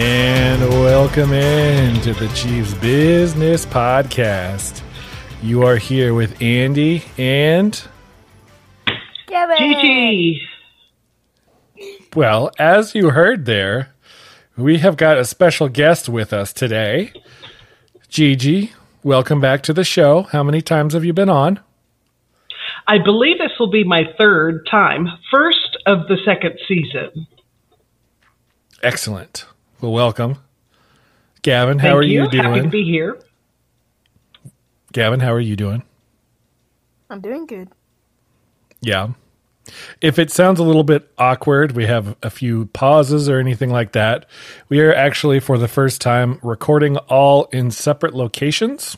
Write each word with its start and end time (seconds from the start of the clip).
And 0.00 0.62
welcome 0.70 1.32
in 1.32 2.00
to 2.02 2.14
the 2.14 2.28
Chiefs 2.28 2.72
Business 2.74 3.66
Podcast. 3.66 4.80
You 5.42 5.64
are 5.64 5.74
here 5.74 6.14
with 6.14 6.40
Andy 6.40 7.02
and, 7.18 7.82
Kevin. 9.26 9.56
Gigi. 9.58 10.40
well, 12.14 12.52
as 12.60 12.94
you 12.94 13.10
heard 13.10 13.44
there, 13.44 13.92
we 14.56 14.78
have 14.78 14.96
got 14.96 15.18
a 15.18 15.24
special 15.24 15.68
guest 15.68 16.08
with 16.08 16.32
us 16.32 16.52
today. 16.52 17.12
Gigi, 18.08 18.70
welcome 19.02 19.40
back 19.40 19.64
to 19.64 19.72
the 19.72 19.82
show. 19.82 20.22
How 20.22 20.44
many 20.44 20.62
times 20.62 20.94
have 20.94 21.04
you 21.04 21.12
been 21.12 21.28
on? 21.28 21.58
I 22.86 22.98
believe 22.98 23.38
this 23.38 23.58
will 23.58 23.72
be 23.72 23.82
my 23.82 24.02
third 24.16 24.64
time, 24.70 25.08
first 25.28 25.76
of 25.86 26.06
the 26.06 26.18
second 26.24 26.56
season. 26.68 27.26
Excellent. 28.80 29.44
Well, 29.80 29.92
welcome. 29.92 30.38
Gavin, 31.42 31.78
Thank 31.78 31.88
how 31.88 31.96
are 31.96 32.02
you, 32.02 32.28
doing? 32.28 32.44
Happy 32.44 32.62
to 32.62 32.68
be 32.68 32.84
here. 32.84 33.18
Gavin, 34.92 35.20
how 35.20 35.32
are 35.32 35.40
you 35.40 35.54
doing? 35.54 35.84
I'm 37.10 37.20
doing 37.20 37.46
good. 37.46 37.68
Yeah. 38.80 39.10
If 40.00 40.18
it 40.18 40.30
sounds 40.30 40.58
a 40.58 40.64
little 40.64 40.82
bit 40.82 41.10
awkward, 41.16 41.72
we 41.72 41.86
have 41.86 42.16
a 42.22 42.30
few 42.30 42.66
pauses 42.66 43.28
or 43.28 43.38
anything 43.38 43.70
like 43.70 43.92
that. 43.92 44.26
We 44.68 44.80
are 44.80 44.94
actually, 44.94 45.40
for 45.40 45.58
the 45.58 45.68
first 45.68 46.00
time, 46.00 46.40
recording 46.42 46.96
all 46.96 47.44
in 47.52 47.70
separate 47.70 48.14
locations. 48.14 48.96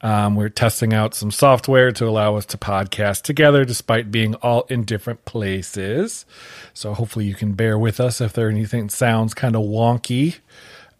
Um, 0.00 0.36
we're 0.36 0.48
testing 0.48 0.94
out 0.94 1.14
some 1.14 1.30
software 1.32 1.90
to 1.92 2.06
allow 2.06 2.36
us 2.36 2.46
to 2.46 2.58
podcast 2.58 3.22
together 3.22 3.64
despite 3.64 4.12
being 4.12 4.36
all 4.36 4.62
in 4.68 4.84
different 4.84 5.24
places. 5.24 6.24
So 6.72 6.94
hopefully 6.94 7.24
you 7.24 7.34
can 7.34 7.52
bear 7.52 7.76
with 7.78 7.98
us 7.98 8.20
if 8.20 8.32
there 8.32 8.48
anything 8.48 8.90
sounds 8.90 9.34
kind 9.34 9.56
of 9.56 9.62
wonky. 9.62 10.36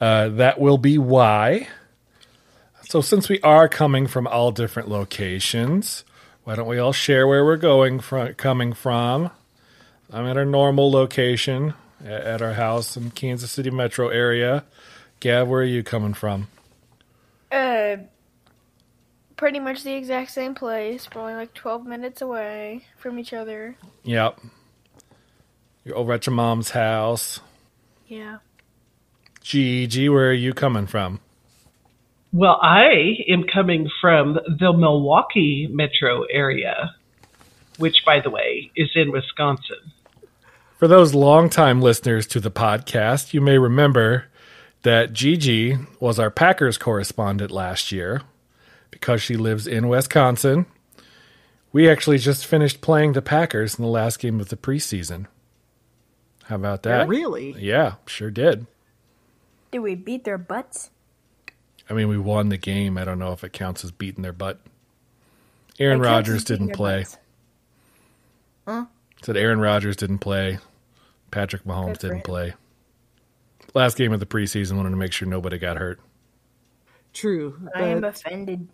Uh, 0.01 0.29
that 0.31 0.61
will 0.61 0.79
be 0.79 0.99
why. 0.99 1.69
So 2.89 3.01
since 3.01 3.29
we 3.29 3.41
are 3.43 3.69
coming 3.69 4.07
from 4.07 4.27
all 4.27 4.51
different 4.51 4.89
locations, 4.89 6.05
why 6.45 6.55
don't 6.57 6.69
we 6.69 6.79
all 6.79 6.93
share 6.93 7.27
where 7.29 7.45
we're 7.45 7.57
going 7.57 8.01
from, 8.01 8.35
coming 8.35 8.73
from? 8.73 9.31
I'm 10.11 10.27
at 10.27 10.37
our 10.37 10.47
normal 10.47 10.91
location 10.91 11.75
a- 12.05 12.27
at 12.27 12.43
our 12.43 12.55
house 12.55 12.97
in 12.97 13.11
Kansas 13.11 13.51
City 13.51 13.71
metro 13.71 14.09
area. 14.09 14.65
Gav, 15.21 15.49
where 15.49 15.61
are 15.61 15.65
you 15.65 15.83
coming 15.83 16.15
from? 16.15 16.49
Uh, 17.53 17.97
pretty 19.39 19.61
much 19.61 19.85
the 19.85 19.95
exact 19.95 20.33
same 20.33 20.55
place, 20.55 21.07
probably 21.07 21.33
like 21.33 21.55
12 21.55 21.87
minutes 21.87 22.21
away 22.21 22.85
from 22.99 23.19
each 23.19 23.33
other. 23.33 23.77
Yep. 24.03 24.39
You're 25.85 25.97
over 25.97 26.13
at 26.13 26.27
your 26.27 26.35
mom's 26.35 26.71
house. 26.71 27.41
Yeah. 28.07 28.39
Gigi, 29.41 30.09
where 30.11 30.29
are 30.29 30.35
you 30.35 30.53
coming 30.53 30.87
from? 30.87 31.21
Well, 32.33 32.59
I 32.61 33.17
am 33.29 33.45
coming 33.45 33.89
from 34.03 34.35
the 34.35 34.73
Milwaukee 34.75 35.67
metro 35.71 36.25
area, 36.25 36.95
which, 37.79 38.05
by 38.05 38.21
the 38.21 38.29
way, 38.29 38.71
is 38.77 38.91
in 38.95 39.13
Wisconsin. 39.13 39.93
For 40.77 40.89
those 40.89 41.15
longtime 41.15 41.81
listeners 41.81 42.27
to 42.29 42.41
the 42.41 42.51
podcast, 42.51 43.33
you 43.33 43.41
may 43.41 43.57
remember 43.57 44.27
that 44.83 45.13
Gigi 45.13 45.79
was 46.01 46.19
our 46.19 46.31
Packers 46.31 46.77
correspondent 46.77 47.51
last 47.51 47.91
year 47.91 48.23
because 48.91 49.23
she 49.23 49.37
lives 49.37 49.67
in 49.67 49.89
Wisconsin. 49.89 50.67
We 51.73 51.89
actually 51.89 52.19
just 52.19 52.47
finished 52.47 52.81
playing 52.81 53.13
the 53.13 53.23
Packers 53.23 53.79
in 53.79 53.85
the 53.85 53.91
last 53.91 54.19
game 54.19 54.41
of 54.41 54.49
the 54.49 54.57
preseason. 54.57 55.27
How 56.45 56.57
about 56.57 56.83
that? 56.85 57.09
Really? 57.09 57.55
Yeah, 57.59 57.95
sure 58.07 58.31
did. 58.31 58.67
Did 59.71 59.81
we 59.81 59.95
beat 59.95 60.25
their 60.25 60.39
butts? 60.39 60.91
I 61.91 61.93
mean, 61.95 62.09
we 62.09 62.19
won 62.19 62.49
the 62.49 62.57
game. 62.57 62.97
I 62.97 63.05
don't 63.05 63.19
know 63.19 63.33
if 63.33 63.45
it 63.45 63.53
counts 63.53 63.85
as 63.85 63.91
beating 63.91 64.23
their 64.23 64.33
butt. 64.33 64.61
Aaron 65.79 66.01
It 66.01 66.05
Rodgers 66.05 66.45
didn't 66.45 66.73
play. 66.73 67.01
butts. 67.03 67.19
Huh? 68.67 68.85
Said 69.23 69.37
Aaron 69.37 69.61
Rodgers 69.61 69.97
didn't 69.97 70.19
play. 70.19 70.59
Patrick 71.31 71.65
Mahomes 71.65 71.99
didn't 71.99 72.25
play. 72.25 72.55
Last 73.75 73.97
game 73.99 74.13
of 74.13 74.21
the 74.21 74.27
preseason, 74.27 74.77
wanted 74.77 74.91
to 74.91 74.97
make 74.97 75.13
sure 75.13 75.29
nobody 75.29 75.59
got 75.59 75.77
hurt. 75.77 76.01
True. 77.13 77.69
I 77.75 77.83
am 77.85 78.05
offended. 78.05 78.69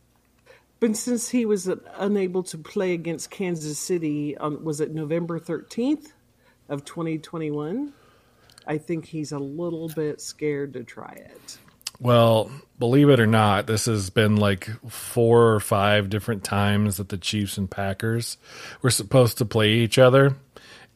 But 0.81 0.97
since 0.97 1.29
he 1.29 1.47
was 1.47 1.69
unable 1.97 2.43
to 2.45 2.59
play 2.59 2.93
against 2.93 3.31
Kansas 3.31 3.79
City 3.79 4.37
on 4.37 4.65
was 4.65 4.81
it 4.81 4.93
November 4.95 5.39
13th 5.41 6.13
of 6.69 6.85
2021, 6.85 7.93
I 8.67 8.79
think 8.79 9.07
he's 9.07 9.33
a 9.33 9.39
little 9.39 9.89
bit 9.89 10.21
scared 10.21 10.73
to 10.75 10.85
try 10.85 11.13
it. 11.13 11.59
Well, 12.01 12.51
believe 12.79 13.09
it 13.09 13.21
or 13.21 13.27
not, 13.27 13.67
this 13.67 13.87
has 13.87 14.11
been 14.11 14.37
like 14.37 14.69
four 14.91 15.53
or 15.53 15.61
five 15.61 16.11
different 16.11 16.43
times 16.43 16.97
that 16.97 17.09
the 17.09 17.19
Chiefs 17.19 17.57
and 17.57 17.71
Packers 17.71 18.37
were 18.83 18.91
supposed 18.91 19.39
to 19.39 19.45
play 19.45 19.73
each 19.73 19.99
other. 19.99 20.37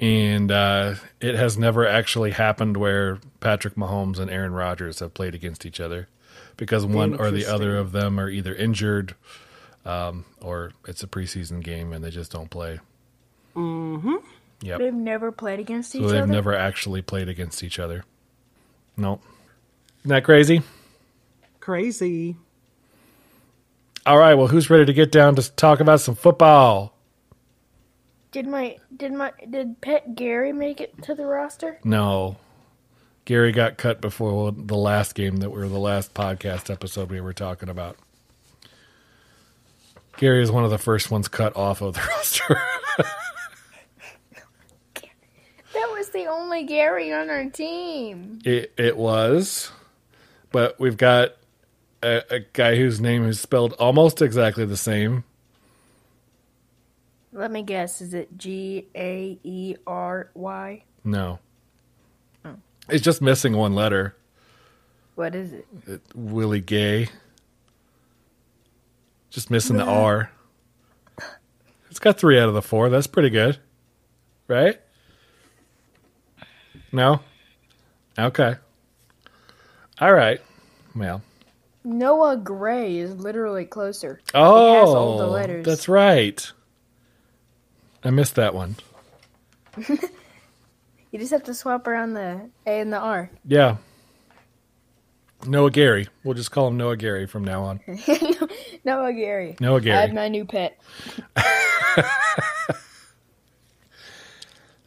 And 0.00 0.50
uh, 0.50 0.94
it 1.20 1.34
has 1.34 1.58
never 1.58 1.86
actually 1.86 2.30
happened 2.30 2.76
where 2.76 3.18
Patrick 3.40 3.74
Mahomes 3.74 4.18
and 4.18 4.30
Aaron 4.30 4.52
Rodgers 4.52 5.00
have 5.00 5.14
played 5.14 5.34
against 5.34 5.66
each 5.66 5.80
other 5.80 6.08
because 6.56 6.84
one 6.84 7.14
or 7.14 7.30
the 7.30 7.46
other 7.46 7.76
of 7.76 7.92
them 7.92 8.18
are 8.18 8.28
either 8.28 8.54
injured 8.54 9.14
um, 9.88 10.24
or 10.42 10.72
it's 10.86 11.02
a 11.02 11.06
preseason 11.06 11.62
game 11.62 11.92
and 11.92 12.04
they 12.04 12.10
just 12.10 12.30
don't 12.30 12.50
play. 12.50 12.78
Mm-hmm. 13.56 14.16
Yep. 14.60 14.78
They've 14.78 14.94
never 14.94 15.32
played 15.32 15.60
against 15.60 15.94
each 15.94 16.02
So 16.02 16.08
they've 16.08 16.22
other. 16.22 16.32
never 16.32 16.54
actually 16.54 17.00
played 17.00 17.28
against 17.28 17.62
each 17.62 17.78
other. 17.78 18.04
Nope. 18.96 19.22
Isn't 20.00 20.10
that 20.10 20.24
crazy? 20.24 20.62
Crazy. 21.60 22.36
All 24.04 24.18
right, 24.18 24.34
well, 24.34 24.46
who's 24.46 24.70
ready 24.70 24.84
to 24.86 24.92
get 24.92 25.12
down 25.12 25.36
to 25.36 25.50
talk 25.52 25.80
about 25.80 26.00
some 26.00 26.14
football? 26.14 26.94
Did 28.30 28.46
my 28.46 28.76
did 28.94 29.12
my 29.12 29.32
did 29.48 29.80
Pet 29.80 30.14
Gary 30.14 30.52
make 30.52 30.80
it 30.80 31.02
to 31.04 31.14
the 31.14 31.24
roster? 31.24 31.78
No. 31.82 32.36
Gary 33.24 33.52
got 33.52 33.76
cut 33.76 34.00
before 34.00 34.52
the 34.52 34.76
last 34.76 35.14
game 35.14 35.38
that 35.38 35.50
we 35.50 35.58
were 35.60 35.68
the 35.68 35.78
last 35.78 36.14
podcast 36.14 36.70
episode 36.70 37.10
we 37.10 37.20
were 37.20 37.32
talking 37.34 37.68
about. 37.68 37.96
Gary 40.18 40.42
is 40.42 40.50
one 40.50 40.64
of 40.64 40.70
the 40.70 40.78
first 40.78 41.10
ones 41.10 41.28
cut 41.28 41.56
off 41.56 41.80
of 41.80 41.94
the 41.94 42.00
roster. 42.08 42.60
That 45.74 45.90
was 45.92 46.08
the 46.10 46.26
only 46.26 46.64
Gary 46.64 47.12
on 47.12 47.30
our 47.30 47.46
team. 47.46 48.40
it, 48.44 48.72
it 48.76 48.96
was, 48.96 49.70
but 50.50 50.78
we've 50.80 50.96
got 50.96 51.34
a, 52.02 52.22
a 52.30 52.40
guy 52.52 52.74
whose 52.76 53.00
name 53.00 53.24
is 53.26 53.38
spelled 53.40 53.74
almost 53.74 54.20
exactly 54.20 54.64
the 54.64 54.76
same. 54.76 55.22
Let 57.32 57.52
me 57.52 57.62
guess. 57.62 58.00
Is 58.00 58.14
it 58.14 58.36
G 58.36 58.88
A 58.96 59.38
E 59.44 59.76
R 59.86 60.30
Y? 60.34 60.82
No. 61.04 61.38
Oh. 62.44 62.54
It's 62.88 63.04
just 63.04 63.22
missing 63.22 63.56
one 63.56 63.74
letter. 63.74 64.16
What 65.14 65.34
is 65.36 65.52
it? 65.52 65.66
It, 65.86 66.00
Willie 66.14 66.60
Gay. 66.60 67.08
Just 69.30 69.50
missing 69.50 69.76
the 69.76 69.84
R. 69.84 70.30
It's 71.90 71.98
got 71.98 72.18
three 72.18 72.38
out 72.38 72.48
of 72.48 72.54
the 72.54 72.62
four. 72.62 72.88
That's 72.90 73.06
pretty 73.06 73.30
good. 73.30 73.58
Right? 74.46 74.80
No? 76.92 77.20
Okay. 78.18 78.56
All 80.00 80.12
right. 80.12 80.40
Well. 80.94 81.22
Noah 81.84 82.36
Gray 82.36 82.98
is 82.98 83.14
literally 83.14 83.64
closer. 83.64 84.20
Oh, 84.34 84.80
has 84.80 84.88
all 84.88 85.18
the 85.18 85.26
letters. 85.26 85.64
that's 85.64 85.88
right. 85.88 86.52
I 88.04 88.10
missed 88.10 88.36
that 88.36 88.54
one. 88.54 88.76
You 91.10 91.18
just 91.18 91.32
have 91.32 91.44
to 91.44 91.54
swap 91.54 91.86
around 91.86 92.14
the 92.14 92.50
A 92.66 92.80
and 92.80 92.92
the 92.92 92.98
R. 92.98 93.30
Yeah. 93.46 93.76
Noah 95.46 95.70
Gary. 95.70 96.08
We'll 96.24 96.34
just 96.34 96.50
call 96.50 96.68
him 96.68 96.76
Noah 96.76 96.96
Gary 96.96 97.26
from 97.26 97.44
now 97.44 97.62
on. 97.64 97.80
Noah 98.84 99.12
Gary. 99.12 99.56
Noah 99.60 99.80
Gary. 99.80 99.96
I 99.96 100.00
have 100.02 100.12
my 100.12 100.28
new 100.28 100.44
pet. 100.44 100.78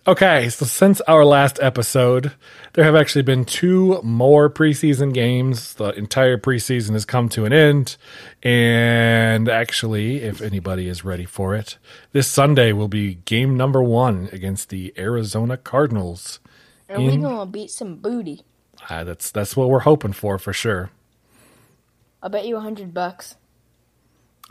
Okay, 0.07 0.49
so 0.49 0.65
since 0.65 0.99
our 1.01 1.23
last 1.23 1.59
episode, 1.61 2.31
there 2.73 2.83
have 2.83 2.95
actually 2.95 3.21
been 3.21 3.45
two 3.45 4.01
more 4.01 4.49
preseason 4.49 5.13
games. 5.13 5.75
The 5.75 5.89
entire 5.89 6.39
preseason 6.39 6.93
has 6.93 7.05
come 7.05 7.29
to 7.29 7.45
an 7.45 7.53
end. 7.53 7.97
And 8.41 9.47
actually, 9.47 10.23
if 10.23 10.41
anybody 10.41 10.87
is 10.87 11.05
ready 11.05 11.25
for 11.25 11.53
it, 11.53 11.77
this 12.13 12.27
Sunday 12.27 12.71
will 12.73 12.87
be 12.87 13.13
game 13.13 13.55
number 13.55 13.83
one 13.83 14.27
against 14.31 14.69
the 14.69 14.91
Arizona 14.97 15.55
Cardinals. 15.55 16.39
And 16.89 17.05
we 17.05 17.13
In- 17.13 17.21
gonna 17.21 17.45
beat 17.45 17.69
some 17.69 17.97
booty. 17.97 18.41
Ah, 18.89 19.03
that's 19.03 19.31
that's 19.31 19.55
what 19.55 19.69
we're 19.69 19.79
hoping 19.79 20.13
for 20.13 20.37
for 20.37 20.53
sure. 20.53 20.89
I'll 22.23 22.29
bet 22.29 22.45
you 22.45 22.57
a 22.57 22.61
hundred 22.61 22.93
bucks. 22.93 23.35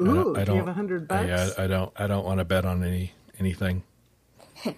Ooh, 0.01 0.35
I 0.37 0.45
do 0.45 0.53
you 0.53 0.59
have 0.59 0.69
a 0.69 0.73
hundred 0.73 1.07
bucks? 1.07 1.59
I, 1.59 1.65
I 1.65 1.67
don't 1.67 1.93
I 1.97 2.07
don't 2.07 2.25
want 2.25 2.39
to 2.39 2.45
bet 2.45 2.65
on 2.65 2.83
any 2.83 3.13
anything. 3.39 3.83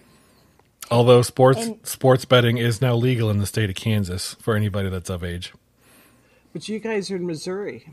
Although 0.91 1.23
sports 1.23 1.61
And- 1.61 1.87
sports 1.87 2.25
betting 2.25 2.59
is 2.59 2.81
now 2.81 2.95
legal 2.95 3.31
in 3.31 3.39
the 3.39 3.47
state 3.47 3.71
of 3.71 3.77
Kansas 3.77 4.35
for 4.41 4.57
anybody 4.57 4.89
that's 4.89 5.11
of 5.11 5.23
age. 5.25 5.53
But 6.53 6.69
you 6.69 6.79
guys 6.81 7.11
are 7.11 7.17
in 7.17 7.27
Missouri. 7.27 7.89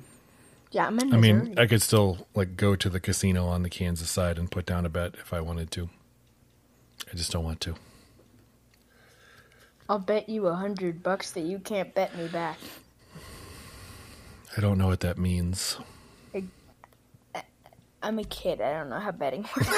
Yeah, 0.71 0.87
I'm 0.87 0.99
in 0.99 1.13
I 1.13 1.17
Missouri. 1.17 1.33
mean, 1.49 1.59
I 1.59 1.65
could 1.65 1.81
still 1.81 2.27
like 2.35 2.55
go 2.57 2.75
to 2.75 2.89
the 2.89 2.99
casino 2.99 3.45
on 3.47 3.63
the 3.63 3.69
Kansas 3.69 4.09
side 4.09 4.37
and 4.37 4.51
put 4.51 4.65
down 4.65 4.85
a 4.85 4.89
bet 4.89 5.15
if 5.15 5.33
I 5.33 5.39
wanted 5.39 5.71
to. 5.71 5.89
I 7.11 7.15
just 7.15 7.31
don't 7.31 7.43
want 7.43 7.61
to. 7.61 7.75
I'll 9.89 9.99
bet 9.99 10.29
you 10.29 10.45
a 10.47 10.53
hundred 10.53 11.01
bucks 11.01 11.31
that 11.31 11.41
you 11.41 11.57
can't 11.57 11.93
bet 11.95 12.15
me 12.15 12.27
back. 12.27 12.59
I 14.55 14.61
don't 14.61 14.77
know 14.77 14.87
what 14.87 14.99
that 14.99 15.17
means. 15.17 15.77
I'm 18.01 18.17
a 18.17 18.23
kid. 18.23 18.61
I 18.61 18.73
don't 18.73 18.89
know 18.89 18.99
how 18.99 19.11
betting 19.11 19.45
works. 19.57 19.69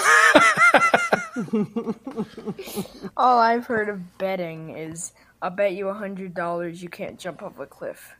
All 3.17 3.39
I've 3.39 3.65
heard 3.65 3.89
of 3.89 4.17
betting 4.19 4.77
is 4.77 5.13
I'll 5.41 5.49
bet 5.49 5.73
you 5.73 5.87
a 5.87 5.93
hundred 5.93 6.35
dollars 6.35 6.83
you 6.83 6.89
can't 6.89 7.17
jump 7.17 7.41
off 7.41 7.57
a 7.57 7.65
cliff. 7.65 8.15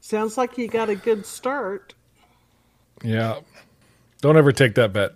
Sounds 0.00 0.36
like 0.36 0.58
you 0.58 0.68
got 0.68 0.90
a 0.90 0.96
good 0.96 1.24
start. 1.24 1.94
Yeah. 3.02 3.40
Don't 4.20 4.36
ever 4.36 4.52
take 4.52 4.74
that 4.74 4.92
bet. 4.92 5.12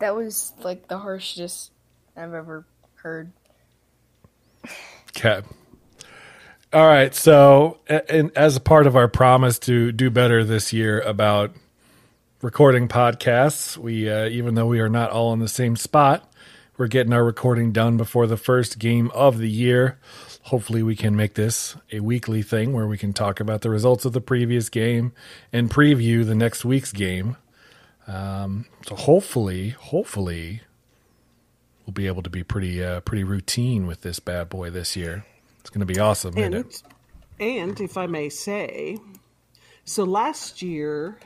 That 0.00 0.16
was 0.16 0.52
like 0.62 0.88
the 0.88 0.98
harshest 0.98 1.70
I've 2.16 2.34
ever 2.34 2.66
heard. 2.94 3.32
Okay. 5.16 5.42
All 6.72 6.86
right. 6.86 7.14
So, 7.14 7.78
and 7.88 8.30
as 8.36 8.56
a 8.56 8.60
part 8.60 8.86
of 8.86 8.94
our 8.94 9.08
promise 9.08 9.58
to 9.60 9.90
do 9.90 10.10
better 10.10 10.44
this 10.44 10.72
year 10.72 11.00
about 11.00 11.52
recording 12.42 12.88
podcasts, 12.88 13.76
we, 13.76 14.10
uh, 14.10 14.26
even 14.26 14.54
though 14.54 14.66
we 14.66 14.80
are 14.80 14.88
not 14.88 15.10
all 15.10 15.32
in 15.32 15.38
the 15.38 15.48
same 15.48 15.76
spot, 15.76 16.30
we're 16.76 16.86
getting 16.86 17.12
our 17.12 17.24
recording 17.24 17.72
done 17.72 17.96
before 17.96 18.26
the 18.26 18.36
first 18.36 18.78
game 18.78 19.10
of 19.12 19.38
the 19.38 19.48
year. 19.48 19.98
Hopefully, 20.42 20.82
we 20.82 20.94
can 20.94 21.16
make 21.16 21.34
this 21.34 21.74
a 21.90 22.00
weekly 22.00 22.42
thing 22.42 22.72
where 22.72 22.86
we 22.86 22.96
can 22.96 23.12
talk 23.12 23.40
about 23.40 23.62
the 23.62 23.70
results 23.70 24.04
of 24.04 24.12
the 24.12 24.20
previous 24.20 24.68
game 24.68 25.12
and 25.52 25.70
preview 25.70 26.24
the 26.24 26.34
next 26.34 26.64
week's 26.64 26.92
game. 26.92 27.36
Um, 28.06 28.66
so, 28.86 28.94
hopefully, 28.94 29.70
hopefully, 29.70 30.60
we'll 31.88 31.94
be 31.94 32.06
able 32.06 32.22
to 32.22 32.28
be 32.28 32.44
pretty, 32.44 32.84
uh, 32.84 33.00
pretty 33.00 33.24
routine 33.24 33.86
with 33.86 34.02
this 34.02 34.20
bad 34.20 34.50
boy 34.50 34.68
this 34.68 34.94
year. 34.94 35.24
It's 35.60 35.70
going 35.70 35.80
to 35.80 35.86
be 35.86 35.98
awesome. 35.98 36.36
isn't 36.36 36.52
And 36.52 36.66
it? 36.66 36.82
and 37.40 37.80
if 37.80 37.96
I 37.96 38.06
may 38.06 38.28
say, 38.28 38.98
so 39.86 40.04
last 40.04 40.60
year 40.60 41.18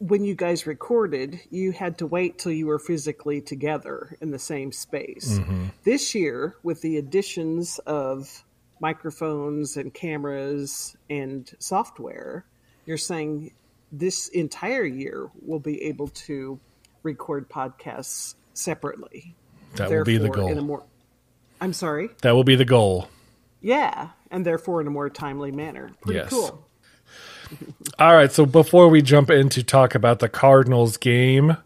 when 0.00 0.24
you 0.24 0.34
guys 0.34 0.66
recorded, 0.66 1.40
you 1.50 1.70
had 1.70 1.98
to 1.98 2.06
wait 2.06 2.38
till 2.38 2.50
you 2.50 2.66
were 2.66 2.80
physically 2.80 3.40
together 3.40 4.16
in 4.20 4.32
the 4.32 4.38
same 4.38 4.72
space. 4.72 5.38
This 5.84 6.12
year, 6.14 6.56
with 6.64 6.82
the 6.82 6.96
additions 6.98 7.78
of 7.86 8.44
microphones 8.80 9.76
and 9.76 9.94
cameras 9.94 10.96
and 11.08 11.48
software, 11.60 12.44
you're 12.84 12.98
saying 12.98 13.52
this 13.92 14.26
entire 14.28 14.84
year 14.84 15.30
we'll 15.40 15.60
be 15.60 15.84
able 15.84 16.08
to 16.08 16.58
record 17.04 17.48
podcasts 17.48 18.34
separately. 18.54 19.36
That 19.76 19.90
will 19.90 20.04
be 20.04 20.16
the 20.18 20.24
Therefore, 20.24 20.50
In 20.50 20.52
a 20.52 20.54
goal. 20.56 20.64
more, 20.66 20.82
I'm 21.60 21.72
sorry. 21.72 22.10
That 22.22 22.32
will 22.32 22.44
be 22.44 22.56
the 22.56 22.64
goal. 22.64 23.08
Yeah, 23.60 24.08
and 24.30 24.44
therefore 24.44 24.80
in 24.80 24.86
a 24.86 24.90
more 24.90 25.08
timely 25.10 25.50
manner. 25.52 25.90
Pretty 26.02 26.18
Yes. 26.20 26.30
cool. 26.30 26.66
All 27.98 28.14
right. 28.14 28.30
So 28.32 28.46
before 28.46 28.88
we 28.88 29.02
jump 29.02 29.30
in 29.30 29.48
to 29.50 29.62
talk 29.62 29.94
about 29.94 30.18
the 30.18 30.28
Cardinals 30.28 30.96
game 30.96 31.56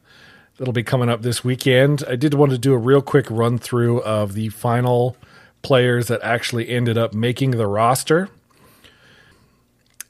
that'll 0.57 0.73
be 0.73 0.83
coming 0.83 1.09
up 1.09 1.23
this 1.23 1.43
weekend, 1.45 2.05
I 2.09 2.17
did 2.17 2.35
want 2.35 2.53
to 2.53 2.59
do 2.59 2.73
a 2.75 2.79
real 2.79 3.03
quick 3.03 3.27
run 3.31 3.59
through 3.59 4.03
of 4.03 4.35
the 4.35 4.49
final 4.51 5.17
players 5.63 6.09
that 6.09 6.21
actually 6.23 6.69
ended 6.69 6.99
up 6.99 7.15
making 7.15 7.53
the 7.53 7.67
roster. 7.67 8.29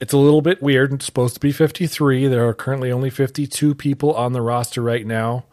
It's 0.00 0.12
a 0.12 0.18
little 0.18 0.42
bit 0.42 0.62
weird. 0.62 0.92
It's 0.92 1.06
supposed 1.06 1.34
to 1.34 1.40
be 1.40 1.52
53. 1.52 2.28
There 2.28 2.46
are 2.46 2.54
currently 2.54 2.92
only 2.92 3.10
52 3.10 3.74
people 3.74 4.14
on 4.14 4.32
the 4.32 4.42
roster 4.42 4.80
right 4.82 5.04
now. 5.06 5.44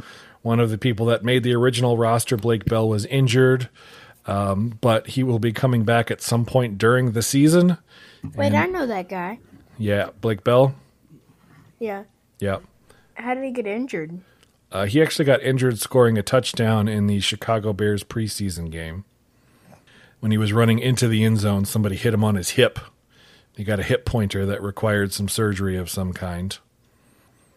One 0.45 0.59
of 0.59 0.69
the 0.69 0.77
people 0.77 1.07
that 1.07 1.23
made 1.23 1.41
the 1.41 1.55
original 1.55 1.97
roster, 1.97 2.37
Blake 2.37 2.65
Bell, 2.65 2.87
was 2.87 3.07
injured, 3.07 3.67
um, 4.27 4.77
but 4.79 5.07
he 5.07 5.23
will 5.23 5.39
be 5.39 5.51
coming 5.51 5.85
back 5.85 6.11
at 6.11 6.21
some 6.21 6.45
point 6.45 6.77
during 6.77 7.13
the 7.13 7.23
season. 7.23 7.79
Wait, 8.35 8.53
I 8.53 8.67
know 8.67 8.85
that 8.85 9.09
guy. 9.09 9.39
Yeah, 9.79 10.09
Blake 10.21 10.43
Bell. 10.43 10.75
Yeah. 11.79 12.03
Yeah. 12.37 12.59
How 13.15 13.33
did 13.33 13.43
he 13.43 13.49
get 13.49 13.65
injured? 13.65 14.19
Uh, 14.71 14.85
he 14.85 15.01
actually 15.01 15.25
got 15.25 15.41
injured 15.41 15.79
scoring 15.79 16.15
a 16.15 16.21
touchdown 16.21 16.87
in 16.87 17.07
the 17.07 17.21
Chicago 17.21 17.73
Bears 17.73 18.03
preseason 18.03 18.69
game. 18.69 19.03
When 20.19 20.31
he 20.31 20.37
was 20.37 20.53
running 20.53 20.77
into 20.77 21.07
the 21.07 21.23
end 21.23 21.39
zone, 21.39 21.65
somebody 21.65 21.95
hit 21.95 22.13
him 22.13 22.23
on 22.23 22.35
his 22.35 22.51
hip. 22.51 22.77
He 23.55 23.63
got 23.63 23.79
a 23.79 23.83
hip 23.83 24.05
pointer 24.05 24.45
that 24.45 24.61
required 24.61 25.11
some 25.11 25.27
surgery 25.27 25.75
of 25.75 25.89
some 25.89 26.13
kind. 26.13 26.55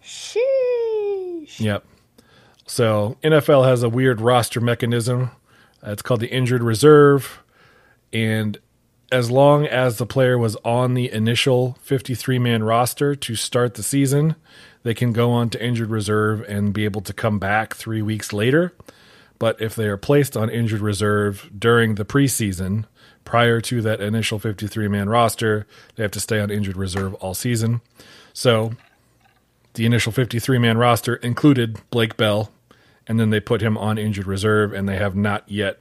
Sheesh. 0.03 1.61
Yep. 1.61 1.85
So 2.69 3.17
NFL 3.23 3.67
has 3.67 3.83
a 3.83 3.89
weird 3.89 4.21
roster 4.21 4.61
mechanism. 4.61 5.31
Uh, 5.85 5.93
it's 5.93 6.03
called 6.03 6.21
the 6.21 6.31
injured 6.31 6.63
reserve, 6.63 7.43
and 8.13 8.59
as 9.11 9.31
long 9.31 9.67
as 9.67 9.97
the 9.97 10.05
player 10.05 10.37
was 10.37 10.55
on 10.65 10.93
the 10.93 11.11
initial 11.11 11.79
53 11.81 12.39
man 12.39 12.63
roster 12.63 13.15
to 13.15 13.35
start 13.35 13.75
the 13.75 13.83
season, 13.83 14.37
they 14.83 14.93
can 14.93 15.13
go 15.13 15.31
on 15.31 15.49
to 15.51 15.65
injured 15.65 15.89
reserve 15.89 16.45
and 16.47 16.75
be 16.75 16.85
able 16.85 17.01
to 17.01 17.15
come 17.15 17.39
back 17.39 17.75
three 17.75 18.03
weeks 18.03 18.35
later. 18.35 18.75
But 19.39 19.61
if 19.63 19.75
they 19.75 19.87
are 19.87 19.97
placed 19.97 20.37
on 20.37 20.51
injured 20.51 20.81
reserve 20.83 21.51
during 21.59 21.95
the 21.95 22.05
preseason, 22.05 22.85
prior 23.25 23.63
to 23.63 23.81
that 23.81 24.01
initial 24.01 24.39
53 24.39 24.89
man 24.89 25.09
roster, 25.09 25.67
they 25.95 26.03
have 26.03 26.13
to 26.13 26.21
stay 26.21 26.39
on 26.39 26.51
injured 26.51 26.77
reserve 26.77 27.15
all 27.15 27.35
season. 27.35 27.81
So 28.35 28.73
the 29.73 29.87
initial 29.87 30.13
53 30.13 30.59
man 30.59 30.77
roster 30.77 31.17
included 31.17 31.79
Blake 31.91 32.17
Bell, 32.19 32.51
and 33.09 33.19
then 33.19 33.31
they 33.31 33.41
put 33.41 33.63
him 33.63 33.77
on 33.77 33.99
injured 33.99 34.27
reserve, 34.27 34.73
and 34.73 34.89
they 34.89 34.97
have 34.97 35.17
not 35.17 35.49
yet 35.51 35.79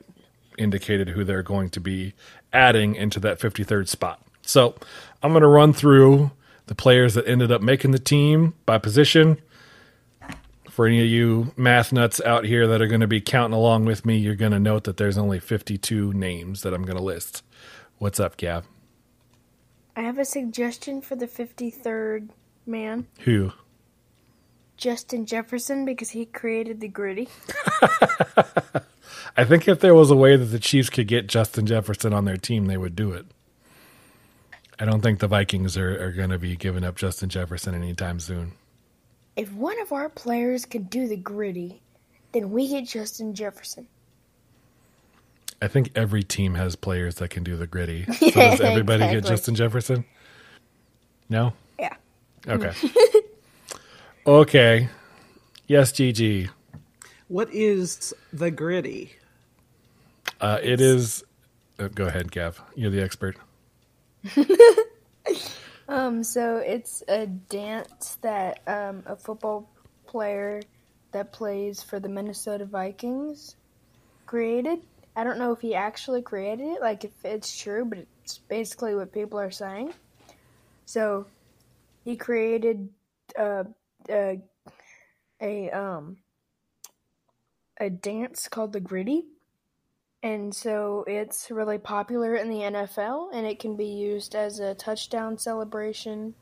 indicated 0.58 1.10
who 1.10 1.24
they're 1.24 1.44
going 1.44 1.70
to 1.70 1.80
be 1.80 2.14
adding 2.52 2.96
into 2.96 3.20
that 3.20 3.40
53rd 3.40 3.88
spot. 3.88 4.22
So 4.42 4.76
I'm 5.22 5.32
going 5.32 5.42
to 5.42 5.48
run 5.48 5.74
through 5.74 6.32
the 6.68 6.76
players 6.76 7.14
that 7.14 7.28
ended 7.28 7.52
up 7.52 7.62
making 7.62 7.92
the 7.92 8.00
team 8.00 8.56
by 8.66 8.78
position. 8.78 9.40
For 10.70 10.86
any 10.86 11.02
of 11.02 11.08
you 11.08 11.54
math 11.58 11.92
nuts 11.92 12.22
out 12.22 12.46
here 12.46 12.68
that 12.68 12.82
are 12.82 12.88
going 12.88 13.02
to 13.02 13.08
be 13.08 13.20
counting 13.20 13.56
along 13.56 13.86
with 13.86 14.06
me, 14.06 14.18
you're 14.18 14.36
going 14.36 14.52
to 14.52 14.60
note 14.60 14.84
that 14.84 14.98
there's 14.98 15.18
only 15.18 15.40
52 15.40 16.14
names 16.14 16.62
that 16.62 16.74
I'm 16.74 16.84
going 16.84 16.98
to 16.98 17.04
list. 17.04 17.44
What's 17.98 18.20
up, 18.20 18.38
Gav? 18.38 18.66
I 19.96 20.02
have 20.02 20.20
a 20.20 20.26
suggestion 20.26 21.02
for 21.02 21.16
the 21.16 21.28
53rd 21.28 22.30
man, 22.68 23.08
Who? 23.22 23.54
Justin 24.78 25.26
Jefferson, 25.26 25.86
because 25.86 26.10
he 26.10 26.26
created 26.26 26.80
the 26.80 26.88
gritty. 26.88 27.28
I 29.36 29.44
think 29.44 29.68
if 29.68 29.80
there 29.80 29.94
was 29.94 30.10
a 30.12 30.16
way 30.16 30.36
that 30.36 30.46
the 30.46 30.60
Chiefs 30.60 30.90
could 30.90 31.08
get 31.08 31.28
Justin 31.28 31.66
Jefferson 31.66 32.14
on 32.14 32.26
their 32.26 32.38
team, 32.38 32.66
they 32.66 32.78
would 32.78 32.96
do 32.96 33.12
it. 33.12 33.26
I 34.80 34.86
don't 34.86 35.02
think 35.02 35.20
the 35.20 35.28
Vikings 35.28 35.78
are, 35.78 36.04
are 36.04 36.12
going 36.12 36.30
to 36.30 36.38
be 36.38 36.56
giving 36.56 36.84
up 36.84 36.96
Justin 36.96 37.30
Jefferson 37.30 37.74
anytime 37.74 38.20
soon. 38.20 38.54
If 39.36 39.52
one 39.54 39.80
of 39.82 39.92
our 39.92 40.10
players 40.10 40.66
can 40.66 40.84
do 40.84 41.08
the 41.08 41.18
gritty, 41.18 41.82
then 42.32 42.52
we 42.52 42.68
get 42.68 42.86
Justin 42.86 43.34
Jefferson. 43.34 43.88
I 45.62 45.68
think 45.68 45.92
every 45.96 46.24
team 46.24 46.54
has 46.54 46.76
players 46.76 47.16
that 47.16 47.30
can 47.30 47.44
do 47.44 47.56
the 47.56 47.68
gritty. 47.68 48.06
So 48.14 48.30
does 48.32 48.62
everybody 48.62 49.08
get. 49.10 49.26
Justin 49.26 49.56
Jefferson? 49.56 50.06
No? 51.30 51.54
Yeah. 51.80 51.96
Okay. 52.48 52.72
okay. 54.28 54.90
Yes, 55.68 55.92
GG. 55.92 56.50
What 57.28 57.54
is 57.54 58.14
the 58.34 58.52
gritty? 58.52 59.14
Uh, 60.40 60.60
it 60.62 60.82
is. 60.82 61.24
Uh, 61.80 61.90
go 61.90 62.06
ahead, 62.08 62.32
Gav. 62.32 62.62
You're 62.76 62.92
the 62.92 63.02
expert. 63.02 63.38
Um, 65.90 66.24
so 66.24 66.58
it's 66.58 67.02
a 67.08 67.28
dance 67.28 68.18
that 68.22 68.60
um, 68.68 69.04
a 69.06 69.16
football 69.16 69.70
player 70.06 70.62
that 71.12 71.32
plays 71.32 71.82
for 71.82 72.00
the 72.00 72.10
Minnesota 72.10 72.66
Vikings 72.66 73.56
created. 74.26 74.80
I 75.16 75.24
don't 75.24 75.40
know 75.40 75.54
if 75.54 75.62
he 75.62 75.74
actually 75.74 76.22
created 76.22 76.68
it, 76.68 76.82
like 76.82 77.06
if 77.06 77.12
it's 77.24 77.58
true, 77.58 77.86
but 77.86 78.00
it's 78.24 78.38
basically 78.38 78.96
what 78.96 79.14
people 79.14 79.40
are 79.40 79.52
saying. 79.52 79.94
So 80.86 81.26
he 82.04 82.18
created 82.18 82.90
uh, 83.40 83.64
a 84.10 84.42
a 85.42 85.70
um 85.72 86.18
a 87.80 87.90
dance 87.90 88.48
called 88.50 88.74
the 88.74 88.80
gritty. 88.80 89.26
And 90.24 90.54
so 90.56 91.04
it's 91.08 91.52
really 91.52 91.78
popular 91.78 92.36
in 92.36 92.50
the 92.50 92.58
NFL 92.60 93.30
and 93.34 93.46
it 93.48 93.60
can 93.60 93.78
be 93.78 93.86
used 93.88 94.36
as 94.36 94.60
a 94.60 94.76
touchdown 94.76 95.38
celebration. 95.38 96.36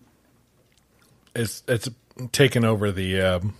It's 1.35 1.63
it's 1.67 1.89
taken 2.31 2.65
over 2.65 2.91
the 2.91 3.21
um, 3.21 3.55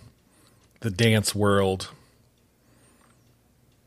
the 0.80 0.90
dance 0.90 1.34
world. 1.34 1.90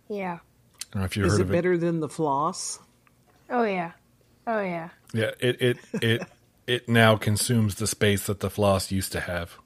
Yeah. 0.10 0.40
I 0.40 0.86
don't 0.94 1.02
know 1.02 1.06
if 1.06 1.18
you've 1.18 1.28
Is 1.28 1.34
heard 1.34 1.42
it 1.42 1.44
of 1.44 1.52
it. 1.52 1.54
better 1.54 1.78
than 1.78 2.00
the 2.00 2.10
floss? 2.10 2.80
Oh 3.50 3.64
yeah. 3.64 3.92
Oh 4.48 4.62
yeah. 4.62 4.90
Yeah, 5.14 5.32
it 5.40 5.62
it 5.62 5.78
it 6.02 6.24
it 6.68 6.90
now 6.90 7.18
consumes 7.18 7.76
the 7.76 7.88
space 7.88 8.28
that 8.28 8.42
the 8.42 8.50
floss 8.50 8.92
used 8.92 9.12
to 9.14 9.22
have. 9.22 9.58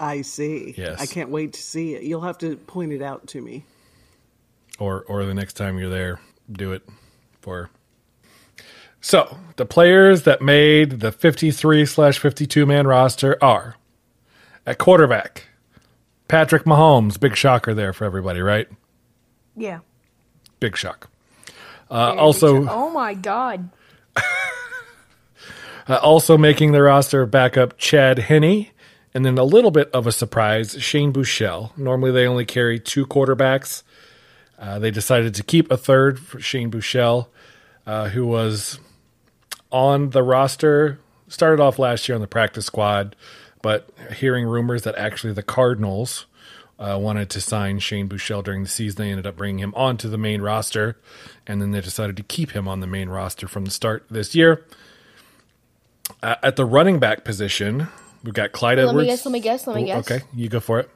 I 0.00 0.22
see. 0.22 0.74
Yes. 0.76 1.00
I 1.00 1.06
can't 1.06 1.30
wait 1.30 1.54
to 1.54 1.62
see 1.62 1.94
it. 1.94 2.02
You'll 2.02 2.20
have 2.22 2.38
to 2.38 2.56
point 2.56 2.92
it 2.92 3.02
out 3.02 3.26
to 3.28 3.40
me. 3.40 3.64
Or 4.78 5.02
or 5.08 5.24
the 5.24 5.34
next 5.34 5.54
time 5.54 5.78
you're 5.78 5.90
there, 5.90 6.20
do 6.50 6.72
it 6.72 6.82
for. 7.40 7.70
So 9.00 9.38
the 9.56 9.66
players 9.66 10.22
that 10.22 10.42
made 10.42 11.00
the 11.00 11.12
53 11.12 11.86
slash 11.86 12.18
52 12.18 12.66
man 12.66 12.86
roster 12.86 13.36
are 13.42 13.76
at 14.66 14.78
quarterback, 14.78 15.48
Patrick 16.28 16.64
Mahomes. 16.64 17.18
Big 17.18 17.36
shocker 17.36 17.74
there 17.74 17.92
for 17.92 18.04
everybody, 18.04 18.40
right? 18.40 18.68
Yeah. 19.56 19.80
Big 20.60 20.76
shock. 20.76 21.10
Uh, 21.90 22.14
also, 22.14 22.60
big 22.60 22.68
Oh 22.70 22.90
my 22.90 23.14
god. 23.14 23.70
Uh, 25.88 25.98
also 26.02 26.36
making 26.36 26.72
the 26.72 26.82
roster 26.82 27.24
backup 27.24 27.78
Chad 27.78 28.18
Henne, 28.18 28.66
and 29.14 29.24
then 29.24 29.38
a 29.38 29.44
little 29.44 29.70
bit 29.70 29.90
of 29.92 30.06
a 30.06 30.12
surprise, 30.12 30.76
Shane 30.82 31.12
Buechele. 31.12 31.76
Normally 31.76 32.10
they 32.12 32.26
only 32.26 32.44
carry 32.44 32.78
two 32.78 33.06
quarterbacks. 33.06 33.82
Uh, 34.58 34.78
they 34.78 34.90
decided 34.90 35.34
to 35.34 35.42
keep 35.42 35.70
a 35.70 35.76
third 35.76 36.18
for 36.18 36.40
Shane 36.40 36.70
Buechele, 36.70 37.28
uh, 37.86 38.08
who 38.08 38.26
was 38.26 38.80
on 39.70 40.10
the 40.10 40.22
roster, 40.22 40.98
started 41.28 41.62
off 41.62 41.78
last 41.78 42.08
year 42.08 42.16
on 42.16 42.20
the 42.20 42.26
practice 42.26 42.66
squad, 42.66 43.14
but 43.62 43.88
hearing 44.16 44.46
rumors 44.46 44.82
that 44.82 44.96
actually 44.96 45.32
the 45.32 45.42
Cardinals 45.42 46.26
uh, 46.78 46.98
wanted 47.00 47.28
to 47.30 47.40
sign 47.40 47.78
Shane 47.78 48.08
Buechele 48.08 48.42
during 48.42 48.62
the 48.62 48.68
season, 48.68 49.04
they 49.04 49.10
ended 49.10 49.26
up 49.26 49.36
bringing 49.36 49.58
him 49.58 49.74
onto 49.74 50.08
the 50.08 50.18
main 50.18 50.40
roster, 50.40 50.96
and 51.46 51.60
then 51.60 51.72
they 51.72 51.80
decided 51.80 52.16
to 52.16 52.22
keep 52.22 52.52
him 52.52 52.68
on 52.68 52.80
the 52.80 52.86
main 52.86 53.08
roster 53.08 53.48
from 53.48 53.64
the 53.64 53.70
start 53.70 54.06
this 54.10 54.34
year. 54.34 54.64
Uh, 56.22 56.36
at 56.42 56.56
the 56.56 56.64
running 56.64 56.98
back 56.98 57.24
position, 57.24 57.88
we've 58.24 58.34
got 58.34 58.52
Clyde 58.52 58.78
Edwards. 58.78 58.94
Let 58.96 59.02
me 59.02 59.06
guess, 59.08 59.24
let 59.26 59.32
me 59.32 59.40
guess, 59.40 59.66
let 59.66 59.76
me 59.76 59.84
guess. 59.84 60.10
Okay, 60.10 60.24
you 60.34 60.48
go 60.48 60.60
for 60.60 60.78
it. 60.80 60.90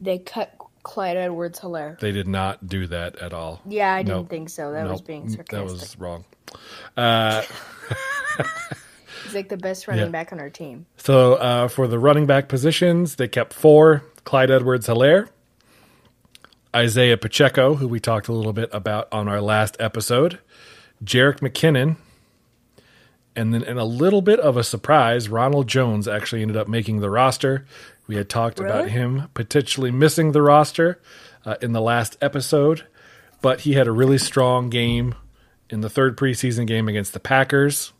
They 0.00 0.18
cut 0.18 0.54
Clyde 0.82 1.16
Edwards 1.16 1.60
Helaire. 1.60 1.98
They 2.00 2.12
did 2.12 2.26
not 2.28 2.66
do 2.66 2.86
that 2.86 3.16
at 3.16 3.32
all. 3.32 3.60
Yeah, 3.66 3.94
I 3.94 4.02
didn't 4.02 4.16
Nope. 4.16 4.30
think 4.30 4.48
so. 4.48 4.72
That 4.72 4.88
was 4.88 5.02
being 5.02 5.26
being 5.26 5.44
That 5.50 5.64
was 5.64 5.98
wrong. 5.98 6.24
Uh, 6.96 7.42
He's 9.24 9.34
like 9.34 9.48
the 9.48 9.56
best 9.56 9.86
running 9.86 10.06
Yeah. 10.06 10.10
back 10.10 10.32
on 10.32 10.40
our 10.40 10.48
team. 10.50 10.86
So 10.96 11.34
uh, 11.34 11.68
for 11.68 11.86
the 11.86 11.98
running 11.98 12.26
back 12.26 12.48
positions, 12.48 13.16
they 13.16 13.28
kept 13.28 13.52
four 13.52 14.02
Clyde 14.24 14.50
Edwards 14.50 14.86
Helaire, 14.86 15.28
Isaiah 16.74 17.16
Pacheco, 17.16 17.74
who 17.74 17.86
we 17.86 18.00
talked 18.00 18.28
a 18.28 18.32
little 18.32 18.52
bit 18.52 18.70
about 18.72 19.08
on 19.12 19.28
our 19.28 19.40
last 19.40 19.76
episode, 19.78 20.38
Jerick 21.04 21.40
McKinnon, 21.40 21.96
and 23.40 23.54
then 23.54 23.62
in 23.62 23.78
a 23.78 23.84
little 23.84 24.22
bit 24.22 24.40
of 24.40 24.56
a 24.56 24.64
surprise, 24.64 25.28
Ronald 25.28 25.66
Jones 25.66 26.06
actually 26.06 26.42
ended 26.42 26.56
up 26.56 26.68
making 26.68 27.00
the 27.00 27.10
roster. 27.10 27.66
We 28.06 28.16
had 28.16 28.28
talked 28.28 28.60
about 28.60 28.88
him 28.88 29.28
potentially 29.34 29.90
missing 29.90 30.32
the 30.32 30.42
roster 30.42 31.00
uh, 31.44 31.56
in 31.62 31.72
the 31.72 31.80
last 31.80 32.16
episode, 32.20 32.86
but 33.40 33.60
he 33.60 33.74
had 33.74 33.86
a 33.86 33.92
really 33.92 34.18
strong 34.18 34.68
game 34.68 35.14
in 35.68 35.80
the 35.80 35.90
third 35.90 36.16
preseason 36.16 36.66
game 36.66 36.88
against 36.88 37.12
the 37.12 37.20
Packers 37.20 37.92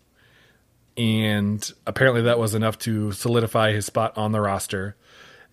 and 0.96 1.72
apparently 1.86 2.22
that 2.22 2.38
was 2.38 2.54
enough 2.54 2.78
to 2.78 3.10
solidify 3.12 3.72
his 3.72 3.86
spot 3.86 4.16
on 4.18 4.32
the 4.32 4.40
roster. 4.40 4.96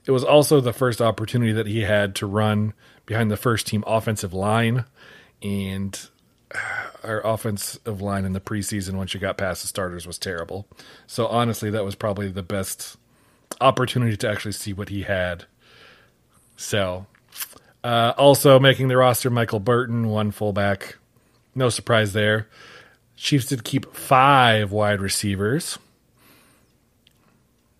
It 0.06 0.12
was 0.12 0.24
also 0.24 0.60
the 0.60 0.74
first 0.74 1.02
opportunity 1.02 1.54
that 1.54 1.68
he 1.68 1.82
had 1.82 2.16
to 2.16 2.28
run 2.28 2.74
behind 3.06 3.32
the 3.32 3.38
first 3.38 3.68
team 3.68 3.84
offensive 3.88 4.34
line, 4.34 4.84
and 5.42 6.10
our 7.04 7.26
offensive 7.26 8.02
line 8.02 8.26
in 8.26 8.34
the 8.34 8.40
preseason, 8.40 8.96
once 8.96 9.14
you 9.14 9.20
got 9.20 9.38
past 9.38 9.62
the 9.62 9.68
starters, 9.68 10.08
was 10.08 10.18
terrible. 10.18 10.68
So 11.06 11.28
honestly, 11.28 11.70
that 11.72 11.86
was 11.86 11.96
probably 11.96 12.30
the 12.30 12.44
best 12.44 12.98
opportunity 13.62 14.18
to 14.18 14.30
actually 14.30 14.52
see 14.54 14.74
what 14.74 14.90
he 14.90 15.04
had. 15.04 15.46
So, 16.56 17.06
uh, 17.84 18.14
also 18.18 18.60
making 18.60 18.88
the 18.88 18.98
roster, 18.98 19.30
Michael 19.30 19.60
Burton, 19.60 20.08
one 20.08 20.32
fullback. 20.32 20.98
No 21.56 21.70
surprise 21.70 22.14
there. 22.14 22.48
Chiefs 23.16 23.48
did 23.48 23.64
keep 23.64 23.94
five 23.96 24.72
wide 24.72 25.02
receivers. 25.02 25.78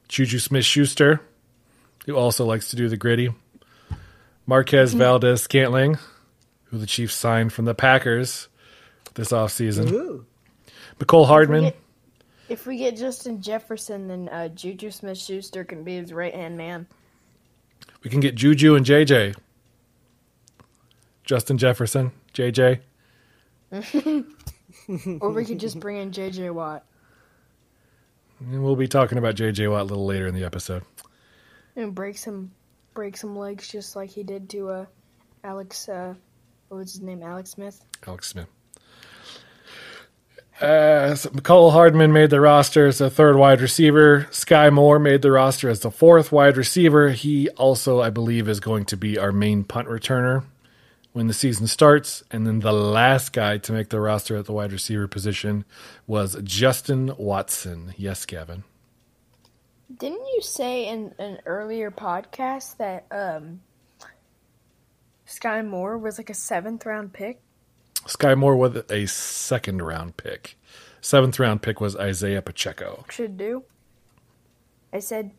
Juju 0.08 0.40
Smith 0.40 0.66
Schuster, 0.66 1.22
who 2.06 2.16
also 2.16 2.46
likes 2.46 2.70
to 2.70 2.76
do 2.76 2.88
the 2.88 2.98
gritty. 2.98 3.34
Marquez 4.46 4.94
Valdes 4.94 5.42
Scantling, 5.42 5.98
who 6.66 6.78
the 6.78 6.86
Chiefs 6.86 7.14
signed 7.14 7.52
from 7.52 7.66
the 7.66 7.76
Packers 7.76 8.48
this 9.18 9.30
offseason. 9.34 9.92
Ooh. 9.92 10.26
Mecole 11.00 11.26
Hardman. 11.28 11.64
get- 11.66 11.78
If 12.50 12.66
we 12.66 12.78
get 12.78 12.96
Justin 12.96 13.42
Jefferson, 13.42 14.08
then 14.08 14.30
uh, 14.30 14.48
Juju 14.48 14.90
Smith 14.92 15.18
Schuster 15.18 15.66
can 15.66 15.84
be 15.84 15.98
his 15.98 16.14
right 16.14 16.34
hand 16.34 16.58
man. 16.58 16.88
We 18.04 18.10
can 18.10 18.22
get 18.22 18.36
Juju 18.36 18.76
and 18.76 18.86
JJ. 18.86 19.36
Justin 21.26 21.58
Jefferson, 21.58 22.12
JJ. 22.34 22.80
or 25.20 25.30
we 25.32 25.44
could 25.46 25.60
just 25.60 25.80
bring 25.80 25.98
in 25.98 26.12
JJ 26.12 26.54
Watt. 26.54 26.86
And 28.40 28.64
we'll 28.64 28.76
be 28.78 28.88
talking 28.88 29.18
about 29.18 29.36
JJ 29.36 29.70
Watt 29.70 29.82
a 29.82 29.86
little 29.86 30.06
later 30.06 30.28
in 30.28 30.34
the 30.36 30.46
episode. 30.46 30.84
And 31.76 31.94
break 31.94 32.18
some 32.18 32.52
break 32.94 33.18
some 33.18 33.36
legs 33.38 33.68
just 33.68 33.96
like 33.96 34.10
he 34.10 34.24
did 34.24 34.50
to 34.52 34.70
uh 34.70 34.86
Alex 35.44 35.90
uh 35.90 36.14
what 36.70 36.78
was 36.78 36.94
his 36.94 37.02
name? 37.02 37.22
Alex 37.24 37.52
Smith? 37.52 37.84
Alex 38.08 38.30
Smith. 38.30 38.48
Uh, 40.62 41.14
so 41.14 41.30
Mecole 41.30 41.72
Hardman 41.72 42.12
made 42.12 42.32
the 42.32 42.42
roster 42.42 42.88
as 42.88 42.98
the 42.98 43.12
third 43.12 43.36
wide 43.36 43.62
receiver. 43.62 44.28
Skyy 44.32 44.74
Moore 44.74 44.98
made 44.98 45.22
the 45.22 45.32
roster 45.32 45.70
as 45.70 45.82
the 45.82 45.92
fourth 45.92 46.32
wide 46.32 46.58
receiver. 46.58 47.10
He 47.10 47.48
also, 47.50 48.02
I 48.02 48.10
believe, 48.10 48.50
is 48.50 48.60
going 48.60 48.86
to 48.86 48.98
be 48.98 49.20
our 49.20 49.32
main 49.32 49.64
punt 49.64 49.88
returner 49.88 50.44
when 51.14 51.28
the 51.28 51.34
season 51.34 51.68
starts. 51.68 52.24
And 52.32 52.48
then 52.48 52.62
the 52.62 52.72
last 52.72 53.34
guy 53.34 53.60
to 53.60 53.72
make 53.72 53.90
the 53.90 54.00
roster 54.00 54.36
at 54.36 54.46
the 54.46 54.54
wide 54.54 54.72
receiver 54.72 55.08
position 55.08 55.64
was 56.08 56.36
Justin 56.44 57.14
Watson. 57.18 57.94
Yes, 57.96 58.26
Gavin. 58.26 58.64
Didn't 59.96 60.26
you 60.36 60.42
say 60.42 60.88
in 60.88 61.14
an 61.20 61.38
earlier 61.46 61.92
podcast 61.92 62.78
that 62.78 63.06
um 63.12 63.62
Skyy 65.28 65.66
Moore 65.66 65.98
was 65.98 66.18
like 66.18 66.30
a 66.30 66.34
seventh 66.34 66.86
round 66.86 67.14
pick? 67.14 67.42
Skyy 68.08 68.38
Moore 68.38 68.56
was 68.56 68.84
a 68.90 69.06
second 69.06 69.82
round 69.82 70.18
pick. 70.18 70.58
Seventh 71.02 71.40
round 71.40 71.62
pick 71.62 71.80
was 71.80 71.96
Isaiah 71.96 72.42
Pacheco. 72.42 73.06
Should 73.10 73.38
do. 73.38 73.64
I 74.92 75.00
said, 75.00 75.32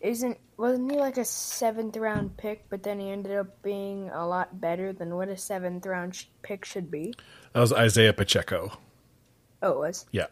isn't 0.00 0.38
wasn't 0.56 0.90
he 0.90 0.98
like 0.98 1.16
a 1.16 1.24
seventh 1.24 1.96
round 1.96 2.36
pick? 2.36 2.68
But 2.68 2.82
then 2.82 3.00
he 3.00 3.10
ended 3.10 3.36
up 3.36 3.62
being 3.62 4.10
a 4.10 4.26
lot 4.26 4.60
better 4.60 4.92
than 4.92 5.14
what 5.16 5.28
a 5.28 5.36
seventh 5.36 5.84
round 5.86 6.14
sh- 6.14 6.24
pick 6.42 6.64
should 6.64 6.90
be. 6.90 7.14
That 7.52 7.60
was 7.60 7.72
Isaiah 7.72 8.12
Pacheco. 8.12 8.78
Oh, 9.62 9.72
it 9.72 9.78
was. 9.78 10.06
Yeah. 10.12 10.26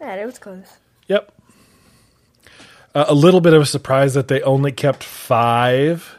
Yeah, 0.00 0.14
it 0.14 0.26
was 0.26 0.38
close. 0.38 0.78
Yep. 1.08 1.32
Uh, 2.94 3.04
a 3.08 3.14
little 3.14 3.40
bit 3.40 3.54
of 3.54 3.62
a 3.62 3.66
surprise 3.66 4.14
that 4.14 4.28
they 4.28 4.42
only 4.42 4.72
kept 4.72 5.04
five 5.04 6.18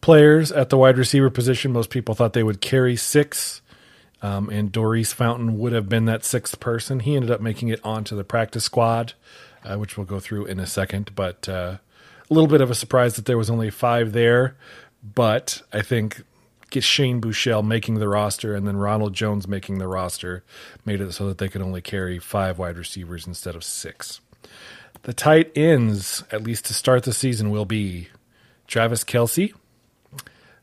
players 0.00 0.52
at 0.52 0.68
the 0.70 0.78
wide 0.78 0.98
receiver 0.98 1.30
position. 1.30 1.72
Most 1.72 1.90
people 1.90 2.14
thought 2.14 2.32
they 2.32 2.42
would 2.42 2.60
carry 2.60 2.96
six, 2.96 3.62
um, 4.22 4.48
and 4.50 4.72
Daurice 4.72 5.12
Fountain 5.12 5.58
would 5.58 5.72
have 5.72 5.88
been 5.88 6.06
that 6.06 6.24
sixth 6.24 6.58
person. 6.60 7.00
He 7.00 7.14
ended 7.14 7.30
up 7.30 7.40
making 7.40 7.68
it 7.68 7.80
onto 7.84 8.16
the 8.16 8.24
practice 8.24 8.64
squad, 8.64 9.14
uh, 9.64 9.76
which 9.76 9.96
we'll 9.96 10.06
go 10.06 10.20
through 10.20 10.46
in 10.46 10.58
a 10.58 10.66
second. 10.66 11.14
But 11.14 11.48
uh, 11.48 11.78
a 12.30 12.34
little 12.34 12.48
bit 12.48 12.60
of 12.60 12.70
a 12.70 12.74
surprise 12.74 13.14
that 13.16 13.26
there 13.26 13.38
was 13.38 13.50
only 13.50 13.70
five 13.70 14.12
there. 14.12 14.56
But 15.02 15.62
I 15.72 15.82
think 15.82 16.22
Shane 16.70 17.20
Buechele 17.20 17.66
making 17.66 17.94
the 17.94 18.08
roster 18.08 18.54
and 18.54 18.66
then 18.66 18.76
Ronald 18.76 19.14
Jones 19.14 19.48
making 19.48 19.78
the 19.78 19.88
roster 19.88 20.44
made 20.84 21.00
it 21.00 21.12
so 21.12 21.26
that 21.28 21.38
they 21.38 21.48
could 21.48 21.62
only 21.62 21.80
carry 21.80 22.18
five 22.18 22.58
wide 22.58 22.76
receivers 22.76 23.26
instead 23.26 23.54
of 23.54 23.64
six. 23.64 24.20
The 25.02 25.12
tight 25.12 25.50
ends, 25.56 26.24
at 26.30 26.42
least 26.42 26.66
to 26.66 26.74
start 26.74 27.04
the 27.04 27.12
season, 27.12 27.50
will 27.50 27.64
be 27.64 28.08
Travis 28.66 29.04
Kelce, 29.04 29.54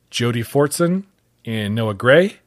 Jody 0.09 0.43
Fortson, 0.43 1.05
and 1.45 1.73
Noah 1.73 1.93
Gray. 1.93 2.37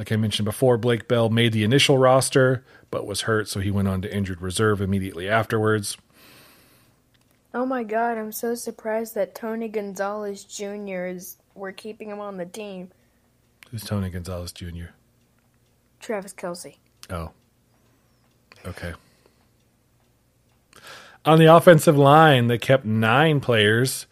Like 0.00 0.10
I 0.12 0.16
mentioned 0.16 0.46
before, 0.46 0.78
Blake 0.78 1.08
Bell 1.08 1.28
made 1.28 1.52
the 1.52 1.62
initial 1.62 1.98
roster 1.98 2.64
but 2.90 3.06
was 3.06 3.20
hurt, 3.20 3.48
so 3.48 3.60
he 3.60 3.70
went 3.70 3.86
on 3.86 4.00
to 4.00 4.10
injured 4.10 4.40
reserve 4.40 4.80
immediately 4.80 5.28
afterwards. 5.28 5.98
Oh 7.52 7.66
my 7.66 7.82
god, 7.82 8.16
I'm 8.16 8.32
so 8.32 8.54
surprised 8.54 9.14
that 9.14 9.34
Tony 9.34 9.68
Gonzalez 9.68 10.44
Jr. 10.44 11.04
is 11.04 11.36
we're 11.54 11.72
keeping 11.72 12.08
him 12.08 12.18
on 12.18 12.38
the 12.38 12.46
team. 12.46 12.88
Who's 13.70 13.84
Tony 13.84 14.08
Gonzalez 14.08 14.52
Jr.? 14.52 14.94
Travis 16.00 16.32
Kelce. 16.32 16.76
Oh. 17.10 17.32
Okay. 18.64 18.94
On 21.26 21.38
the 21.38 21.54
offensive 21.54 21.98
line, 21.98 22.46
they 22.46 22.56
kept 22.56 22.86
nine 22.86 23.38
players 23.38 24.06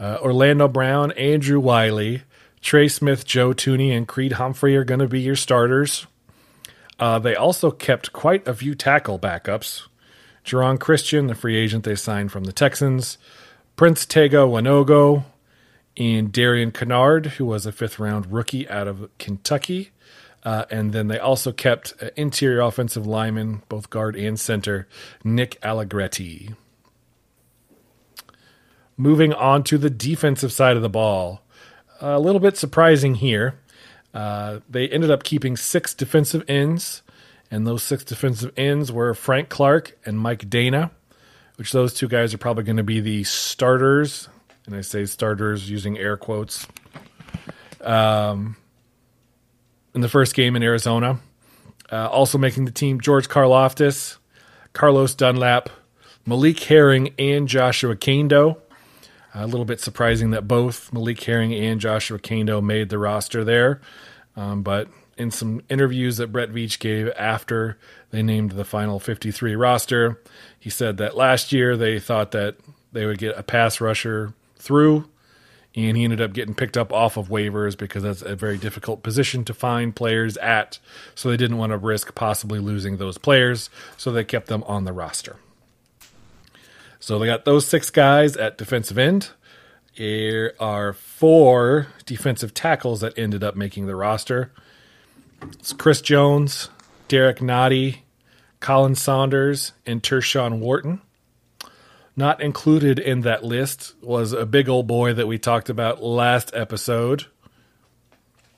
uh, 0.00 0.18
Orlando 0.22 0.66
Brown, 0.66 1.12
Andrew 1.12 1.60
Wylie, 1.60 2.22
Trey 2.60 2.88
Smith, 2.88 3.24
Joe 3.24 3.52
Thuney, 3.52 3.96
and 3.96 4.06
Creed 4.06 4.32
Humphrey 4.32 4.76
are 4.76 4.84
going 4.84 5.00
to 5.00 5.08
be 5.08 5.20
your 5.20 5.36
starters. 5.36 6.06
Uh, 6.98 7.18
they 7.18 7.34
also 7.34 7.70
kept 7.70 8.12
quite 8.12 8.46
a 8.46 8.54
few 8.54 8.74
tackle 8.74 9.18
backups. 9.18 9.86
Geron 10.44 10.78
Christian, 10.78 11.26
the 11.26 11.34
free 11.34 11.56
agent 11.56 11.84
they 11.84 11.94
signed 11.94 12.30
from 12.32 12.44
the 12.44 12.52
Texans, 12.52 13.18
Prince 13.76 14.04
Tega 14.04 14.38
Wanogho, 14.38 15.24
and 15.96 16.32
Darian 16.32 16.72
Kinnard, 16.72 17.26
who 17.26 17.46
was 17.46 17.66
a 17.66 17.72
fifth 17.72 17.98
round 17.98 18.32
rookie 18.32 18.68
out 18.68 18.86
of 18.86 19.08
Kentucky. 19.18 19.90
Uh, 20.42 20.64
and 20.70 20.92
then 20.92 21.08
they 21.08 21.18
also 21.18 21.52
kept 21.52 21.92
uh, 22.00 22.08
interior 22.16 22.60
offensive 22.60 23.06
lineman, 23.06 23.62
both 23.68 23.90
guard 23.90 24.16
and 24.16 24.40
center, 24.40 24.88
Nick 25.22 25.58
Allegretti. 25.62 26.54
Moving 28.96 29.32
on 29.32 29.62
to 29.64 29.78
the 29.78 29.90
defensive 29.90 30.52
side 30.52 30.76
of 30.76 30.82
the 30.82 30.88
ball. 30.88 31.42
A 32.00 32.18
little 32.18 32.40
bit 32.40 32.56
surprising 32.56 33.16
here. 33.16 33.58
Uh, 34.12 34.60
they 34.68 34.88
ended 34.88 35.10
up 35.10 35.22
keeping 35.22 35.56
six 35.56 35.94
defensive 35.94 36.44
ends, 36.48 37.02
and 37.50 37.66
those 37.66 37.82
six 37.82 38.04
defensive 38.04 38.52
ends 38.56 38.90
were 38.90 39.14
Frank 39.14 39.48
Clark 39.48 39.96
and 40.04 40.18
Mike 40.18 40.48
Danna, 40.48 40.90
which 41.56 41.72
those 41.72 41.94
two 41.94 42.08
guys 42.08 42.32
are 42.34 42.38
probably 42.38 42.64
going 42.64 42.78
to 42.78 42.82
be 42.82 43.00
the 43.00 43.24
starters. 43.24 44.28
And 44.66 44.74
I 44.74 44.80
say 44.80 45.04
starters 45.04 45.70
using 45.70 45.98
air 45.98 46.16
quotes. 46.16 46.66
Um, 47.82 48.56
in 49.94 50.00
the 50.00 50.08
first 50.08 50.34
game 50.34 50.56
in 50.56 50.62
Arizona. 50.62 51.20
Uh, 51.90 52.08
also 52.08 52.38
making 52.38 52.64
the 52.64 52.70
team 52.70 53.00
George 53.00 53.28
Karlaftis, 53.28 54.16
Carlos 54.72 55.14
Dunlap, 55.14 55.70
Malik 56.24 56.60
Herring, 56.60 57.12
and 57.18 57.48
Joshua 57.48 57.96
Kaindoh. 57.96 58.58
A 59.34 59.46
little 59.46 59.64
bit 59.64 59.80
surprising 59.80 60.30
that 60.30 60.48
both 60.48 60.92
Malik 60.92 61.22
Herring 61.22 61.54
and 61.54 61.80
Joshua 61.80 62.18
Kaindoh 62.18 62.62
made 62.62 62.88
the 62.88 62.98
roster 62.98 63.44
there. 63.44 63.80
Um, 64.36 64.62
but 64.62 64.88
in 65.16 65.30
some 65.30 65.60
interviews 65.68 66.16
that 66.16 66.32
Brett 66.32 66.50
Veach 66.50 66.78
gave 66.78 67.08
after 67.16 67.78
they 68.10 68.22
named 68.22 68.52
the 68.52 68.64
final 68.64 68.98
53 68.98 69.54
roster, 69.54 70.20
he 70.58 70.70
said 70.70 70.96
that 70.96 71.16
last 71.16 71.52
year 71.52 71.76
they 71.76 72.00
thought 72.00 72.30
that 72.32 72.56
they 72.92 73.06
would 73.06 73.18
get 73.18 73.38
a 73.38 73.42
pass 73.42 73.80
rusher 73.80 74.32
through, 74.56 75.08
and 75.76 75.96
he 75.96 76.04
ended 76.04 76.20
up 76.20 76.32
getting 76.32 76.54
picked 76.54 76.76
up 76.76 76.92
off 76.92 77.16
of 77.16 77.28
waivers 77.28 77.76
because 77.76 78.02
that's 78.02 78.22
a 78.22 78.34
very 78.34 78.58
difficult 78.58 79.02
position 79.02 79.44
to 79.44 79.54
find 79.54 79.94
players 79.94 80.36
at. 80.38 80.78
So 81.14 81.28
they 81.28 81.36
didn't 81.36 81.58
want 81.58 81.70
to 81.70 81.78
risk 81.78 82.14
possibly 82.14 82.58
losing 82.58 82.96
those 82.96 83.18
players, 83.18 83.70
so 83.96 84.10
they 84.10 84.24
kept 84.24 84.48
them 84.48 84.64
on 84.64 84.84
the 84.84 84.92
roster. 84.92 85.36
So 87.00 87.18
they 87.18 87.26
got 87.26 87.46
those 87.46 87.66
six 87.66 87.90
guys 87.90 88.36
at 88.36 88.58
defensive 88.58 88.98
end. 88.98 89.30
There 89.96 90.52
are 90.60 90.92
four 90.92 91.88
defensive 92.04 92.54
tackles 92.54 93.00
that 93.00 93.18
ended 93.18 93.42
up 93.42 93.56
making 93.56 93.86
the 93.86 93.96
roster. 93.96 94.52
It's 95.42 95.72
Chris 95.72 96.02
Jones, 96.02 96.68
Derrick 97.08 97.38
Nnadi, 97.38 98.00
Khalen 98.60 98.96
Saunders, 98.96 99.72
and 99.86 100.02
Tershawn 100.02 100.58
Wharton. 100.60 101.00
Not 102.16 102.42
included 102.42 102.98
in 102.98 103.22
that 103.22 103.42
list 103.42 103.94
was 104.02 104.32
a 104.32 104.44
big 104.44 104.68
old 104.68 104.86
boy 104.86 105.14
that 105.14 105.26
we 105.26 105.38
talked 105.38 105.70
about 105.70 106.02
last 106.02 106.50
episode. 106.54 107.26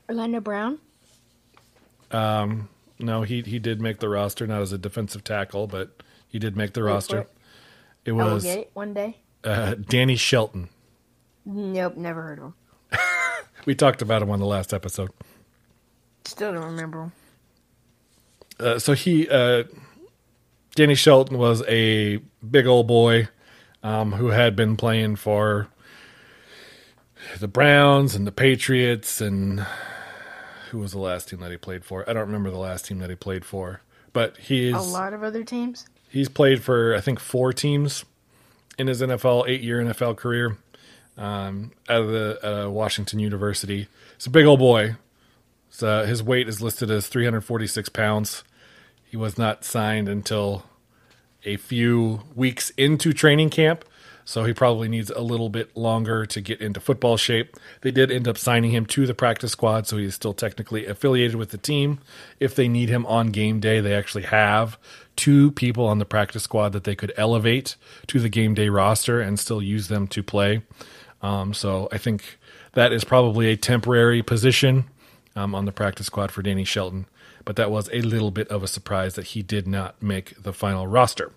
Orlando 0.08 0.40
Brown. 0.40 0.78
Um, 2.11 2.68
no, 2.99 3.22
he 3.22 3.42
he 3.42 3.61
did 3.61 3.80
make 3.80 4.00
the 4.00 4.08
roster, 4.08 4.46
not 4.46 4.62
as 4.62 4.72
a 4.72 4.78
defensive 4.78 5.22
tackle, 5.22 5.68
but 5.68 6.02
he 6.26 6.40
did 6.40 6.56
make 6.56 6.72
the 6.72 6.82
Wait 6.82 6.90
roster. 6.90 7.26
It. 8.04 8.11
It 8.11 8.12
I 8.12 8.14
will 8.25 8.35
was 8.35 8.47
one 8.75 8.94
day. 8.94 9.18
uh, 9.44 9.75
Danny 9.75 10.16
Shelton. 10.16 10.68
Nope, 11.44 11.96
never 11.96 12.22
heard 12.22 12.38
of 12.38 12.44
him. 12.44 12.55
We 13.64 13.76
talked 13.76 14.03
about 14.03 14.22
him 14.22 14.31
on 14.31 14.40
the 14.40 14.46
last 14.46 14.74
episode. 14.74 15.11
Still 16.24 16.53
don't 16.53 16.64
remember 16.64 17.03
him. 17.05 17.12
Uh, 18.59 18.79
so 18.81 18.92
he, 18.94 19.29
uh, 19.29 19.64
Danny 20.74 20.96
Shelton 20.96 21.38
was 21.38 21.62
a 21.68 22.16
big 22.48 22.66
old 22.66 22.88
boy 22.88 23.29
um, 23.85 24.12
who 24.12 24.29
had 24.29 24.57
been 24.57 24.76
playing 24.76 25.14
for 25.16 25.68
the 27.38 27.46
Browns 27.48 28.14
and 28.16 28.26
the 28.26 28.33
Patriots 28.33 29.20
and 29.20 29.64
who 30.70 30.79
was 30.79 30.90
the 30.92 30.98
last 30.98 31.29
team 31.29 31.38
that 31.40 31.50
he 31.53 31.57
played 31.57 31.85
for? 31.85 32.09
I 32.09 32.12
don't 32.14 32.26
remember 32.26 32.50
the 32.50 32.59
last 32.59 32.87
team 32.87 32.98
that 32.98 33.11
he 33.11 33.16
played 33.16 33.44
for, 33.44 33.83
but 34.12 34.37
he 34.38 34.68
is 34.68 34.74
A 34.74 34.81
lot 34.81 35.12
of 35.12 35.22
other 35.22 35.44
teams. 35.44 35.87
He's 36.12 36.29
played 36.29 36.62
for 36.62 36.94
I 36.94 37.01
think 37.01 37.18
four 37.18 37.53
teams 37.53 38.05
in 38.79 38.87
his 38.87 39.01
NFL 39.03 39.48
eight 39.48 39.62
year 39.62 39.83
NFL 39.83 40.16
career 40.16 40.57
um, 41.16 41.72
out 41.88 42.03
of 42.03 42.09
the 42.09 42.66
uh, 42.66 42.68
Washington 42.68 43.18
University. 43.18 43.88
He's 44.16 44.27
a 44.27 44.31
big 44.31 44.46
old 44.46 44.61
boy. 44.61 44.96
So 45.70 46.05
his 46.05 46.22
weight 46.22 46.48
is 46.48 46.61
listed 46.61 46.90
as 46.90 47.07
346 47.07 47.88
pounds. 47.88 48.44
He 49.05 49.16
was 49.16 49.38
not 49.38 49.64
signed 49.64 50.09
until 50.09 50.64
a 51.44 51.57
few 51.57 52.22
weeks 52.35 52.70
into 52.77 53.12
training 53.12 53.51
camp, 53.51 53.85
so 54.24 54.44
he 54.44 54.52
probably 54.52 54.88
needs 54.88 55.11
a 55.11 55.20
little 55.20 55.48
bit 55.48 55.76
longer 55.76 56.26
to 56.26 56.40
get 56.40 56.61
into 56.61 56.80
football 56.80 57.16
shape. 57.16 57.56
They 57.80 57.90
did 57.90 58.11
end 58.11 58.28
up 58.28 58.38
signing 58.38 58.70
him 58.70 58.87
to 58.87 59.06
the 59.06 59.14
practice 59.14 59.52
squad, 59.52 59.87
so 59.87 59.96
he's 59.96 60.14
still 60.14 60.35
technically 60.35 60.87
affiliated 60.87 61.37
with 61.37 61.50
the 61.50 61.58
team. 61.58 61.98
If 62.40 62.54
they 62.54 62.68
need 62.68 62.88
him 62.88 63.04
on 63.06 63.28
game 63.28 63.61
day, 63.61 63.80
they 63.80 63.94
actually 63.94 64.24
have 64.24 64.78
two 65.16 65.50
people 65.52 65.87
on 65.87 65.98
the 65.98 66.04
practice 66.04 66.44
squad 66.44 66.70
that 66.72 66.85
they 66.85 66.94
could 66.94 67.12
elevate 67.16 67.76
to 68.06 68.20
the 68.20 68.28
game 68.28 68.54
day 68.54 68.68
roster 68.68 69.20
and 69.20 69.38
still 69.38 69.62
use 69.62 69.88
them 69.88 70.06
to 70.08 70.22
play. 70.22 70.62
Um, 71.20 71.54
so 71.54 71.88
I 71.92 71.98
think 71.98 72.38
that 72.72 72.92
is 72.92 73.04
probably 73.04 73.48
a 73.48 73.56
temporary 73.56 74.22
position 74.22 74.85
um, 75.37 75.54
on 75.54 75.64
the 75.64 75.72
practice 75.72 76.06
squad 76.06 76.30
for 76.30 76.42
Danny 76.42 76.64
Shelton. 76.64 77.06
But 77.44 77.56
that 77.56 77.70
was 77.70 77.90
a 77.92 78.02
little 78.02 78.30
bit 78.30 78.48
of 78.48 78.62
a 78.62 78.68
surprise 78.68 79.14
that 79.14 79.28
he 79.28 79.42
did 79.42 79.66
not 79.66 80.00
make 80.00 80.40
the 80.40 80.52
final 80.52 80.87
roster. 80.87 81.32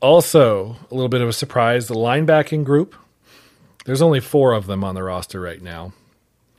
Also, 0.00 0.76
a 0.90 0.94
little 0.94 1.08
bit 1.08 1.22
of 1.22 1.28
a 1.28 1.32
surprise 1.32 1.88
the 1.88 1.94
linebacking 1.94 2.64
group. 2.64 2.94
There's 3.84 4.02
only 4.02 4.20
four 4.20 4.52
of 4.52 4.66
them 4.66 4.84
on 4.84 4.94
the 4.94 5.02
roster 5.02 5.40
right 5.40 5.62
now. 5.62 5.92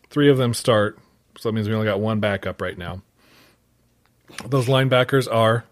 Three 0.09 0.29
of 0.29 0.37
them 0.37 0.53
start, 0.53 0.97
so 1.37 1.49
that 1.49 1.53
means 1.53 1.67
we 1.67 1.75
only 1.75 1.85
got 1.85 1.99
one 1.99 2.19
backup 2.19 2.61
right 2.61 2.77
now. 2.77 3.01
Those 4.45 4.67
linebackers 4.67 5.31
are 5.31 5.65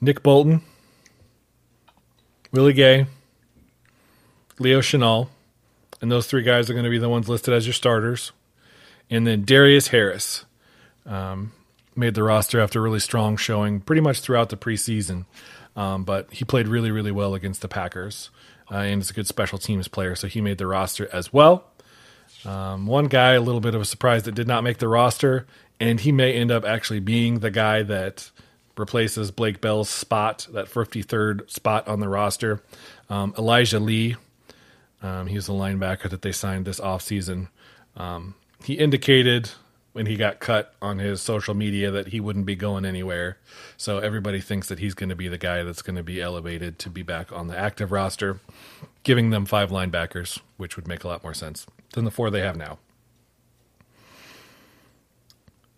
Nick 0.00 0.22
Bolton, 0.22 0.62
Willie 2.50 2.72
Gay, 2.72 3.06
Leo 4.58 4.80
Chenal, 4.80 5.28
and 6.00 6.10
those 6.10 6.26
three 6.26 6.42
guys 6.42 6.68
are 6.68 6.74
going 6.74 6.84
to 6.84 6.90
be 6.90 6.98
the 6.98 7.08
ones 7.08 7.28
listed 7.28 7.54
as 7.54 7.66
your 7.66 7.72
starters. 7.74 8.32
And 9.08 9.26
then 9.26 9.44
Darius 9.44 9.88
Harris 9.88 10.44
um, 11.06 11.52
made 11.94 12.14
the 12.14 12.22
roster 12.22 12.60
after 12.60 12.78
a 12.78 12.82
really 12.82 13.00
strong 13.00 13.36
showing 13.36 13.80
pretty 13.80 14.00
much 14.02 14.20
throughout 14.20 14.48
the 14.48 14.56
preseason. 14.56 15.26
Um, 15.74 16.04
but 16.04 16.32
he 16.32 16.44
played 16.44 16.68
really, 16.68 16.90
really 16.90 17.12
well 17.12 17.34
against 17.34 17.62
the 17.62 17.68
Packers 17.68 18.30
uh, 18.70 18.76
and 18.76 19.02
is 19.02 19.10
a 19.10 19.14
good 19.14 19.26
special 19.26 19.58
teams 19.58 19.88
player, 19.88 20.14
so 20.14 20.26
he 20.26 20.40
made 20.40 20.58
the 20.58 20.66
roster 20.66 21.08
as 21.12 21.32
well. 21.32 21.64
Um, 22.44 22.86
one 22.86 23.06
guy, 23.06 23.32
a 23.32 23.40
little 23.40 23.60
bit 23.60 23.74
of 23.74 23.80
a 23.80 23.84
surprise 23.84 24.24
that 24.24 24.34
did 24.34 24.48
not 24.48 24.64
make 24.64 24.78
the 24.78 24.88
roster, 24.88 25.46
and 25.80 26.00
he 26.00 26.12
may 26.12 26.32
end 26.32 26.50
up 26.50 26.64
actually 26.64 27.00
being 27.00 27.38
the 27.38 27.50
guy 27.50 27.82
that 27.82 28.30
replaces 28.76 29.30
Blake 29.30 29.60
Bell's 29.60 29.88
spot, 29.88 30.46
that 30.52 30.66
53rd 30.66 31.50
spot 31.50 31.86
on 31.86 32.00
the 32.00 32.08
roster. 32.08 32.62
Um, 33.08 33.34
Elijah 33.38 33.78
Lee, 33.80 34.16
um, 35.02 35.26
he's 35.26 35.48
a 35.48 35.52
linebacker 35.52 36.08
that 36.08 36.22
they 36.22 36.32
signed 36.32 36.64
this 36.64 36.80
offseason. 36.80 37.48
Um, 37.96 38.34
he 38.64 38.74
indicated 38.74 39.50
when 39.92 40.06
he 40.06 40.16
got 40.16 40.40
cut 40.40 40.74
on 40.80 40.98
his 40.98 41.20
social 41.20 41.54
media 41.54 41.90
that 41.90 42.08
he 42.08 42.20
wouldn't 42.20 42.46
be 42.46 42.56
going 42.56 42.84
anywhere. 42.84 43.38
So 43.76 43.98
everybody 43.98 44.40
thinks 44.40 44.68
that 44.68 44.78
he's 44.78 44.94
going 44.94 45.10
to 45.10 45.16
be 45.16 45.28
the 45.28 45.38
guy 45.38 45.62
that's 45.62 45.82
going 45.82 45.96
to 45.96 46.02
be 46.02 46.20
elevated 46.20 46.78
to 46.80 46.90
be 46.90 47.02
back 47.02 47.30
on 47.30 47.48
the 47.48 47.58
active 47.58 47.92
roster, 47.92 48.40
giving 49.02 49.30
them 49.30 49.44
five 49.44 49.70
linebackers, 49.70 50.40
which 50.56 50.76
would 50.76 50.88
make 50.88 51.04
a 51.04 51.08
lot 51.08 51.22
more 51.22 51.34
sense 51.34 51.66
than 51.92 52.04
the 52.04 52.10
four 52.10 52.30
they 52.30 52.40
have 52.40 52.56
now. 52.56 52.78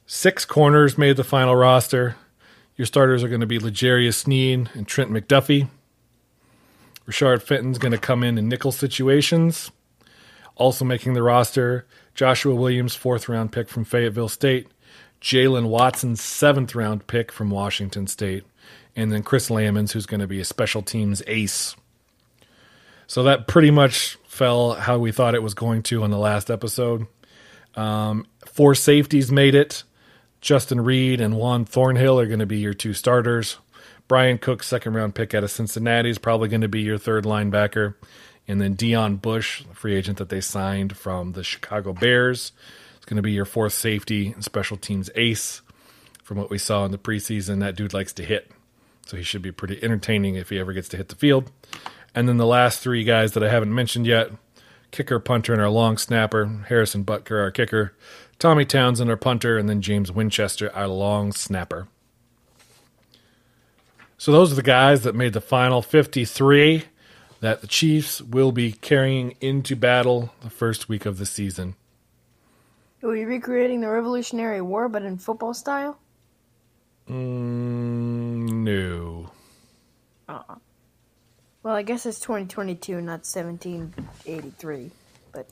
Six 0.07 0.45
corners 0.45 0.97
made 0.97 1.17
the 1.17 1.25
final 1.25 1.57
roster. 1.57 2.17
Your 2.77 2.87
starters 2.87 3.25
are 3.25 3.29
going 3.29 3.41
to 3.41 3.47
be 3.47 3.59
L'Jarius 3.59 4.15
Sneed 4.15 4.71
and 4.75 4.87
Trent 4.87 5.11
McDuffie. 5.11 5.69
Rashad 7.07 7.43
Fenton's 7.43 7.79
going 7.79 7.93
to 7.93 7.99
come 7.99 8.23
in 8.23 8.39
in 8.39 8.49
nickel 8.49 8.73
situations. 8.73 9.71
Also 10.57 10.85
making 10.85 11.15
the 11.15 11.23
roster, 11.23 11.87
Joshua 12.15 12.55
Williams, 12.55 12.95
fourth 12.95 13.29
round 13.29 13.53
pick 13.53 13.69
from 13.69 13.85
Fayetteville 13.85 14.29
State, 14.29 14.69
Jaylen 15.21 15.69
Watson, 15.69 16.17
seventh 16.17 16.75
round 16.75 17.07
pick 17.07 17.33
from 17.33 17.51
Washington 17.51 18.07
State, 18.07 18.45
and 18.95 19.13
then 19.13 19.23
Chris 19.23 19.49
Lammons, 19.49 19.93
who's 19.93 20.07
going 20.07 20.21
to 20.21 20.27
be 20.27 20.41
a 20.41 20.45
special 20.45 20.83
teams 20.83 21.23
ace. 21.27 21.75
So 23.07 23.23
that 23.25 23.47
pretty 23.47 23.71
much 23.71 24.17
fell 24.27 24.75
how 24.75 24.99
we 24.99 25.13
thought 25.13 25.35
it 25.35 25.43
was 25.43 25.55
going 25.55 25.83
to 25.85 26.03
on 26.03 26.11
the 26.11 26.19
last 26.19 26.51
episode. 26.51 27.07
Um, 27.75 28.27
four 28.47 28.75
safeties 28.75 29.33
made 29.33 29.55
it. 29.55 29.83
Justin 30.41 30.81
Reid 30.81 31.21
and 31.21 31.37
Juan 31.37 31.65
Thornhill 31.65 32.21
are 32.21 32.27
going 32.27 32.39
to 32.39 32.47
be 32.47 32.59
your 32.59 32.75
two 32.75 32.93
starters. 32.93 33.59
Bryan 34.07 34.39
Cook, 34.39 34.63
second 34.63 34.95
round 34.95 35.15
pick 35.15 35.35
out 35.35 35.45
of 35.45 35.51
Cincinnati, 35.51 36.11
is 36.11 36.19
probably 36.19 36.49
going 36.49 36.61
to 36.61 36.69
be 36.69 36.83
your 36.83 36.99
third 36.99 37.25
linebacker. 37.25 37.95
And 38.47 38.61
then 38.61 38.77
Deon 38.77 39.21
Bush, 39.23 39.65
free 39.73 39.95
agent 39.95 40.19
that 40.19 40.29
they 40.29 40.41
signed 40.41 40.97
from 40.97 41.33
the 41.33 41.45
Chicago 41.45 41.93
Bears, 41.93 42.53
is 42.99 43.05
going 43.07 43.17
to 43.17 43.23
be 43.23 43.33
your 43.33 43.47
fourth 43.47 43.73
safety 43.73 44.33
and 44.33 44.45
special 44.45 44.77
teams 44.77 45.11
ace. 45.15 45.63
From 46.23 46.39
what 46.39 46.51
we 46.51 46.59
saw 46.59 46.85
in 46.85 46.91
the 46.91 46.99
preseason, 46.99 47.61
that 47.61 47.77
dude 47.77 47.93
likes 47.93 48.13
to 48.15 48.25
hit. 48.25 48.51
So 49.07 49.17
he 49.17 49.23
should 49.23 49.43
be 49.43 49.53
pretty 49.53 49.83
entertaining 49.83 50.37
if 50.37 50.49
he 50.49 50.59
ever 50.59 50.73
gets 50.73 50.89
to 50.91 50.97
hit 50.97 51.09
the 51.09 51.15
field. 51.15 51.51
And 52.15 52.29
then 52.29 52.39
the 52.39 52.47
last 52.47 52.81
three 52.81 53.05
guys 53.05 53.33
that 53.33 53.43
I 53.43 53.51
haven't 53.51 53.75
mentioned 53.75 54.07
yet 54.07 54.31
kicker, 54.91 55.19
punter, 55.19 55.53
and 55.53 55.61
our 55.61 55.69
long 55.69 55.99
snapper. 55.99 56.47
Harrison 56.69 57.05
Butker, 57.05 57.41
our 57.43 57.51
kicker. 57.51 57.95
Tommy 58.39 58.65
Townsend, 58.65 59.11
our 59.11 59.17
punter. 59.17 59.59
And 59.59 59.69
then 59.69 59.83
James 59.83 60.13
Winchester, 60.13 60.73
our 60.73 60.87
long 60.87 61.33
snapper. 61.33 61.89
So 64.17 64.31
those 64.31 64.53
are 64.53 64.55
the 64.55 64.63
guys 64.63 65.03
that 65.03 65.15
made 65.15 65.33
the 65.33 65.41
final 65.41 65.83
53 65.83 66.85
that 67.45 67.61
the 67.61 67.67
Chiefs 67.67 68.23
will 68.23 68.53
be 68.53 68.73
carrying 68.73 69.37
into 69.39 69.77
battle 69.77 70.33
the 70.41 70.49
first 70.49 70.89
week 70.89 71.05
of 71.05 71.19
the 71.19 71.27
season. 71.27 71.77
Are 73.03 73.11
we 73.11 73.27
recreating 73.27 73.83
the 73.83 73.89
Revolutionary 73.91 74.63
War, 74.63 74.89
but 74.89 75.03
in 75.03 75.19
football 75.19 75.53
style? 75.53 75.99
Mm, 77.07 78.65
no. 78.65 79.31
Uh-uh. 80.27 80.55
Well, 81.63 81.75
I 81.75 81.83
guess 81.83 82.07
it's 82.07 82.19
2022, 82.21 83.03
not 83.03 83.27
1783. 83.27 84.91
But 85.31 85.47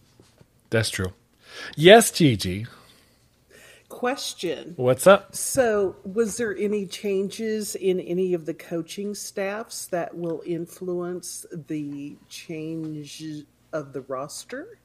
That's 0.71 0.89
true. 0.89 1.13
Yes, 1.77 2.11
Gigi. 2.11 2.69
Question. 3.93 4.73
What's 4.77 5.07
up? 5.07 5.37
So, 5.37 5.95
was 6.03 6.39
there 6.39 6.57
any 6.57 6.87
changes 6.87 7.75
in 7.77 8.01
any 8.01 8.33
of 8.33 8.47
the 8.47 8.55
coaching 8.55 9.15
staffs 9.15 9.87
that 9.89 10.17
will 10.17 10.43
influence 10.47 11.45
the 11.53 12.17
change 12.31 13.23
of 13.73 13.93
the 13.93 14.01
roster 14.01 14.79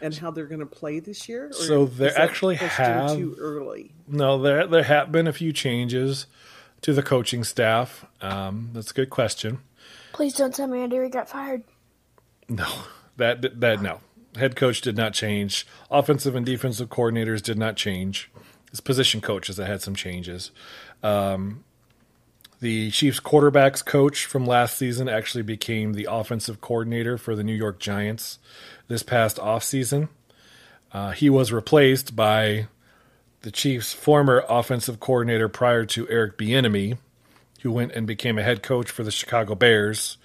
and 0.00 0.14
how 0.14 0.30
they're 0.30 0.46
going 0.46 0.60
to 0.60 0.66
play 0.66 0.98
this 0.98 1.28
year? 1.28 1.48
Or 1.48 1.52
So 1.52 1.84
there 1.84 2.08
is 2.08 2.14
that 2.14 2.22
actually 2.22 2.54
have- 2.56 3.14
too 3.14 3.36
early. 3.38 3.92
No, 4.08 4.40
there 4.40 4.66
there 4.66 4.82
have 4.84 5.12
been 5.12 5.26
a 5.26 5.32
few 5.32 5.52
changes 5.52 6.26
to 6.80 6.94
the 6.94 7.02
coaching 7.02 7.44
staff. 7.44 8.06
Um, 8.22 8.70
that's 8.72 8.90
a 8.92 8.94
good 8.94 9.10
question. 9.10 9.58
please 10.12 10.34
don't 10.34 10.54
tell 10.54 10.66
me 10.68 10.80
Andy 10.80 10.98
Reid 10.98 11.12
got 11.12 11.28
fired. 11.28 11.62
No, 12.48 12.66
that 13.18 13.60
that 13.60 13.82
no. 13.82 14.00
Head 14.36 14.56
coach 14.56 14.80
did 14.80 14.96
not 14.96 15.12
change. 15.12 15.66
Offensive 15.90 16.34
and 16.34 16.46
defensive 16.46 16.88
coordinators 16.88 17.42
did 17.42 17.58
not 17.58 17.76
change. 17.76 18.30
His 18.70 18.80
position 18.80 19.20
coaches 19.20 19.56
that 19.56 19.66
had 19.66 19.82
some 19.82 19.94
changes. 19.94 20.50
Um, 21.02 21.64
the 22.60 22.90
Chiefs 22.90 23.20
quarterbacks 23.20 23.84
coach 23.84 24.24
from 24.24 24.46
last 24.46 24.78
season 24.78 25.08
actually 25.08 25.42
became 25.42 25.92
the 25.92 26.06
offensive 26.08 26.60
coordinator 26.60 27.18
for 27.18 27.34
the 27.34 27.42
New 27.42 27.54
York 27.54 27.80
Giants 27.80 28.38
this 28.88 29.02
past 29.02 29.36
offseason. 29.36 30.08
Uh, 30.92 31.10
he 31.10 31.28
was 31.28 31.52
replaced 31.52 32.14
by 32.14 32.68
the 33.42 33.50
Chiefs' 33.50 33.92
former 33.92 34.44
offensive 34.48 35.00
coordinator 35.00 35.48
prior 35.48 35.84
to 35.86 36.08
Eric 36.08 36.38
Bieniemy, 36.38 36.98
who 37.62 37.72
went 37.72 37.92
and 37.92 38.06
became 38.06 38.38
a 38.38 38.42
head 38.42 38.62
coach 38.62 38.90
for 38.90 39.02
the 39.02 39.10
Chicago 39.10 39.54
Bears. 39.54 40.16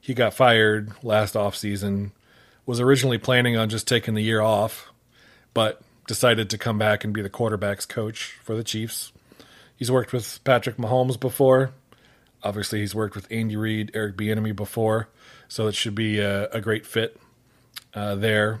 He 0.00 0.14
got 0.14 0.34
fired 0.34 0.92
last 1.02 1.34
offseason, 1.34 2.12
was 2.66 2.80
originally 2.80 3.18
planning 3.18 3.56
on 3.56 3.68
just 3.68 3.88
taking 3.88 4.14
the 4.14 4.22
year 4.22 4.40
off, 4.40 4.92
but 5.54 5.82
decided 6.06 6.50
to 6.50 6.58
come 6.58 6.78
back 6.78 7.04
and 7.04 7.12
be 7.12 7.22
the 7.22 7.30
quarterback's 7.30 7.86
coach 7.86 8.38
for 8.42 8.54
the 8.54 8.64
Chiefs. 8.64 9.12
He's 9.76 9.90
worked 9.90 10.12
with 10.12 10.42
Patrick 10.44 10.76
Mahomes 10.76 11.18
before. 11.18 11.72
Obviously, 12.42 12.80
he's 12.80 12.94
worked 12.94 13.14
with 13.14 13.30
Andy 13.30 13.56
Reid, 13.56 13.90
Eric 13.94 14.16
Bieniemy 14.16 14.54
before, 14.54 15.08
so 15.48 15.68
it 15.68 15.74
should 15.74 15.94
be 15.94 16.18
a, 16.18 16.48
a 16.50 16.60
great 16.60 16.86
fit 16.86 17.20
uh, 17.94 18.14
there. 18.14 18.60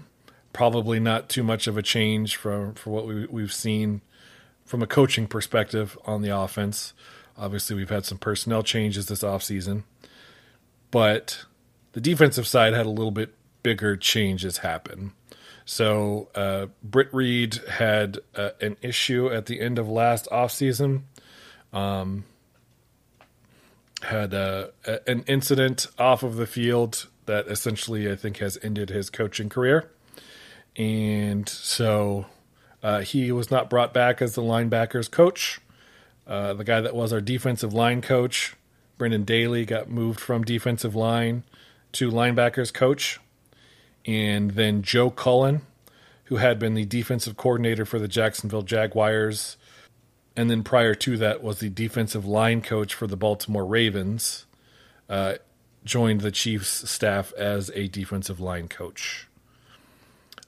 Probably 0.52 1.00
not 1.00 1.28
too 1.28 1.42
much 1.42 1.66
of 1.66 1.76
a 1.76 1.82
change 1.82 2.36
from 2.36 2.74
for 2.74 2.90
what 2.90 3.06
we, 3.06 3.26
we've 3.26 3.52
seen 3.52 4.02
from 4.64 4.82
a 4.82 4.86
coaching 4.86 5.26
perspective 5.26 5.98
on 6.04 6.22
the 6.22 6.36
offense. 6.36 6.92
Obviously, 7.36 7.74
we've 7.74 7.90
had 7.90 8.04
some 8.04 8.18
personnel 8.18 8.62
changes 8.62 9.06
this 9.06 9.22
offseason, 9.22 9.82
but 10.90 11.44
the 11.92 12.00
defensive 12.00 12.46
side 12.46 12.74
had 12.74 12.86
a 12.86 12.90
little 12.90 13.10
bit 13.10 13.34
bigger 13.62 13.96
changes 13.96 14.58
happen. 14.58 15.12
So, 15.64 16.28
uh, 16.34 16.66
Britt 16.82 17.08
Reid 17.12 17.60
had 17.70 18.18
uh, 18.34 18.50
an 18.60 18.76
issue 18.82 19.30
at 19.30 19.46
the 19.46 19.60
end 19.60 19.78
of 19.78 19.88
last 19.88 20.28
offseason. 20.30 21.02
Um, 21.72 22.24
had 24.02 24.34
uh, 24.34 24.68
a, 24.86 25.08
an 25.08 25.24
incident 25.26 25.86
off 25.98 26.22
of 26.22 26.36
the 26.36 26.46
field 26.46 27.06
that 27.26 27.46
essentially, 27.46 28.10
I 28.10 28.16
think, 28.16 28.38
has 28.38 28.58
ended 28.62 28.90
his 28.90 29.10
coaching 29.10 29.48
career. 29.48 29.90
And 30.76 31.48
so 31.48 32.26
uh, 32.82 33.00
he 33.00 33.30
was 33.32 33.50
not 33.50 33.70
brought 33.70 33.94
back 33.94 34.20
as 34.20 34.34
the 34.34 34.42
linebackers 34.42 35.10
coach. 35.10 35.60
Uh, 36.26 36.54
the 36.54 36.64
guy 36.64 36.80
that 36.80 36.94
was 36.94 37.12
our 37.12 37.20
defensive 37.20 37.72
line 37.72 38.00
coach, 38.00 38.54
Brendan 38.98 39.24
Daly, 39.24 39.64
got 39.64 39.90
moved 39.90 40.20
from 40.20 40.44
defensive 40.44 40.94
line 40.94 41.44
to 41.92 42.10
linebackers 42.10 42.72
coach. 42.72 43.20
And 44.06 44.52
then 44.52 44.82
Joe 44.82 45.10
Cullen, 45.10 45.62
who 46.24 46.36
had 46.36 46.58
been 46.58 46.74
the 46.74 46.84
defensive 46.84 47.36
coordinator 47.36 47.84
for 47.84 47.98
the 47.98 48.08
Jacksonville 48.08 48.62
Jaguars, 48.62 49.56
and 50.36 50.50
then 50.50 50.62
prior 50.62 50.94
to 50.94 51.16
that 51.18 51.42
was 51.42 51.58
the 51.58 51.68
defensive 51.68 52.24
line 52.24 52.62
coach 52.62 52.94
for 52.94 53.06
the 53.06 53.16
Baltimore 53.16 53.66
Ravens, 53.66 54.46
uh, 55.08 55.34
joined 55.84 56.20
the 56.22 56.30
Chiefs 56.30 56.88
staff 56.90 57.32
as 57.34 57.70
a 57.74 57.88
defensive 57.88 58.40
line 58.40 58.68
coach. 58.68 59.26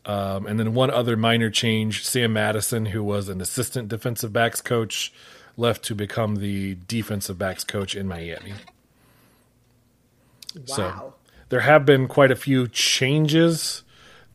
Um, 0.07 0.47
and 0.47 0.59
then 0.59 0.75
one 0.75 0.91
other 0.91 1.17
minor 1.17 1.51
change 1.51 2.05
Sam 2.05 2.33
Madison, 2.35 2.87
who 2.87 3.03
was 3.03 3.29
an 3.29 3.41
assistant 3.41 3.89
defensive 3.89 4.33
backs 4.33 4.61
coach, 4.61 5.13
left 5.57 5.83
to 5.85 5.95
become 5.95 6.37
the 6.37 6.77
defensive 6.87 7.39
backs 7.39 7.65
coach 7.65 7.95
in 7.95 8.07
Miami. 8.07 8.55
So 10.67 10.83
Wow. 10.83 11.14
There 11.49 11.61
have 11.61 11.85
been 11.85 12.09
quite 12.09 12.31
a 12.31 12.37
few 12.37 12.69
changes, 12.69 13.83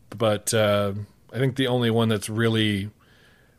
but 0.10 0.54
uh, 0.54 0.94
I 1.34 1.38
think 1.38 1.56
the 1.56 1.68
only 1.68 1.90
one 1.90 2.10
that's 2.10 2.30
really 2.30 2.90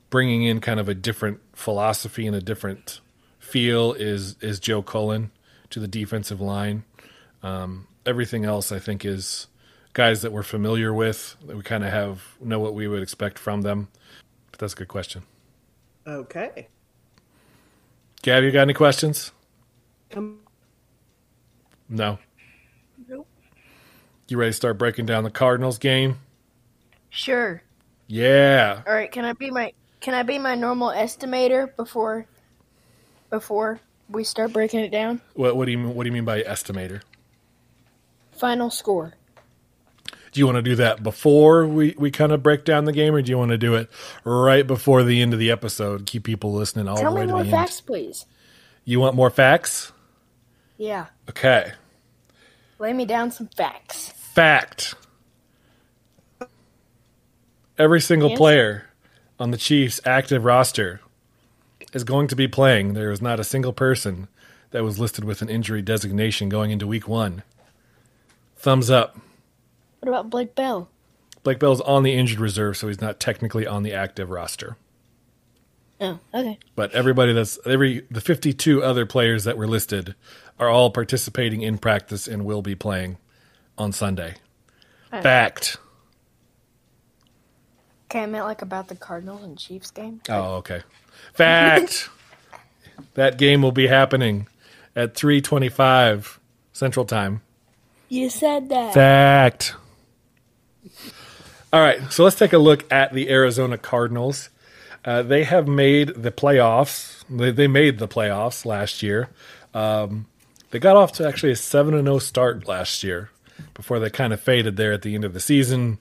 bringing 0.09 0.43
in 0.43 0.61
kind 0.61 0.81
of 0.81 0.89
a 0.89 0.95
different 0.95 1.41
philosophy 1.55 2.27
and 2.27 2.35
a 2.35 2.41
different 2.41 3.01
feel 3.39 3.93
is 3.93 4.37
is 4.41 4.61
Joe 4.61 4.83
Cullen 4.83 5.31
to 5.71 5.81
the 5.81 5.89
defensive 5.89 6.41
line. 6.41 6.85
Um, 7.43 7.87
everything 8.05 8.45
else, 8.45 8.73
I 8.73 8.79
think, 8.79 9.05
is 9.05 9.47
guys 9.93 10.23
that 10.23 10.33
we're 10.33 10.43
familiar 10.43 10.93
with 10.93 11.37
that 11.47 11.57
we 11.57 11.63
kind 11.63 11.85
of 11.85 11.91
have 11.93 12.37
know 12.41 12.59
what 12.59 12.75
we 12.75 12.87
would 12.87 13.03
expect 13.03 13.39
from 13.39 13.63
them. 13.63 13.89
But 14.51 14.61
that's 14.61 14.73
a 14.73 14.77
good 14.77 14.89
question. 14.89 15.23
Okay. 16.07 16.69
Gab, 18.23 18.43
you 18.43 18.51
got 18.51 18.63
any 18.63 18.75
questions? 18.75 19.33
Um, 20.15 20.41
No. 21.89 22.19
You 24.31 24.37
ready 24.37 24.51
to 24.51 24.55
start 24.57 24.79
breaking 24.79 25.07
down 25.07 25.25
the 25.25 25.31
Cardinals 25.31 25.79
game? 25.79 26.21
Sure. 27.09 27.63
Yeah. 28.07 28.83
All 28.87 28.95
right. 28.95 29.11
Can 29.11 29.25
I 29.25 29.33
be 29.33 29.51
my 29.51 29.73
Can 30.01 30.15
I 30.15 30.23
be 30.23 30.39
my 30.39 30.55
normal 30.55 30.91
estimator 30.91 31.75
before 31.77 32.27
before 33.29 33.81
we 34.09 34.23
start 34.23 34.53
breaking 34.53 34.81
it 34.81 34.91
down? 34.93 35.21
What, 35.35 35.57
what 35.57 35.65
do 35.65 35.73
you 35.73 35.79
mean- 35.79 35.95
what 35.97 36.05
do 36.05 36.09
you 36.09 36.13
mean 36.13 36.25
by 36.25 36.43
estimator? 36.43 37.03
Final 38.31 38.71
score. 38.71 39.15
Do 40.31 40.39
you 40.39 40.47
want 40.47 40.57
to 40.57 40.63
do 40.63 40.77
that 40.77 41.03
before 41.03 41.67
we, 41.67 41.97
we 41.99 42.13
kind 42.13 42.31
of 42.31 42.41
break 42.41 42.65
down 42.65 42.85
the 42.85 42.93
game, 42.93 43.17
or 43.17 43.21
do 43.23 43.31
you 43.31 43.37
want 43.37 43.51
to 43.51 43.59
do 43.59 43.75
it 43.75 43.91
right 44.23 44.65
before 44.65 45.03
the 45.03 45.21
end 45.21 45.33
of 45.33 45.41
the 45.41 45.51
episode? 45.51 46.07
Keep 46.07 46.23
people 46.23 46.53
listening 46.53 46.87
all 46.87 46.97
Tell 46.97 47.11
the 47.11 47.17
way 47.17 47.27
Tell 47.27 47.37
me 47.39 47.43
to 47.43 47.51
more 47.51 47.59
the 47.61 47.67
facts, 47.67 47.81
please. 47.81 48.27
You 48.85 49.01
want 49.01 49.17
more 49.17 49.29
facts? 49.31 49.91
Yeah. 50.79 51.07
Okay. 51.29 51.73
Lay 52.79 52.93
me 52.93 53.05
down 53.07 53.33
some 53.33 53.49
facts. 53.49 54.13
Fact. 54.35 54.95
Every 57.77 58.01
single 58.01 58.29
Yes. 58.31 58.39
player 58.39 58.85
on 59.41 59.51
the 59.51 59.57
Chiefs' 59.57 60.01
active 60.05 60.45
roster 60.45 61.01
is 61.93 62.05
going 62.05 62.29
to 62.29 62.37
be 62.37 62.47
playing. 62.47 62.95
There 62.95 63.11
is 63.11 63.21
not 63.21 63.41
a 63.41 63.45
single 63.45 63.73
person 63.73 64.29
that 64.71 64.85
was 64.85 65.01
listed 65.01 65.25
with 65.25 65.43
an 65.43 65.49
injury 65.49 65.83
designation 65.83 66.49
going 66.49 66.71
into 66.71 66.87
week 66.87 67.09
one. 67.09 67.43
Thumbs 68.57 68.89
up. 68.89 69.19
What 69.99 70.09
about 70.09 70.31
Blake 70.31 70.55
Bell? 70.55 70.89
Blake 71.43 71.59
Bell's 71.59 71.81
on 71.81 72.05
the 72.05 72.15
injured 72.15 72.39
reserve, 72.39 72.77
so 72.77 72.87
he's 72.87 73.01
not 73.01 73.19
technically 73.19 73.67
on 73.67 73.83
the 73.83 73.93
active 73.93 74.31
roster. 74.31 74.77
Oh, 76.01 76.21
okay. 76.33 76.59
But 76.77 76.93
everybody 76.93 77.33
that's 77.33 77.59
every 77.67 78.07
the 78.11 78.21
52 78.21 78.83
other 78.83 79.07
players 79.07 79.45
that 79.45 79.59
were 79.59 79.67
listed 79.67 80.15
are 80.59 80.69
all 80.69 80.91
participating 80.91 81.63
in 81.63 81.79
practice 81.79 82.29
and 82.29 82.45
will 82.45 82.63
be 82.63 82.77
playing 82.77 83.19
on 83.79 83.93
Sunday. 83.93 84.35
Alright. 85.13 85.23
Fact. 85.23 85.77
Okay, 88.11 88.23
I 88.23 88.27
meant 88.27 88.45
like 88.45 88.63
about 88.63 88.89
the 88.89 88.97
Cardinals 88.97 89.43
and 89.45 89.57
Chiefs 89.59 89.91
game. 89.91 90.21
Oh, 90.29 90.57
okay. 90.57 90.83
Fact. 91.33 92.09
that 93.15 93.39
game 93.39 93.63
will 93.63 93.73
be 93.73 93.87
happening 93.87 94.49
at 94.97 95.15
3:25 95.15 96.39
Central 96.73 97.07
Time. 97.07 97.43
You 98.09 98.29
said 98.29 98.69
that. 98.71 98.95
Fact. 98.95 99.75
All 101.73 101.81
right, 101.81 102.01
so 102.11 102.25
let's 102.25 102.35
take 102.37 102.53
a 102.53 102.59
look 102.59 102.91
at 102.93 103.13
the 103.13 103.31
Arizona 103.31 103.79
Cardinals. 103.79 104.51
Uh, 105.05 105.23
they 105.23 105.45
have 105.45 105.69
made 105.69 106.09
the 106.09 106.33
playoffs. 106.33 107.25
They, 107.31 107.53
they 107.53 107.69
made 107.69 107.99
the 107.99 108.09
playoffs 108.09 108.67
last 108.67 109.05
year. 109.05 109.29
Um, 109.73 110.27
they 110.71 110.81
got 110.81 110.97
off 110.97 111.13
to 111.13 111.29
actually 111.29 111.53
a 111.53 111.57
seven 111.57 111.95
and 111.95 112.07
zero 112.07 112.19
start 112.19 112.67
last 112.67 113.05
year 113.05 113.31
before 113.75 113.99
they 113.99 114.11
kind 114.11 114.33
of 114.33 114.41
faded 114.41 114.77
there 114.77 114.93
at 114.93 115.03
the 115.03 115.15
end 115.15 115.25
of 115.25 115.35
the 115.35 115.41
season. 115.41 115.99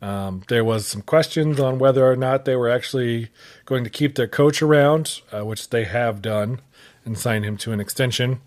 Um, 0.00 0.42
there 0.48 0.64
was 0.64 0.86
some 0.86 1.02
questions 1.02 1.60
on 1.60 1.78
whether 1.78 2.10
or 2.10 2.16
not 2.16 2.44
they 2.44 2.56
were 2.56 2.68
actually 2.68 3.30
going 3.64 3.84
to 3.84 3.90
keep 3.90 4.16
their 4.16 4.26
coach 4.26 4.60
around, 4.60 5.20
uh, 5.32 5.44
which 5.44 5.70
they 5.70 5.84
have 5.84 6.20
done, 6.20 6.60
and 7.04 7.16
signed 7.16 7.44
him 7.44 7.56
to 7.58 7.72
an 7.72 7.80
extension. 7.80 8.40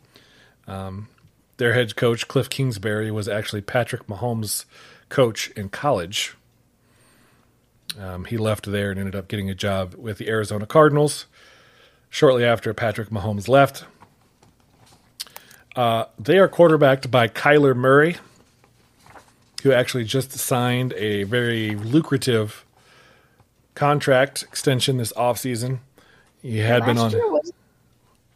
Um, 0.68 1.08
their 1.58 1.74
head 1.74 1.96
coach 1.96 2.28
Kliff 2.28 2.50
Kingsbury 2.50 3.10
was 3.10 3.30
actually 3.30 3.62
Patrick 3.62 4.08
Mahomes' 4.08 4.65
coach 5.08 5.50
in 5.52 5.70
college. 5.70 6.36
Um, 7.98 8.26
he 8.26 8.38
left 8.38 8.65
there 8.65 8.91
and 8.91 9.00
ended 9.00 9.15
up 9.15 9.30
getting 9.30 9.50
a 9.50 9.56
job 9.56 9.96
with 9.96 10.18
the 10.18 10.28
Arizona 10.28 10.65
Cardinals 10.65 11.28
shortly 12.10 12.44
after 12.44 12.74
Patrick 12.74 13.10
Mahomes 13.10 13.48
left. 13.48 13.86
Uh, 15.76 16.06
they 16.18 16.38
are 16.38 16.48
quarterbacked 16.48 17.12
by 17.12 17.28
Kyler 17.28 17.76
Murray, 17.76 18.18
who 19.65 19.73
actually 19.73 20.04
just 20.04 20.32
signed 20.32 20.93
a 20.93 21.23
very 21.23 21.75
lucrative 21.75 22.67
contract 23.73 24.43
extension 24.43 24.97
this 24.97 25.12
offseason. 25.13 25.80
He 26.39 26.60
had 26.60 26.82
last 26.82 26.86
been 26.86 26.97
on. 26.99 27.12
Year 27.12 27.32
was, 27.32 27.51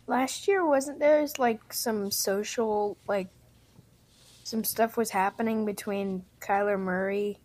last 0.07 0.47
year 0.47 0.65
wasn't 0.65 0.97
there 0.97 1.27
like 1.37 1.71
some 1.71 2.09
social 2.09 2.97
like 3.07 3.27
some 4.43 4.63
stuff 4.63 4.97
was 4.97 5.11
happening 5.11 5.67
between 5.67 6.25
Kyler 6.41 6.79
Murray 6.79 7.37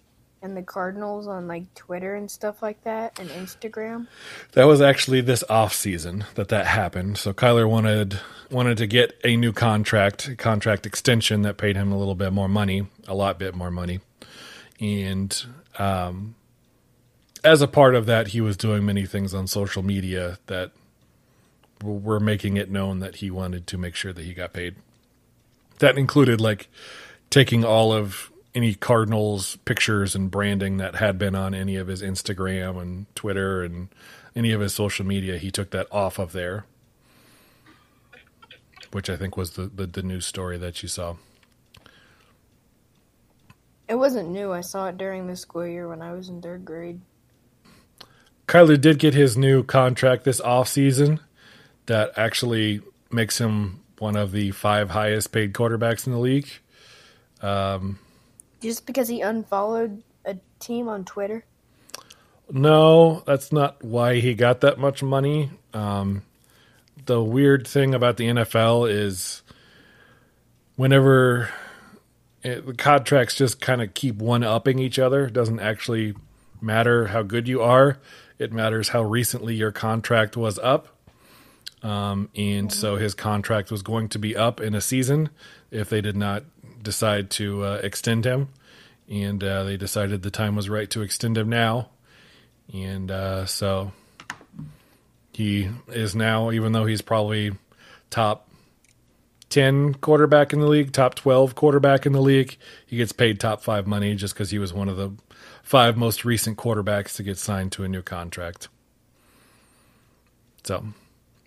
and 0.44 0.56
the 0.56 0.62
Cardinals 0.62 1.26
on 1.26 1.48
like 1.48 1.74
Twitter 1.74 2.14
and 2.14 2.30
stuff 2.30 2.62
like 2.62 2.84
that 2.84 3.18
and 3.18 3.30
Instagram. 3.30 4.06
That 4.52 4.64
was 4.64 4.80
actually 4.80 5.22
this 5.22 5.42
off 5.48 5.74
season 5.74 6.26
that 6.34 6.48
that 6.48 6.66
happened. 6.66 7.18
So 7.18 7.32
Kyler 7.32 7.68
wanted 7.68 8.20
wanted 8.50 8.76
to 8.78 8.86
get 8.86 9.18
a 9.24 9.36
new 9.36 9.52
contract, 9.52 10.36
contract 10.38 10.86
extension 10.86 11.42
that 11.42 11.56
paid 11.56 11.76
him 11.76 11.90
a 11.90 11.98
little 11.98 12.14
bit 12.14 12.32
more 12.32 12.48
money, 12.48 12.86
a 13.08 13.14
lot 13.14 13.38
bit 13.38 13.54
more 13.54 13.70
money, 13.70 14.00
and 14.78 15.44
um, 15.78 16.36
as 17.42 17.62
a 17.62 17.68
part 17.68 17.94
of 17.94 18.06
that, 18.06 18.28
he 18.28 18.40
was 18.40 18.56
doing 18.56 18.84
many 18.84 19.06
things 19.06 19.34
on 19.34 19.46
social 19.46 19.82
media 19.82 20.38
that 20.46 20.72
were 21.82 22.20
making 22.20 22.56
it 22.56 22.70
known 22.70 23.00
that 23.00 23.16
he 23.16 23.30
wanted 23.30 23.66
to 23.66 23.78
make 23.78 23.94
sure 23.94 24.12
that 24.12 24.24
he 24.24 24.34
got 24.34 24.52
paid. 24.52 24.76
That 25.80 25.98
included 25.98 26.40
like 26.40 26.68
taking 27.30 27.64
all 27.64 27.92
of 27.92 28.30
any 28.54 28.74
Cardinals 28.74 29.56
pictures 29.64 30.14
and 30.14 30.30
branding 30.30 30.76
that 30.76 30.96
had 30.96 31.18
been 31.18 31.34
on 31.34 31.54
any 31.54 31.76
of 31.76 31.88
his 31.88 32.02
Instagram 32.02 32.80
and 32.80 33.12
Twitter 33.14 33.62
and 33.62 33.88
any 34.36 34.52
of 34.52 34.60
his 34.60 34.74
social 34.74 35.04
media. 35.04 35.38
He 35.38 35.50
took 35.50 35.70
that 35.70 35.88
off 35.90 36.18
of 36.18 36.32
there, 36.32 36.64
which 38.92 39.10
I 39.10 39.16
think 39.16 39.36
was 39.36 39.52
the, 39.52 39.66
the, 39.66 39.86
the 39.86 40.02
news 40.02 40.26
story 40.26 40.56
that 40.58 40.82
you 40.82 40.88
saw. 40.88 41.16
It 43.88 43.96
wasn't 43.96 44.30
new. 44.30 44.52
I 44.52 44.62
saw 44.62 44.88
it 44.88 44.96
during 44.96 45.26
the 45.26 45.36
school 45.36 45.66
year 45.66 45.88
when 45.88 46.00
I 46.00 46.12
was 46.12 46.28
in 46.28 46.40
third 46.40 46.64
grade. 46.64 47.00
Kyler 48.46 48.80
did 48.80 48.98
get 48.98 49.14
his 49.14 49.36
new 49.36 49.62
contract 49.62 50.24
this 50.24 50.40
offseason 50.40 51.18
that 51.86 52.12
actually 52.16 52.82
makes 53.10 53.38
him 53.38 53.80
one 53.98 54.16
of 54.16 54.32
the 54.32 54.50
five 54.52 54.90
highest 54.90 55.32
paid 55.32 55.52
quarterbacks 55.52 56.06
in 56.06 56.12
the 56.12 56.18
league. 56.18 56.48
Um, 57.40 57.98
Just 58.64 58.86
because 58.86 59.08
he 59.08 59.20
unfollowed 59.20 60.02
a 60.24 60.38
team 60.58 60.88
on 60.88 61.04
Twitter? 61.04 61.44
No, 62.50 63.22
that's 63.26 63.52
not 63.52 63.84
why 63.84 64.20
he 64.20 64.32
got 64.32 64.62
that 64.62 64.78
much 64.78 65.02
money. 65.02 65.50
Um, 65.74 66.22
the 67.04 67.22
weird 67.22 67.66
thing 67.68 67.94
about 67.94 68.16
the 68.16 68.24
NFL 68.24 68.90
is 68.90 69.42
whenever 70.76 71.50
it, 72.42 72.64
the 72.64 72.72
contracts 72.72 73.34
just 73.34 73.60
kind 73.60 73.82
of 73.82 73.92
keep 73.92 74.16
one 74.16 74.42
upping 74.42 74.78
each 74.78 74.98
other, 74.98 75.26
it 75.26 75.34
doesn't 75.34 75.60
actually 75.60 76.14
matter 76.58 77.08
how 77.08 77.20
good 77.22 77.46
you 77.46 77.60
are. 77.60 77.98
It 78.38 78.50
matters 78.50 78.88
how 78.88 79.02
recently 79.02 79.54
your 79.54 79.72
contract 79.72 80.38
was 80.38 80.58
up. 80.58 80.88
Um, 81.82 82.30
and 82.34 82.72
so 82.72 82.96
his 82.96 83.12
contract 83.12 83.70
was 83.70 83.82
going 83.82 84.08
to 84.08 84.18
be 84.18 84.34
up 84.34 84.58
in 84.58 84.74
a 84.74 84.80
season 84.80 85.28
if 85.70 85.90
they 85.90 86.00
did 86.00 86.16
not 86.16 86.44
decide 86.84 87.30
to 87.30 87.64
uh, 87.64 87.80
extend 87.82 88.24
him. 88.24 88.48
And 89.08 89.42
uh, 89.42 89.64
they 89.64 89.76
decided 89.76 90.22
the 90.22 90.30
time 90.30 90.54
was 90.56 90.68
right 90.70 90.88
to 90.90 91.02
extend 91.02 91.36
him 91.36 91.48
now. 91.48 91.88
And 92.72 93.10
uh, 93.10 93.46
so 93.46 93.92
he 95.32 95.68
is 95.88 96.14
now, 96.14 96.50
even 96.52 96.72
though 96.72 96.86
he's 96.86 97.02
probably 97.02 97.52
top 98.08 98.48
10 99.50 99.94
quarterback 99.94 100.52
in 100.52 100.60
the 100.60 100.66
league, 100.66 100.92
top 100.92 101.14
12 101.14 101.54
quarterback 101.54 102.06
in 102.06 102.12
the 102.12 102.22
league, 102.22 102.56
he 102.86 102.96
gets 102.96 103.12
paid 103.12 103.38
top 103.38 103.62
five 103.62 103.86
money 103.86 104.14
just 104.14 104.34
because 104.34 104.50
he 104.50 104.58
was 104.58 104.72
one 104.72 104.88
of 104.88 104.96
the 104.96 105.12
five 105.62 105.96
most 105.96 106.24
recent 106.24 106.56
quarterbacks 106.56 107.16
to 107.16 107.22
get 107.22 107.38
signed 107.38 107.72
to 107.72 107.84
a 107.84 107.88
new 107.88 108.02
contract. 108.02 108.68
So 110.64 110.86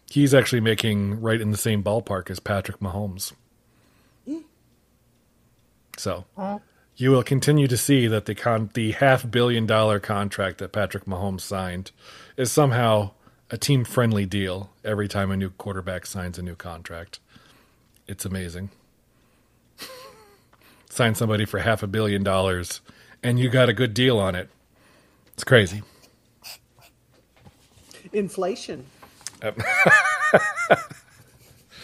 he's 0.10 0.34
actually 0.34 0.62
making 0.62 1.22
right 1.22 1.42
in 1.42 1.52
the 1.52 1.58
same 1.58 1.84
ballpark 1.84 2.30
as 2.30 2.40
Patrick 2.40 2.80
Mahomes. 2.80 3.34
So 6.00 6.26
oh. 6.38 6.62
you 6.96 7.12
will 7.12 7.24
continue 7.24 7.68
to 7.68 7.78
see 7.78 8.08
that 8.08 8.26
the 8.26 8.36
con- 8.36 8.70
the 8.74 8.92
half 8.94 9.30
billion 9.30 9.66
dollar 9.66 10.00
contract 10.00 10.60
that 10.60 10.72
Patrick 10.72 11.06
Mahomes 11.06 11.42
signed 11.42 11.92
is 12.36 12.52
somehow 12.52 13.12
a 13.50 13.58
team 13.58 13.86
friendly 13.86 14.26
deal 14.26 14.72
every 14.84 15.08
time 15.08 15.32
a 15.32 15.38
new 15.38 15.50
quarterback 15.50 16.06
signs 16.06 16.38
a 16.38 16.42
new 16.42 16.56
contract. 16.56 17.20
It's 18.08 18.26
amazing. 18.26 18.70
Sign 20.90 21.16
somebody 21.16 21.46
for 21.46 21.60
half 21.60 21.84
a 21.84 21.88
billion 21.88 22.24
dollars 22.24 22.82
and 23.24 23.40
you 23.40 23.50
got 23.50 23.70
a 23.70 23.74
good 23.74 23.94
deal 23.94 24.18
on 24.20 24.36
it. 24.36 24.50
It's 25.34 25.44
crazy. 25.44 25.84
Inflation. 28.14 28.86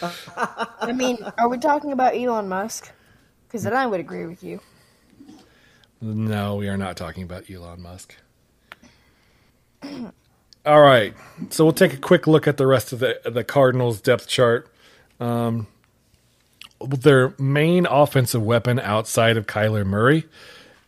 I 0.02 0.92
mean, 0.94 1.18
are 1.38 1.48
we 1.48 1.58
talking 1.58 1.92
about 1.92 2.16
Elon 2.16 2.50
Musk? 2.50 2.92
Because 3.54 3.66
then 3.66 3.76
I 3.76 3.86
would 3.86 4.00
agree 4.00 4.26
with 4.26 4.44
you. 4.44 4.60
No, 6.02 6.56
we 6.56 6.68
are 6.70 6.76
not 6.76 6.98
talking 6.98 7.22
about 7.22 7.52
Elon 7.52 7.84
Musk. 7.84 8.16
All 10.66 10.82
right, 10.82 11.14
so 11.52 11.64
we'll 11.64 11.72
take 11.72 11.94
a 11.94 11.98
quick 11.98 12.26
look 12.26 12.48
at 12.48 12.58
the 12.58 12.66
rest 12.66 12.92
of 12.94 12.98
the 12.98 13.22
the 13.24 13.44
Cardinals 13.44 14.02
depth 14.02 14.28
chart. 14.28 14.74
Um, 15.20 15.68
their 16.82 17.36
main 17.38 17.86
offensive 17.86 18.42
weapon 18.42 18.80
outside 18.80 19.38
of 19.38 19.46
Kyler 19.46 19.86
Murray 19.86 20.26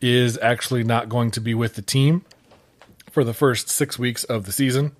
is 0.00 0.36
actually 0.42 0.82
not 0.82 1.08
going 1.08 1.30
to 1.30 1.40
be 1.40 1.54
with 1.54 1.76
the 1.76 1.82
team 1.82 2.24
for 3.12 3.22
the 3.22 3.32
first 3.32 3.68
six 3.68 3.96
weeks 3.96 4.24
of 4.24 4.44
the 4.44 4.50
season. 4.50 4.90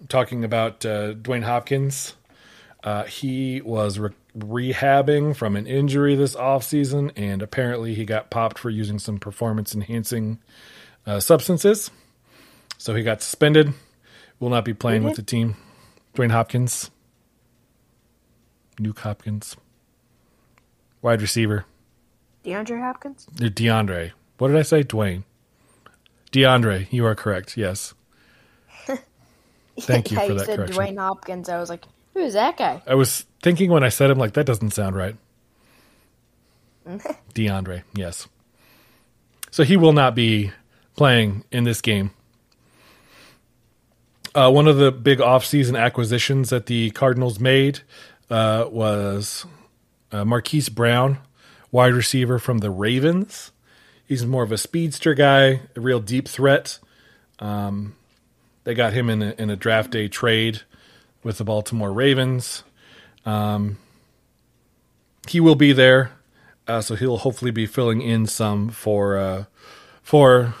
I'm 0.00 0.08
talking 0.08 0.42
about 0.42 0.84
uh, 0.84 1.14
Dwayne 1.14 1.44
Hopkins. 1.44 2.14
Uh, 2.82 3.04
he 3.04 3.60
was 3.60 4.00
re- 4.00 4.10
rehabbing 4.36 5.36
from 5.36 5.56
an 5.56 5.66
injury 5.66 6.14
this 6.14 6.34
offseason, 6.36 7.12
and 7.16 7.42
apparently 7.42 7.94
he 7.94 8.04
got 8.04 8.30
popped 8.30 8.58
for 8.58 8.70
using 8.70 8.98
some 8.98 9.18
performance 9.18 9.74
enhancing 9.74 10.38
uh, 11.06 11.20
substances. 11.20 11.90
So 12.78 12.94
he 12.94 13.02
got 13.02 13.22
suspended. 13.22 13.74
Will 14.38 14.50
not 14.50 14.64
be 14.64 14.72
playing 14.72 15.04
with 15.04 15.16
the 15.16 15.22
team. 15.22 15.56
Dwayne 16.14 16.30
Hopkins. 16.30 16.90
Nuke 18.80 19.00
Hopkins. 19.00 19.56
Wide 21.02 21.20
receiver. 21.20 21.66
DeAndre 22.44 22.80
Hopkins? 22.80 23.26
DeAndre. 23.34 24.12
What 24.38 24.48
did 24.48 24.56
I 24.56 24.62
say? 24.62 24.82
Dwayne. 24.82 25.24
DeAndre. 26.32 26.90
You 26.90 27.04
are 27.04 27.14
correct. 27.14 27.56
Yes. 27.56 27.92
Thank 29.80 30.10
you 30.10 30.16
yeah, 30.16 30.24
for 30.24 30.32
you 30.32 30.38
that 30.38 30.46
said 30.46 30.56
correction. 30.56 30.76
Dwayne 30.76 30.98
Hopkins. 30.98 31.48
I 31.48 31.58
was 31.58 31.68
like, 31.68 31.84
who 32.14 32.20
is 32.20 32.34
that 32.34 32.56
guy? 32.56 32.82
I 32.86 32.94
was 32.94 33.24
thinking 33.42 33.70
when 33.70 33.84
I 33.84 33.88
said 33.88 34.10
him, 34.10 34.18
like, 34.18 34.34
that 34.34 34.46
doesn't 34.46 34.70
sound 34.70 34.96
right. 34.96 35.16
DeAndre, 37.34 37.82
yes. 37.94 38.28
So 39.50 39.64
he 39.64 39.76
will 39.76 39.92
not 39.92 40.14
be 40.14 40.52
playing 40.96 41.44
in 41.50 41.64
this 41.64 41.80
game. 41.80 42.10
Uh, 44.34 44.50
one 44.50 44.68
of 44.68 44.76
the 44.76 44.92
big 44.92 45.18
offseason 45.18 45.78
acquisitions 45.78 46.50
that 46.50 46.66
the 46.66 46.90
Cardinals 46.90 47.40
made 47.40 47.80
uh, 48.30 48.66
was 48.70 49.44
uh, 50.12 50.24
Marquise 50.24 50.68
Brown, 50.68 51.18
wide 51.72 51.94
receiver 51.94 52.38
from 52.38 52.58
the 52.58 52.70
Ravens. 52.70 53.50
He's 54.06 54.24
more 54.24 54.42
of 54.42 54.52
a 54.52 54.58
speedster 54.58 55.14
guy, 55.14 55.62
a 55.74 55.80
real 55.80 56.00
deep 56.00 56.28
threat. 56.28 56.78
Um, 57.40 57.96
they 58.64 58.74
got 58.74 58.92
him 58.92 59.10
in 59.10 59.22
a, 59.22 59.34
in 59.38 59.50
a 59.50 59.56
draft 59.56 59.90
day 59.90 60.08
trade 60.08 60.62
with 61.22 61.38
the 61.38 61.44
Baltimore 61.44 61.92
Ravens. 61.92 62.64
Um, 63.26 63.78
he 65.28 65.40
will 65.40 65.54
be 65.54 65.72
there. 65.72 66.12
Uh, 66.66 66.80
so 66.80 66.94
he'll 66.94 67.18
hopefully 67.18 67.50
be 67.50 67.66
filling 67.66 68.00
in 68.00 68.26
some 68.26 68.68
for 68.68 69.18
uh, 69.18 69.44
for 70.02 70.54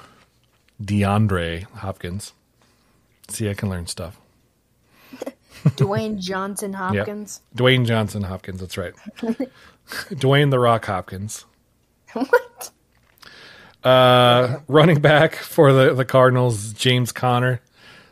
DeAndre 0.82 1.64
Hopkins. 1.64 2.32
See, 3.28 3.48
I 3.48 3.54
can 3.54 3.70
learn 3.70 3.86
stuff. 3.86 4.18
Dwayne 5.64 6.18
Johnson 6.18 6.72
Hopkins. 6.72 7.42
Dwayne 7.54 7.86
Johnson 7.86 8.22
Hopkins. 8.22 8.60
That's 8.60 8.76
right. 8.76 8.94
Dwayne 9.88 10.50
the 10.50 10.58
Rock 10.58 10.86
Hopkins. 10.86 11.44
what? 12.12 12.70
Uh, 13.84 14.60
running 14.68 15.00
back 15.00 15.34
for 15.36 15.72
the, 15.72 15.94
the 15.94 16.04
Cardinals, 16.04 16.72
James 16.72 17.12
Conner, 17.12 17.60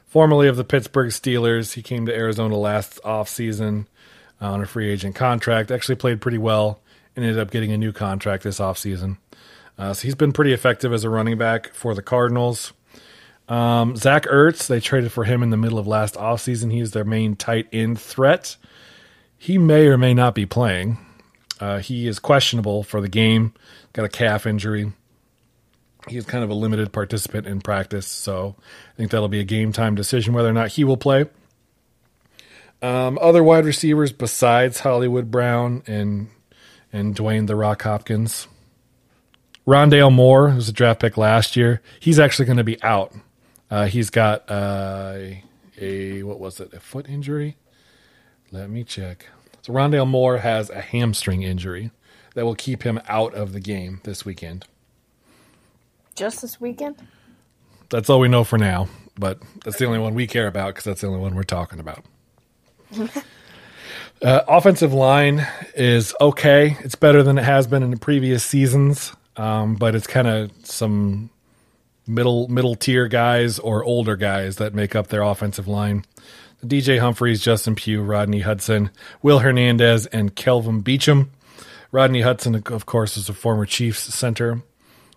formerly 0.09 0.49
of 0.49 0.57
the 0.57 0.65
Pittsburgh 0.65 1.11
Steelers. 1.11 1.75
He 1.75 1.83
came 1.83 2.07
to 2.07 2.15
Arizona 2.15 2.57
last 2.57 3.01
offseason 3.05 3.87
uh, 4.41 4.53
on 4.53 4.63
a 4.63 4.67
free 4.67 4.91
agent 4.91 5.15
contract. 5.15 5.71
Actually 5.71 5.97
played 5.97 6.21
pretty 6.21 6.39
well 6.39 6.81
and 7.15 7.25
ended 7.25 7.39
up 7.41 7.51
getting 7.51 7.71
a 7.71 7.79
new 7.79 7.93
contract 7.93 8.43
this 8.43 8.59
offseason. 8.59 9.19
Uh, 9.79 9.95
so 9.95 10.03
he's 10.03 10.17
been 10.17 10.33
pretty 10.33 10.53
effective 10.53 10.93
as 10.93 11.05
a 11.05 11.11
running 11.11 11.39
back 11.39 11.73
for 11.73 11.95
the 11.95 12.03
Cardinals. 12.03 12.73
Um, 13.49 13.97
Zach 13.97 14.25
Ertz, 14.25 14.67
they 14.67 14.81
traded 14.81 15.13
for 15.13 15.25
him 15.25 15.43
in 15.43 15.51
the 15.51 15.57
middle 15.57 15.79
of 15.79 15.87
last 15.87 16.17
offseason. 16.17 16.73
He's 16.73 16.91
their 16.91 17.05
main 17.05 17.37
tight 17.37 17.69
end 17.73 17.99
threat. 17.99 18.57
He 19.39 19.57
may 19.57 19.87
or 19.87 19.97
may 19.97 20.15
not 20.15 20.35
be 20.35 20.47
playing. 20.47 20.99
Uh, 21.61 21.79
he 21.79 22.07
is 22.07 22.19
questionable 22.19 22.83
for 22.83 23.01
the 23.01 23.09
game, 23.09 23.53
got 23.93 24.05
a 24.05 24.09
calf 24.09 24.47
injury. 24.47 24.93
He's 26.09 26.25
kind 26.25 26.45
of 26.45 26.51
a 26.51 26.55
limited 26.55 26.93
participant 26.93 27.47
in 27.47 27.61
practice, 27.61 28.07
so 28.07 28.57
I 28.59 28.97
think 28.97 29.11
that'll 29.11 29.29
be 29.29 29.41
a 29.41 29.45
game 29.45 29.73
time 29.73 29.95
decision 29.95 30.35
whether 30.35 30.49
or 30.49 30.53
not 30.53 30.73
he 30.73 30.85
will 30.85 30.97
play. 30.97 31.27
Um, 32.81 33.19
other 33.21 33.43
wide 33.43 33.65
receivers 33.65 34.13
besides 34.13 34.81
Hollywood 34.81 35.31
Brown 35.31 35.83
and 35.87 36.29
and 36.93 37.15
Dwayne 37.15 37.47
the 37.47 37.57
Rock 37.57 37.83
Hopkins. 37.83 38.47
Rondale 39.67 40.13
Moore, 40.13 40.51
who's 40.51 40.69
a 40.69 40.73
draft 40.73 41.01
pick 41.01 41.19
last 41.19 41.55
year, 41.55 41.83
he's 42.01 42.19
actually 42.19 42.47
going 42.47 42.57
to 42.57 42.65
be 42.65 42.83
out. 42.83 43.13
Uh, 43.71 43.85
he's 43.85 44.09
got 44.09 44.51
uh, 44.51 45.19
a 45.79 46.23
what 46.23 46.41
was 46.41 46.61
it? 46.61 46.73
A 46.73 46.81
foot 46.81 47.09
injury. 47.09 47.57
Let 48.51 48.71
me 48.71 48.83
check. 48.85 49.27
So 49.63 49.73
Rondale 49.73 50.09
Moore 50.09 50.39
has 50.39 50.71
a 50.71 50.81
hamstring 50.81 51.43
injury 51.43 51.91
that 52.35 52.47
will 52.47 52.55
keep 52.55 52.83
him 52.83 53.01
out 53.09 53.35
of 53.35 53.53
the 53.53 53.61
game 53.61 54.01
this 54.05 54.25
weekend. 54.25 54.65
Just 56.19 56.43
this 56.43 56.61
weekend? 56.61 56.97
That's 57.91 58.11
all 58.11 58.19
we 58.19 58.27
know 58.27 58.43
for 58.43 58.59
now, 58.59 58.89
but 59.17 59.41
that's 59.65 59.79
the 59.79 59.87
only 59.87 60.01
one 60.01 60.15
we 60.15 60.27
care 60.27 60.49
about 60.49 60.75
because 60.75 60.83
that's 60.83 61.01
the 61.03 61.07
only 61.07 61.21
one 61.21 61.37
we're 61.37 61.45
talking 61.45 61.79
about. 61.79 62.05
uh, 64.23 64.41
offensive 64.49 64.93
line 64.93 65.47
is 65.77 66.17
okay. 66.21 66.77
It's 66.81 66.97
better 66.97 67.23
than 67.23 67.39
it 67.39 67.45
has 67.45 67.69
been 67.69 67.85
in 67.85 67.93
the 67.93 67.97
previous 67.97 68.43
seasons, 68.43 69.13
um, 69.37 69.77
but 69.77 69.95
it's 69.95 70.09
kind 70.09 70.27
of 70.27 70.51
some 70.65 71.31
middle 72.05 72.49
middle 72.49 72.75
tier 72.75 73.07
guys 73.07 73.61
or 73.61 73.85
older 73.85 74.17
guys 74.17 74.57
that 74.57 74.75
make 74.75 74.97
up 74.97 75.07
their 75.07 75.23
offensive 75.23 75.69
line. 75.69 76.05
DJ 76.65 76.99
Humphries, 76.99 77.41
Justin 77.41 77.77
Pugh, 77.77 78.03
Rodney 78.03 78.41
Hudson, 78.41 78.91
Will 79.23 79.39
Hernandez, 79.39 80.07
and 80.07 80.35
Kelvin 80.35 80.83
Beachum. 80.83 81.29
Rodney 81.93 82.23
Hudson, 82.23 82.57
of 82.57 82.87
course, 82.87 83.17
is 83.17 83.29
a 83.29 83.35
former 83.35 83.65
Chiefs 83.65 84.13
center, 84.13 84.63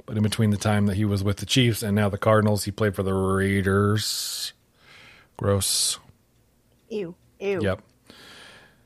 but 0.06 0.18
in 0.18 0.24
between 0.24 0.50
the 0.50 0.58
time 0.58 0.86
that 0.88 0.96
he 0.96 1.06
was 1.06 1.24
with 1.24 1.38
the 1.38 1.46
Chiefs 1.46 1.84
and 1.84 1.96
now 1.96 2.10
the 2.10 2.18
Cardinals, 2.18 2.66
he 2.66 2.72
played 2.72 2.96
for 2.96 3.04
the 3.04 3.14
Raiders. 3.14 4.54
Gross. 5.38 6.00
Ew. 6.90 7.16
Ew. 7.40 7.60
Yep. 7.62 7.82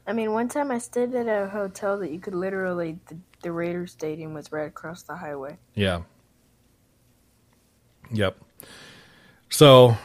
I 0.07 0.13
mean, 0.13 0.33
one 0.33 0.47
time 0.47 0.71
I 0.71 0.77
stayed 0.77 1.15
at 1.15 1.27
a 1.27 1.47
hotel 1.49 1.99
that 1.99 2.11
you 2.11 2.19
could 2.19 2.35
literally, 2.35 2.99
the, 3.07 3.17
the 3.41 3.51
Raiders 3.51 3.91
Stadium 3.91 4.33
was 4.33 4.51
right 4.51 4.67
across 4.67 5.01
the 5.01 5.15
highway. 5.15 5.57
Yeah. 5.73 6.01
Yep. 8.11 8.37
So 9.49 9.97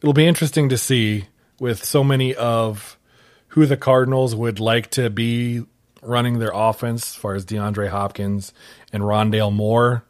it'll 0.00 0.12
be 0.12 0.26
interesting 0.26 0.68
to 0.70 0.78
see 0.78 1.26
with 1.60 1.84
so 1.84 2.02
many 2.02 2.34
of 2.34 2.98
who 3.48 3.66
the 3.66 3.76
Cardinals 3.76 4.34
would 4.34 4.58
like 4.58 4.90
to 4.90 5.10
be 5.10 5.64
running 6.02 6.38
their 6.38 6.52
offense, 6.52 7.10
as 7.10 7.14
far 7.14 7.34
as 7.34 7.44
DeAndre 7.44 7.88
Hopkins 7.88 8.52
and 8.92 9.02
Rondale 9.02 9.52
Moore 9.52 10.04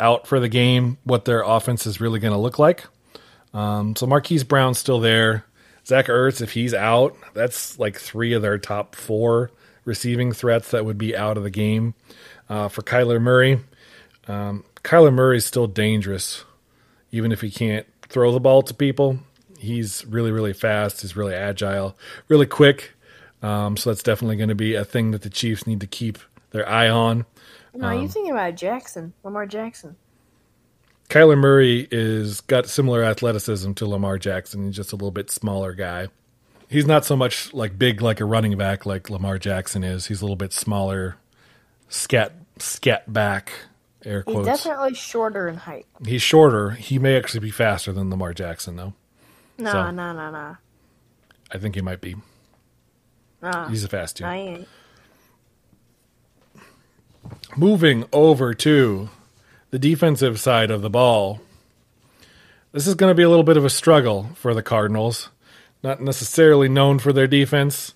out 0.00 0.26
for 0.26 0.40
the 0.40 0.48
game, 0.48 0.98
what 1.04 1.24
their 1.24 1.42
offense 1.42 1.86
is 1.86 2.00
really 2.00 2.20
going 2.20 2.34
to 2.34 2.38
look 2.38 2.58
like. 2.58 2.84
Um, 3.54 3.96
so 3.96 4.06
Marquise 4.06 4.44
Brown's 4.44 4.78
still 4.78 5.00
there. 5.00 5.44
Zach 5.86 6.06
Ertz, 6.06 6.40
if 6.40 6.52
he's 6.52 6.74
out, 6.74 7.16
that's 7.34 7.78
like 7.78 7.98
three 7.98 8.32
of 8.32 8.42
their 8.42 8.58
top 8.58 8.94
four 8.94 9.50
receiving 9.84 10.32
threats 10.32 10.70
that 10.70 10.84
would 10.84 10.98
be 10.98 11.16
out 11.16 11.36
of 11.36 11.42
the 11.42 11.50
game. 11.50 11.94
Uh, 12.48 12.68
for 12.68 12.82
Kyler 12.82 13.20
Murray, 13.20 13.60
um, 14.28 14.64
Kyler 14.82 15.12
Murray 15.12 15.38
is 15.38 15.44
still 15.44 15.66
dangerous, 15.66 16.44
even 17.10 17.32
if 17.32 17.40
he 17.40 17.50
can't 17.50 17.86
throw 18.08 18.32
the 18.32 18.40
ball 18.40 18.62
to 18.62 18.74
people. 18.74 19.18
He's 19.58 20.04
really, 20.06 20.30
really 20.30 20.52
fast. 20.52 21.02
He's 21.02 21.16
really 21.16 21.34
agile, 21.34 21.96
really 22.28 22.46
quick. 22.46 22.92
Um, 23.42 23.76
so 23.76 23.90
that's 23.90 24.02
definitely 24.02 24.36
going 24.36 24.50
to 24.50 24.54
be 24.54 24.74
a 24.74 24.84
thing 24.84 25.10
that 25.12 25.22
the 25.22 25.30
Chiefs 25.30 25.66
need 25.66 25.80
to 25.80 25.86
keep 25.86 26.18
their 26.50 26.68
eye 26.68 26.88
on. 26.88 27.26
No, 27.74 27.88
Um, 27.88 28.02
you 28.02 28.08
thinking 28.08 28.32
about 28.32 28.54
Jackson, 28.54 29.12
Lamar 29.24 29.46
Jackson. 29.46 29.96
Kyler 31.08 31.36
Murray 31.38 31.88
is 31.90 32.40
got 32.42 32.66
similar 32.68 33.02
athleticism 33.02 33.72
to 33.74 33.86
Lamar 33.86 34.18
Jackson. 34.18 34.66
He's 34.66 34.76
just 34.76 34.92
a 34.92 34.96
little 34.96 35.10
bit 35.10 35.30
smaller 35.30 35.74
guy. 35.74 36.08
He's 36.68 36.86
not 36.86 37.04
so 37.04 37.16
much 37.16 37.52
like 37.52 37.78
big 37.78 38.00
like 38.00 38.20
a 38.20 38.24
running 38.24 38.56
back 38.56 38.86
like 38.86 39.10
Lamar 39.10 39.38
Jackson 39.38 39.84
is. 39.84 40.06
He's 40.06 40.20
a 40.22 40.24
little 40.24 40.36
bit 40.36 40.52
smaller, 40.54 41.16
scat 41.88 42.32
scat 42.58 43.12
back. 43.12 43.52
Air 44.04 44.24
He's 44.26 44.32
quotes. 44.34 44.46
definitely 44.46 44.94
shorter 44.94 45.48
in 45.48 45.56
height. 45.56 45.86
He's 46.04 46.22
shorter. 46.22 46.70
He 46.70 46.98
may 46.98 47.16
actually 47.16 47.40
be 47.40 47.50
faster 47.50 47.92
than 47.92 48.10
Lamar 48.10 48.32
Jackson, 48.34 48.74
though. 48.76 48.94
Nah, 49.58 49.70
So- 49.72 49.90
nah, 49.92 50.12
nah, 50.12 50.30
nah. 50.30 50.54
I 51.52 51.58
think 51.58 51.74
he 51.76 51.82
might 51.82 52.00
be. 52.00 52.16
Nah. 53.42 53.68
He's 53.68 53.84
a 53.84 53.88
fast 53.88 54.16
dude. 54.16 54.26
I 54.26 54.36
ain't. 54.36 54.68
Moving 57.56 58.04
over 58.12 58.54
to 58.54 59.08
the 59.70 59.78
defensive 59.78 60.38
side 60.40 60.70
of 60.70 60.82
the 60.82 60.90
ball. 60.90 61.40
This 62.72 62.86
is 62.86 62.94
going 62.94 63.10
to 63.10 63.14
be 63.14 63.22
a 63.22 63.28
little 63.28 63.44
bit 63.44 63.56
of 63.56 63.64
a 63.64 63.70
struggle 63.70 64.30
for 64.34 64.54
the 64.54 64.62
Cardinals. 64.62 65.28
Not 65.82 66.00
necessarily 66.00 66.68
known 66.68 66.98
for 66.98 67.12
their 67.12 67.26
defense. 67.26 67.94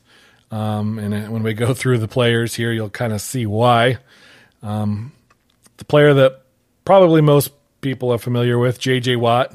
Um, 0.51 0.99
and 0.99 1.33
when 1.33 1.43
we 1.43 1.55
go 1.55 1.75
through 1.75 1.99
the 1.99 2.09
players 2.09 2.55
here, 2.55 2.73
you'll 2.73 2.91
kind 2.91 3.13
of 3.13 3.21
see 3.21 3.47
why. 3.47 3.99
Um, 4.63 5.13
the 5.77 5.85
player 5.85 6.15
that 6.15 6.43
probably 6.85 7.21
most 7.21 7.53
people 7.81 8.13
are 8.13 8.19
familiar 8.19 8.59
with, 8.59 8.79
J.J. 8.79 9.17
Watt, 9.17 9.55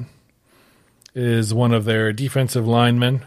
is 1.14 1.52
one 1.52 1.72
of 1.72 1.84
their 1.84 2.12
defensive 2.12 2.66
linemen. 2.66 3.24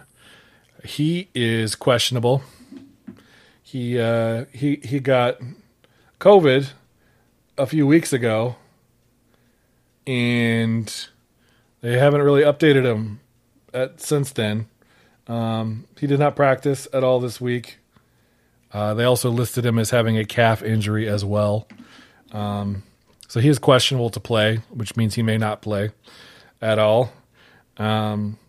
He 0.84 1.30
is 1.34 1.76
questionable. 1.76 2.44
He 3.64 4.00
uh, 4.00 4.46
he 4.54 4.80
he 4.84 5.00
got 5.00 5.38
COVID 6.26 6.72
a 7.56 7.68
few 7.68 7.86
weeks 7.86 8.12
ago, 8.12 8.56
and 10.08 10.92
they 11.82 12.00
haven't 12.00 12.24
really 12.24 12.42
updated 12.42 12.84
him 12.84 13.20
at, 13.76 14.02
since 14.02 14.32
then. 14.32 14.68
Um, 15.28 15.86
he 16.00 16.08
did 16.08 16.18
not 16.18 16.36
practice 16.36 16.88
at 16.92 17.04
all 17.04 17.20
this 17.20 17.40
week. 17.40 17.78
Uh, 18.74 18.96
they 18.96 19.04
also 19.04 19.30
listed 19.30 19.68
him 19.68 19.78
as 19.78 19.92
having 19.92 20.18
a 20.18 20.26
calf 20.26 20.64
injury 20.64 21.08
as 21.08 21.24
well. 21.24 21.68
Um, 22.32 22.82
so 23.28 23.40
he 23.40 23.48
is 23.48 23.60
questionable 23.60 24.10
to 24.10 24.20
play, 24.20 24.62
which 24.72 24.98
means 24.98 25.14
he 25.14 25.22
may 25.22 25.38
not 25.38 25.62
play 25.62 25.92
at 26.60 26.80
all. 26.80 27.14
Um, 27.78 28.40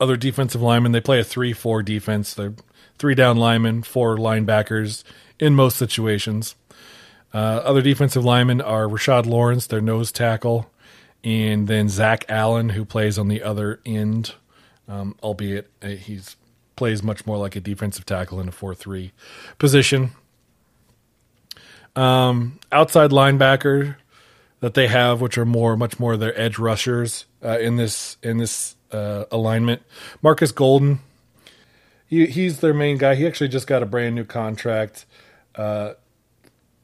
other 0.00 0.16
defensive 0.16 0.62
linemen, 0.62 0.92
they 0.92 1.02
play 1.02 1.20
a 1.20 1.24
3 1.24 1.52
4 1.52 1.82
defense. 1.82 2.32
They're 2.32 2.54
three 2.98 3.14
down 3.14 3.36
linemen, 3.36 3.82
four 3.82 4.16
linebackers 4.16 5.04
in 5.38 5.54
most 5.54 5.76
situations. 5.76 6.54
Uh, 7.32 7.62
other 7.64 7.82
defensive 7.82 8.24
linemen 8.24 8.60
are 8.60 8.86
Rashard 8.86 9.26
Lawrence, 9.26 9.66
their 9.66 9.80
nose 9.80 10.10
tackle, 10.10 10.70
and 11.22 11.68
then 11.68 11.88
Zach 11.88 12.24
Allen, 12.28 12.70
who 12.70 12.84
plays 12.84 13.18
on 13.18 13.28
the 13.28 13.42
other 13.42 13.80
end, 13.86 14.34
um, 14.88 15.14
albeit 15.22 15.70
uh, 15.82 15.88
he's 15.88 16.36
plays 16.76 17.02
much 17.02 17.26
more 17.26 17.36
like 17.36 17.54
a 17.56 17.60
defensive 17.60 18.06
tackle 18.06 18.40
in 18.40 18.48
a 18.48 18.52
four-three 18.52 19.12
position. 19.58 20.10
Um, 21.94 22.58
outside 22.72 23.10
linebacker 23.10 23.96
that 24.60 24.74
they 24.74 24.86
have, 24.88 25.20
which 25.20 25.36
are 25.36 25.44
more, 25.44 25.76
much 25.76 25.98
more 25.98 26.16
their 26.16 26.38
edge 26.40 26.58
rushers 26.58 27.26
uh, 27.44 27.58
in 27.58 27.76
this 27.76 28.16
in 28.22 28.38
this 28.38 28.76
uh, 28.92 29.24
alignment. 29.30 29.82
Markus 30.22 30.52
Golden, 30.52 31.00
he 32.06 32.26
he's 32.26 32.60
their 32.60 32.74
main 32.74 32.96
guy. 32.96 33.14
He 33.14 33.26
actually 33.26 33.48
just 33.48 33.66
got 33.66 33.82
a 33.82 33.86
brand 33.86 34.14
new 34.14 34.24
contract 34.24 35.04
uh, 35.56 35.94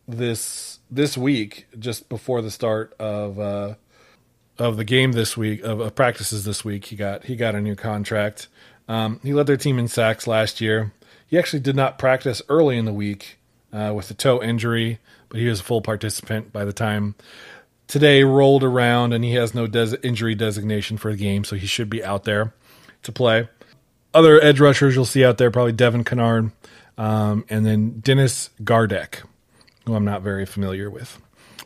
this 0.08 0.78
this 0.90 1.16
week, 1.16 1.66
just 1.78 2.08
before 2.08 2.42
the 2.42 2.50
start 2.50 2.94
of 2.98 3.38
uh, 3.38 3.74
of 4.58 4.76
the 4.76 4.84
game 4.84 5.12
this 5.12 5.36
week 5.36 5.62
of, 5.62 5.80
of 5.80 5.94
practices 5.94 6.44
this 6.44 6.64
week. 6.64 6.86
He 6.86 6.96
got 6.96 7.24
he 7.24 7.36
got 7.36 7.54
a 7.54 7.60
new 7.60 7.74
contract. 7.74 8.48
Um, 8.88 9.20
he 9.22 9.32
led 9.32 9.46
their 9.46 9.56
team 9.56 9.78
in 9.78 9.88
sacks 9.88 10.26
last 10.26 10.60
year. 10.60 10.92
He 11.26 11.38
actually 11.38 11.60
did 11.60 11.74
not 11.74 11.98
practice 11.98 12.40
early 12.48 12.78
in 12.78 12.84
the 12.84 12.92
week 12.92 13.38
uh, 13.72 13.92
with 13.94 14.10
a 14.10 14.14
toe 14.14 14.40
injury, 14.40 15.00
but 15.28 15.40
he 15.40 15.48
was 15.48 15.60
a 15.60 15.64
full 15.64 15.82
participant 15.82 16.52
by 16.52 16.64
the 16.64 16.72
time 16.72 17.16
today 17.86 18.24
rolled 18.24 18.64
around, 18.64 19.12
and 19.12 19.24
he 19.24 19.34
has 19.34 19.54
no 19.54 19.66
des- 19.66 19.96
injury 20.02 20.34
designation 20.34 20.96
for 20.96 21.12
the 21.12 21.18
game, 21.18 21.44
so 21.44 21.56
he 21.56 21.66
should 21.66 21.90
be 21.90 22.04
out 22.04 22.24
there 22.24 22.54
to 23.02 23.12
play. 23.12 23.48
Other 24.14 24.40
edge 24.42 24.60
rushers 24.60 24.94
you'll 24.94 25.04
see 25.04 25.24
out 25.24 25.38
there 25.38 25.50
probably 25.50 25.72
Devon 25.72 26.04
Kennard, 26.04 26.52
um, 26.96 27.44
and 27.48 27.66
then 27.66 28.00
Dennis 28.00 28.50
Gardeck, 28.62 29.22
who 29.86 29.94
I'm 29.94 30.04
not 30.04 30.22
very 30.22 30.44
familiar 30.44 30.90
with. 30.90 31.18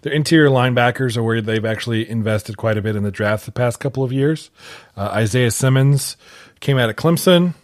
Their 0.02 0.12
interior 0.12 0.48
linebackers 0.48 1.16
are 1.16 1.22
where 1.22 1.42
they've 1.42 1.64
actually 1.64 2.08
invested 2.08 2.56
quite 2.56 2.78
a 2.78 2.82
bit 2.82 2.96
in 2.96 3.02
the 3.02 3.10
draft 3.10 3.44
the 3.44 3.52
past 3.52 3.80
couple 3.80 4.02
of 4.02 4.12
years. 4.12 4.50
Uh, 4.96 5.10
Isaiah 5.12 5.50
Simmons 5.50 6.16
came 6.60 6.78
out 6.78 6.88
of 6.88 6.96
Clemson. 6.96 7.54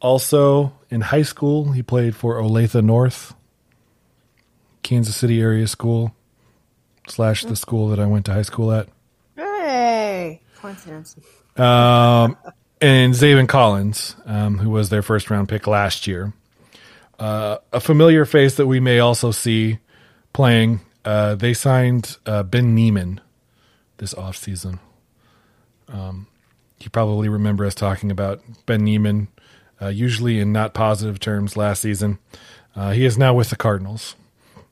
Also 0.00 0.72
in 0.90 1.00
high 1.00 1.22
school, 1.22 1.72
he 1.72 1.82
played 1.82 2.16
for 2.16 2.36
Olathe 2.36 2.82
North, 2.82 3.34
Kansas 4.82 5.16
City 5.16 5.40
area 5.40 5.66
school, 5.66 6.14
slash 7.08 7.44
the 7.44 7.56
school 7.56 7.88
that 7.88 8.00
I 8.00 8.06
went 8.06 8.26
to 8.26 8.32
high 8.32 8.42
school 8.42 8.72
at. 8.72 8.88
Hey, 9.36 10.40
coincidence. 10.56 11.16
Um, 11.56 12.36
and 12.80 13.14
Zaven 13.14 13.48
Collins, 13.48 14.16
um, 14.26 14.58
who 14.58 14.70
was 14.70 14.88
their 14.88 15.02
first 15.02 15.30
round 15.30 15.48
pick 15.48 15.66
last 15.66 16.06
year. 16.06 16.32
Uh, 17.18 17.58
a 17.72 17.80
familiar 17.80 18.24
face 18.24 18.54
that 18.56 18.66
we 18.66 18.78
may 18.78 19.00
also 19.00 19.32
see 19.32 19.78
playing. 20.32 20.80
Uh, 21.04 21.34
they 21.34 21.54
signed 21.54 22.16
uh, 22.26 22.42
Ben 22.42 22.74
Niemann 22.74 23.20
this 23.98 24.14
offseason. 24.14 24.78
Um, 25.88 26.26
you 26.80 26.90
probably 26.90 27.28
remember 27.28 27.64
us 27.64 27.74
talking 27.74 28.10
about 28.10 28.40
Ben 28.66 28.84
Niemann, 28.84 29.28
uh, 29.80 29.88
usually 29.88 30.38
in 30.38 30.52
not 30.52 30.74
positive 30.74 31.18
terms 31.18 31.56
last 31.56 31.82
season. 31.82 32.18
Uh, 32.76 32.92
he 32.92 33.04
is 33.04 33.18
now 33.18 33.34
with 33.34 33.50
the 33.50 33.56
Cardinals. 33.56 34.14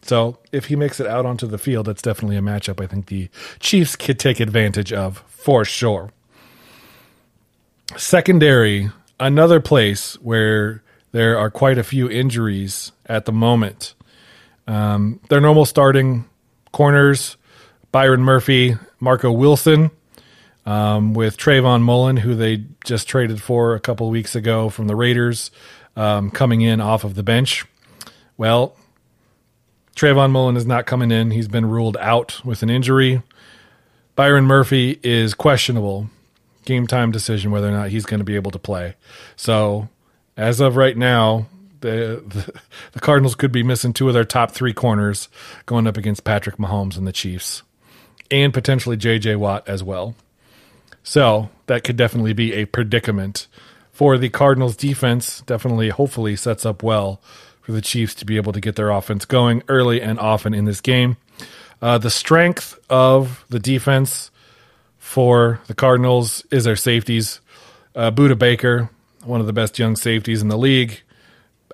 So 0.03 0.39
if 0.53 0.67
he 0.67 0.77
makes 0.77 1.01
it 1.01 1.07
out 1.07 1.27
onto 1.27 1.47
the 1.47 1.59
field, 1.59 1.87
that's 1.87 2.03
definitely 2.03 2.37
a 2.37 2.41
matchup 2.41 2.83
I 2.83 2.87
think 2.87 3.07
the 3.07 3.29
Chiefs 3.59 3.97
could 3.97 4.19
take 4.19 4.39
advantage 4.39 4.93
of 4.93 5.25
for 5.27 5.65
sure. 5.65 6.13
Secondary, 7.97 8.91
another 9.19 9.61
place 9.61 10.15
where 10.21 10.83
there 11.13 11.39
are 11.39 11.51
quite 11.51 11.79
a 11.79 11.85
few 11.85 12.09
injuries 12.09 12.93
at 13.07 13.25
the 13.25 13.33
moment. 13.33 13.95
Um, 14.67 15.21
their 15.29 15.41
normal 15.41 15.65
starting 15.65 16.25
corners, 16.73 17.37
Byron 17.93 18.23
Murphy, 18.23 18.77
Marco 19.01 19.31
Wilson, 19.31 19.91
um, 20.65 21.15
with 21.15 21.37
Trayvon 21.37 21.83
Mullen, 21.83 22.19
who 22.19 22.35
they 22.35 22.65
just 22.85 23.09
traded 23.09 23.41
for 23.41 23.75
a 23.75 23.81
couple 23.81 24.11
weeks 24.11 24.35
ago 24.35 24.69
from 24.69 24.89
the 24.89 24.97
Raiders, 24.97 25.51
um, 25.95 26.31
coming 26.31 26.61
in 26.61 26.81
off 26.81 27.05
of 27.05 27.15
the 27.15 27.23
bench. 27.23 27.65
Well, 28.37 28.77
Trayvon 29.95 30.31
Mullen 30.31 30.57
is 30.57 30.67
not 30.67 30.85
coming 30.85 31.11
in. 31.11 31.31
He's 31.31 31.49
been 31.49 31.67
ruled 31.67 31.97
out 31.99 32.45
with 32.45 32.63
an 32.63 32.69
injury. 32.69 33.23
Byron 34.15 34.45
Murphy 34.45 34.99
is 35.03 35.35
questionable. 35.35 36.11
Game 36.65 36.87
time 36.87 37.13
decision 37.13 37.51
whether 37.51 37.69
or 37.69 37.73
not 37.73 37.91
he's 37.91 38.05
going 38.05 38.19
to 38.19 38.25
be 38.25 38.35
able 38.35 38.51
to 38.51 38.59
play. 38.59 38.97
So, 39.37 39.89
as 40.37 40.61
of 40.61 40.77
right 40.77 40.97
now, 40.97 41.47
the, 41.81 42.23
the, 42.27 42.61
the 42.93 43.01
Cardinals 43.01 43.35
could 43.35 43.53
be 43.53 43.63
missing 43.63 43.93
two 43.93 44.09
of 44.09 44.15
their 44.15 44.25
top 44.25 44.51
three 44.51 44.73
corners 44.73 45.29
going 45.67 45.87
up 45.87 45.97
against 45.97 46.25
Patrick 46.25 46.57
Mahomes 46.57 46.97
and 46.97 47.07
the 47.07 47.13
Chiefs, 47.13 47.63
and 48.31 48.53
potentially 48.53 48.97
J.J. 48.97 49.37
Watt 49.37 49.69
as 49.69 49.83
well. 49.83 50.15
So 51.03 51.51
that 51.67 51.85
could 51.85 51.97
definitely 51.97 52.33
be 52.33 52.53
a 52.55 52.65
predicament 52.65 53.47
for 53.93 54.19
the 54.19 54.29
Cardinals 54.29 54.77
defense. 54.77 55.43
Definitely, 55.43 55.91
hopefully, 55.91 56.37
sets 56.37 56.67
up 56.67 56.83
well 56.83 57.21
for 57.61 57.73
the 57.73 57.81
Chiefs 57.81 58.15
to 58.17 58.25
be 58.25 58.37
able 58.37 58.53
to 58.53 58.61
get 58.61 58.77
their 58.77 58.91
offense 58.91 59.25
going 59.25 59.63
early 59.69 60.03
and 60.03 60.19
often 60.19 60.55
in 60.55 60.65
this 60.65 60.81
game. 60.81 61.17
Uh, 61.81 61.99
the 61.99 62.11
strength 62.11 62.79
of 62.89 63.45
the 63.49 63.59
defense 63.59 64.31
for 64.99 65.61
the 65.67 65.75
Cardinals 65.75 66.45
is 66.51 66.65
their 66.65 66.77
safeties. 66.77 67.41
Uh, 67.95 68.11
Budda 68.11 68.39
Baker, 68.39 68.91
one 69.25 69.41
of 69.41 69.47
the 69.47 69.53
best 69.53 69.79
young 69.79 69.97
safeties 69.97 70.43
in 70.43 70.49
the 70.49 70.59
league. 70.59 71.03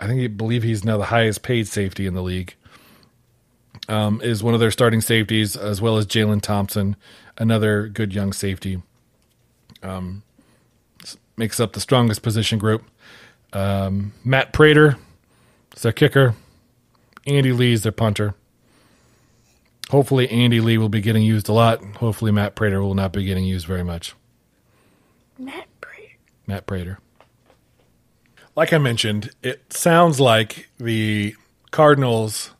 I 0.03 0.09
think 0.09 0.21
I 0.21 0.27
believe 0.27 0.65
he's 0.65 0.85
now 0.85 0.99
the 0.99 1.05
highest 1.05 1.43
paid 1.43 1.69
safety 1.69 2.07
in 2.07 2.15
the 2.15 2.23
league. 2.23 2.57
Um, 3.89 4.21
is 4.21 4.43
one 4.43 4.53
of 4.53 4.59
their 4.59 4.73
starting 4.73 5.01
safeties, 5.01 5.57
as 5.57 5.81
well 5.81 5.97
as 5.97 6.07
Jalen 6.07 6.43
Thompson, 6.43 6.97
another 7.39 7.87
good 7.87 8.13
young 8.13 8.33
safety. 8.33 8.83
Um, 9.81 10.25
makes 11.37 11.61
up 11.61 11.73
the 11.73 11.81
strongest 11.81 12.23
position 12.23 12.59
group. 12.59 12.83
Um, 13.53 14.13
Matt 14.25 14.53
Prater 14.53 14.99
is 15.77 15.83
their 15.83 15.93
kicker. 15.93 16.35
Andy 17.25 17.53
Lee 17.53 17.73
is 17.73 17.85
their 17.85 17.93
punter. 17.93 18.35
Hopefully, 19.91 20.29
Andy 20.31 20.61
Lee 20.61 20.79
will 20.79 20.89
be 20.89 21.01
getting 21.01 21.23
used 21.23 21.49
a 21.49 21.53
lot. 21.53 21.81
Hopefully, 21.97 22.33
Matt 22.33 22.57
Prater 22.57 22.83
will 22.83 22.95
not 22.95 23.13
be 23.13 23.23
getting 23.23 23.45
used 23.45 23.67
very 23.67 23.85
much. 23.85 24.15
Matt 25.39 25.69
Prater. 25.81 26.17
Matt 26.49 26.67
Prater. 26.67 26.99
Like 28.55 28.73
I 28.73 28.79
mentioned, 28.79 29.31
it 29.43 29.73
sounds 29.73 30.21
like 30.21 30.69
the 30.79 31.35
Cardinals 31.71 32.51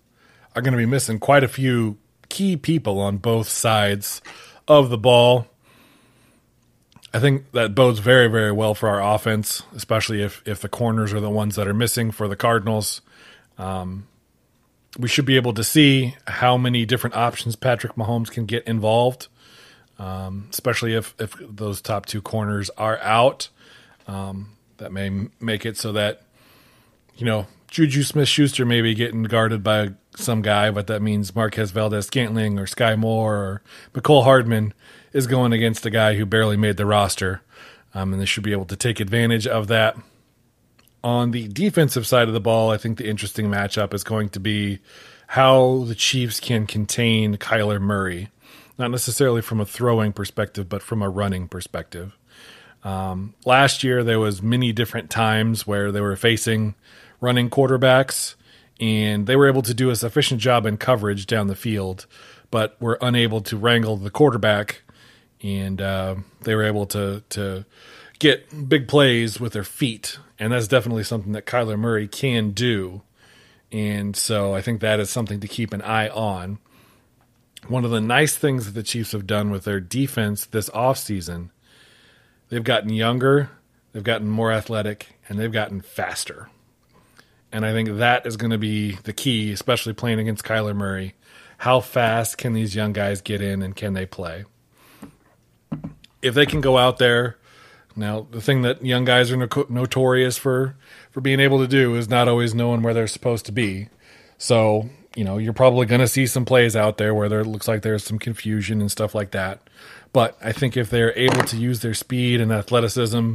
are 0.57 0.63
going 0.63 0.73
to 0.73 0.79
be 0.79 0.87
missing 0.87 1.19
quite 1.19 1.45
a 1.45 1.49
few 1.49 1.99
key 2.31 2.57
people 2.57 2.99
on 2.99 3.19
both 3.19 3.49
sides 3.49 4.23
of 4.67 4.89
the 4.89 4.97
ball. 4.97 5.47
I 7.13 7.19
think 7.19 7.51
that 7.53 7.75
bodes 7.75 7.99
very, 7.99 8.29
very 8.29 8.53
well 8.53 8.75
for 8.75 8.89
our 8.89 9.15
offense, 9.15 9.65
especially 9.77 10.23
if 10.23 10.43
if 10.47 10.61
the 10.61 10.69
corners 10.69 11.13
are 11.13 11.21
the 11.21 11.29
ones 11.29 11.57
that 11.57 11.69
are 11.69 11.75
missing 11.75 12.11
for 12.11 12.27
the 12.27 12.37
Cardinals. 12.37 13.03
Um, 13.59 14.07
we 14.99 15.09
should 15.09 15.27
be 15.27 15.37
able 15.37 15.53
to 15.55 15.65
see 15.65 16.17
how 16.27 16.57
many 16.57 16.87
different 16.87 17.17
options 17.17 17.55
Patrick 17.55 17.97
Mahomes 17.97 18.31
can 18.31 18.47
get 18.47 18.67
involved, 18.67 19.29
um, 19.99 20.49
especially 20.51 20.95
if 20.95 21.15
if 21.19 21.37
those 21.39 21.83
top 21.83 22.07
two 22.07 22.23
corners 22.23 22.71
are 22.79 22.99
out. 23.01 23.51
Um, 24.07 24.57
that 24.83 24.93
may 24.93 25.29
make 25.41 25.65
it 25.65 25.77
so 25.77 25.93
that 25.93 26.23
you 27.15 27.25
know 27.25 27.47
Juju 27.69 28.03
Smith 28.03 28.29
Schuster 28.29 28.67
may 28.67 28.83
be 28.83 28.95
getting 28.95 29.23
guarded 29.23 29.63
by 29.63 29.93
some 30.17 30.43
guy, 30.43 30.71
but 30.71 30.89
that 30.89 31.01
means 31.01 31.35
Marquez 31.35 31.71
Valdes 31.71 32.07
Scantling 32.07 32.59
or 32.59 32.67
Skyy 32.67 32.99
Moore 32.99 33.37
or 33.37 33.63
Mecole 33.95 34.25
Hardman 34.25 34.75
is 35.13 35.27
going 35.27 35.53
against 35.53 35.87
a 35.87 35.91
guy 35.91 36.17
who 36.17 36.27
barely 36.27 36.57
made 36.57 36.77
the 36.77 36.85
roster. 36.85 37.41
Um, 37.95 38.13
and 38.13 38.21
they 38.21 38.27
should 38.27 38.43
be 38.43 38.53
able 38.53 38.67
to 38.67 38.77
take 38.77 39.01
advantage 39.01 39.47
of 39.47 39.69
that. 39.69 39.97
On 41.05 41.31
the 41.31 41.49
defensive 41.49 42.07
side 42.07 42.29
of 42.29 42.35
the 42.35 42.41
ball, 42.41 42.71
I 42.71 42.77
think 42.77 42.99
the 42.99 43.09
interesting 43.09 43.47
matchup 43.47 43.95
is 43.95 44.05
going 44.05 44.29
to 44.31 44.41
be 44.41 44.81
how 45.29 45.85
the 45.87 45.95
Chiefs 45.95 46.41
can 46.41 46.67
contain 46.67 47.37
Kyler 47.37 47.81
Murray. 47.81 48.29
Not 48.79 48.91
necessarily 48.91 49.43
from 49.43 49.61
a 49.61 49.67
throwing 49.67 50.13
perspective, 50.13 50.69
but 50.69 50.83
from 50.83 51.03
a 51.03 51.09
running 51.09 51.49
perspective. 51.49 52.17
Um, 52.85 53.35
last 53.45 53.85
year, 53.85 54.03
there 54.03 54.19
was 54.19 54.43
many 54.43 54.73
different 54.73 55.11
times 55.11 55.67
where 55.67 55.93
they 55.93 56.01
were 56.01 56.17
facing 56.17 56.75
running 57.21 57.49
quarterbacks, 57.51 58.35
and 58.81 59.27
they 59.27 59.37
were 59.37 59.49
able 59.49 59.63
to 59.63 59.75
do 59.75 59.91
a 59.91 59.97
sufficient 59.97 60.41
job 60.41 60.67
in 60.67 60.77
coverage 60.77 61.27
down 61.27 61.47
the 61.47 61.55
field, 61.55 62.07
but 62.51 62.81
were 62.81 62.99
unable 63.01 63.41
to 63.43 63.57
wrangle 63.57 63.97
the 63.97 64.11
quarterback 64.11 64.83
and 65.43 65.81
uh, 65.81 66.15
they 66.43 66.55
were 66.55 66.65
able 66.65 66.87
to 66.87 67.23
to 67.31 67.65
get 68.19 68.69
big 68.69 68.87
plays 68.87 69.41
with 69.41 69.53
their 69.53 69.65
feet, 69.65 70.19
and 70.39 70.53
that's 70.53 70.69
definitely 70.69 71.05
something 71.05 71.33
that 71.33 71.47
Kyler 71.47 71.79
Murray 71.79 72.09
can 72.09 72.53
do. 72.53 73.03
And 73.73 74.15
so 74.15 74.55
I 74.55 74.61
think 74.61 74.81
that 74.81 75.01
is 75.01 75.11
something 75.11 75.41
to 75.41 75.49
keep 75.49 75.73
an 75.73 75.83
eye 75.83 76.09
on. 76.09 76.59
One 77.69 77.85
of 77.85 77.91
the 77.91 78.01
nice 78.01 78.37
things 78.37 78.67
that 78.67 78.73
the 78.73 78.83
Chiefs 78.83 79.13
have 79.13 79.27
done 79.27 79.51
with 79.51 79.65
their 79.65 79.81
defense 79.81 80.47
this 80.47 80.69
offseason, 80.71 81.51
they've 82.53 82.63
gotten 82.63 82.91
younger, 82.91 83.51
they've 83.93 84.05
gotten 84.05 84.29
more 84.29 84.53
athletic, 84.53 85.09
and 85.27 85.39
they've 85.39 85.51
gotten 85.51 85.81
faster. 85.81 86.51
And 87.51 87.65
I 87.67 87.73
think 87.73 87.97
that 87.97 88.27
is 88.27 88.37
going 88.37 88.51
to 88.51 88.59
be 88.59 88.93
the 89.05 89.13
key, 89.13 89.53
especially 89.53 89.95
playing 89.95 90.21
against 90.21 90.45
Kyler 90.45 90.77
Murray. 90.77 91.15
How 91.59 91.81
fast 91.81 92.37
can 92.37 92.53
these 92.53 92.75
young 92.75 92.93
guys 92.93 93.23
get 93.23 93.41
in 93.41 93.63
and 93.63 93.75
can 93.75 93.95
they 93.95 94.05
play? 94.05 94.45
if 96.23 96.35
they 96.35 96.47
can 96.47 96.61
go 96.61 96.79
out 96.79 96.99
there 96.99 97.37
now 97.95 98.27
the 98.31 98.41
thing 98.41 98.63
that 98.63 98.85
young 98.85 99.05
guys 99.05 99.31
are 99.31 99.37
no- 99.37 99.67
notorious 99.69 100.39
for 100.39 100.77
for 101.11 101.21
being 101.21 101.41
able 101.41 101.59
to 101.59 101.67
do 101.67 101.95
is 101.95 102.09
not 102.09 102.29
always 102.29 102.55
knowing 102.55 102.83
where 102.83 102.95
they're 102.95 103.07
supposed 103.07 103.45
to 103.45 103.53
be 103.53 103.89
so 104.39 104.89
you 105.15 105.25
know 105.25 105.37
you're 105.37 105.53
probably 105.53 105.85
going 105.85 106.01
to 106.01 106.09
see 106.09 106.27
some 106.27 106.45
plays 106.45 106.75
out 106.75 106.97
there 106.97 107.15
where 107.15 107.29
there 107.29 107.45
looks 107.45 107.69
like 107.69 107.83
there's 107.83 108.05
some 108.05 108.19
confusion 108.19 108.81
and 108.81 108.91
stuff 108.91 109.15
like 109.15 109.33
that 109.33 109.69
but 110.13 110.37
i 110.43 110.53
think 110.53 110.77
if 110.77 110.91
they're 110.91 111.17
able 111.17 111.43
to 111.43 111.57
use 111.57 111.81
their 111.81 111.95
speed 111.95 112.41
and 112.41 112.53
athleticism 112.53 113.35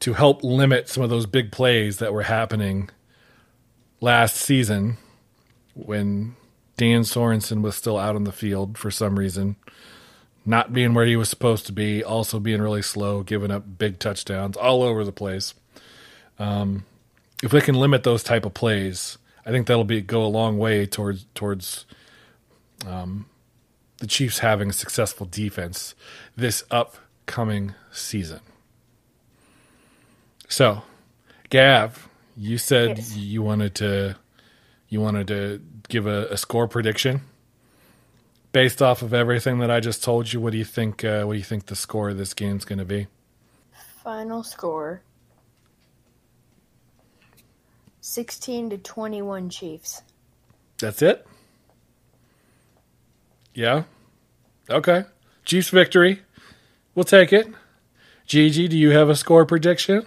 to 0.00 0.12
help 0.14 0.42
limit 0.42 0.88
some 0.88 1.02
of 1.02 1.10
those 1.10 1.26
big 1.26 1.52
plays 1.52 1.98
that 1.98 2.12
were 2.12 2.24
happening 2.24 2.90
last 4.00 4.36
season 4.36 4.96
when 5.74 6.34
Dan 6.76 7.02
Sorensen 7.02 7.62
was 7.62 7.76
still 7.76 7.96
out 7.96 8.16
on 8.16 8.24
the 8.24 8.32
field 8.32 8.76
for 8.76 8.90
some 8.90 9.16
reason 9.18 9.56
not 10.44 10.72
being 10.72 10.94
where 10.94 11.06
he 11.06 11.16
was 11.16 11.28
supposed 11.28 11.66
to 11.66 11.72
be, 11.72 12.02
also 12.02 12.40
being 12.40 12.60
really 12.60 12.82
slow, 12.82 13.22
giving 13.22 13.50
up 13.50 13.78
big 13.78 13.98
touchdowns 13.98 14.56
all 14.56 14.82
over 14.82 15.04
the 15.04 15.12
place. 15.12 15.54
Um, 16.38 16.84
if 17.42 17.50
they 17.50 17.60
can 17.60 17.74
limit 17.74 18.02
those 18.02 18.22
type 18.22 18.44
of 18.44 18.54
plays, 18.54 19.18
I 19.46 19.50
think 19.50 19.66
that'll 19.66 19.84
be 19.84 20.00
go 20.00 20.24
a 20.24 20.26
long 20.26 20.58
way 20.58 20.86
towards 20.86 21.26
towards 21.34 21.86
um, 22.86 23.26
the 24.02 24.08
Chiefs 24.08 24.40
having 24.40 24.70
a 24.70 24.72
successful 24.72 25.26
defense 25.30 25.94
this 26.36 26.64
upcoming 26.72 27.72
season. 27.92 28.40
So, 30.48 30.82
Gav, 31.50 32.08
you 32.36 32.58
said 32.58 32.98
Yes. 32.98 33.16
you 33.16 33.42
wanted 33.44 33.76
to 33.76 34.16
you 34.88 35.00
wanted 35.00 35.28
to 35.28 35.62
give 35.88 36.08
a, 36.08 36.26
a 36.32 36.36
score 36.36 36.66
prediction 36.66 37.20
based 38.50 38.82
off 38.82 39.02
of 39.02 39.14
everything 39.14 39.60
that 39.60 39.70
I 39.70 39.78
just 39.78 40.02
told 40.02 40.32
you. 40.32 40.40
What 40.40 40.50
do 40.50 40.58
you 40.58 40.64
think? 40.64 41.04
Uh, 41.04 41.22
what 41.22 41.34
do 41.34 41.38
you 41.38 41.44
think 41.44 41.66
the 41.66 41.76
score 41.76 42.10
of 42.10 42.18
this 42.18 42.34
game's 42.34 42.64
going 42.64 42.80
to 42.80 42.84
be? 42.84 43.06
Final 44.02 44.42
score 44.42 45.02
16 48.00 48.70
to 48.70 48.78
21 48.78 49.48
Chiefs. 49.48 50.02
That's 50.80 51.02
it. 51.02 51.24
Yeah. 53.54 53.84
Okay. 54.70 55.04
Chiefs 55.44 55.70
victory. 55.70 56.22
We'll 56.94 57.04
take 57.04 57.32
it. 57.32 57.48
Gigi, 58.26 58.68
do 58.68 58.76
you 58.76 58.90
have 58.90 59.08
a 59.08 59.16
score 59.16 59.44
prediction? 59.44 60.06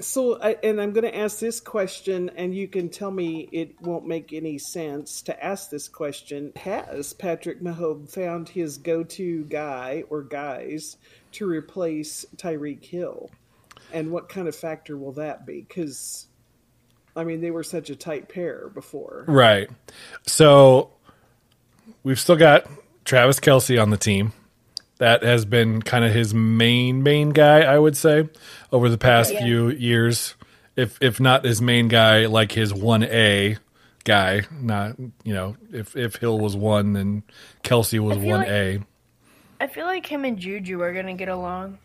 So, 0.00 0.40
I, 0.40 0.56
and 0.64 0.80
I'm 0.80 0.92
going 0.92 1.04
to 1.04 1.16
ask 1.16 1.38
this 1.38 1.60
question, 1.60 2.30
and 2.36 2.54
you 2.54 2.66
can 2.66 2.88
tell 2.88 3.12
me 3.12 3.48
it 3.52 3.80
won't 3.80 4.06
make 4.06 4.32
any 4.32 4.58
sense 4.58 5.22
to 5.22 5.44
ask 5.44 5.70
this 5.70 5.88
question. 5.88 6.52
Has 6.56 7.12
Patrick 7.12 7.62
Mahomes 7.62 8.10
found 8.10 8.48
his 8.48 8.76
go 8.76 9.04
to 9.04 9.44
guy 9.44 10.02
or 10.10 10.22
guys 10.22 10.96
to 11.32 11.46
replace 11.46 12.26
Tyreek 12.36 12.84
Hill? 12.84 13.30
And 13.92 14.10
what 14.10 14.28
kind 14.28 14.48
of 14.48 14.56
factor 14.56 14.96
will 14.96 15.12
that 15.12 15.46
be? 15.46 15.60
Because, 15.60 16.26
I 17.14 17.22
mean, 17.22 17.40
they 17.40 17.52
were 17.52 17.62
such 17.62 17.88
a 17.88 17.96
tight 17.96 18.28
pair 18.28 18.68
before. 18.68 19.24
Right. 19.28 19.70
So 20.26 20.93
we've 22.04 22.20
still 22.20 22.36
got 22.36 22.66
Travis 23.04 23.40
Kelce 23.40 23.80
on 23.82 23.90
the 23.90 23.96
team. 23.96 24.32
That 24.98 25.24
has 25.24 25.44
been 25.44 25.82
kind 25.82 26.04
of 26.04 26.12
his 26.14 26.32
main 26.32 27.02
main 27.02 27.30
guy, 27.30 27.62
I 27.62 27.78
would 27.78 27.96
say, 27.96 28.28
over 28.70 28.88
the 28.88 28.96
past 28.98 29.32
Yeah. 29.32 29.42
few 29.44 29.68
years. 29.70 30.36
If 30.76 30.98
if 31.02 31.18
not 31.18 31.44
his 31.44 31.60
main 31.60 31.88
guy, 31.88 32.26
like 32.26 32.52
his 32.52 32.72
one 32.72 33.02
A 33.02 33.56
guy. 34.04 34.42
Not 34.52 34.96
you 35.24 35.34
know, 35.34 35.56
if 35.72 35.96
if 35.96 36.16
Hill 36.16 36.38
was 36.38 36.54
one, 36.56 36.92
then 36.92 37.24
Kelce 37.64 37.98
was 37.98 38.16
one 38.18 38.40
like- 38.40 38.48
A. 38.48 38.80
I 39.60 39.66
feel 39.66 39.86
like 39.86 40.06
him 40.06 40.24
and 40.24 40.38
Juju 40.38 40.80
are 40.80 40.92
going 40.92 41.06
to 41.06 41.12
get 41.14 41.28
along. 41.28 41.78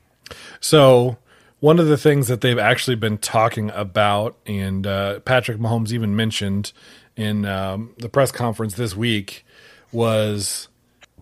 So 0.60 1.18
one 1.60 1.80
of 1.80 1.88
the 1.88 1.98
things 1.98 2.28
that 2.28 2.42
they've 2.42 2.58
actually 2.60 2.96
been 2.96 3.18
talking 3.18 3.70
about, 3.72 4.38
and 4.46 4.86
uh, 4.86 5.20
Patrick 5.22 5.58
Mahomes 5.60 5.92
even 5.92 6.16
mentioned 6.16 6.74
in 7.16 7.46
um, 7.46 7.94
the 7.98 8.10
press 8.10 8.32
conference 8.32 8.74
this 8.76 8.96
week, 8.96 9.46
was 9.92 10.68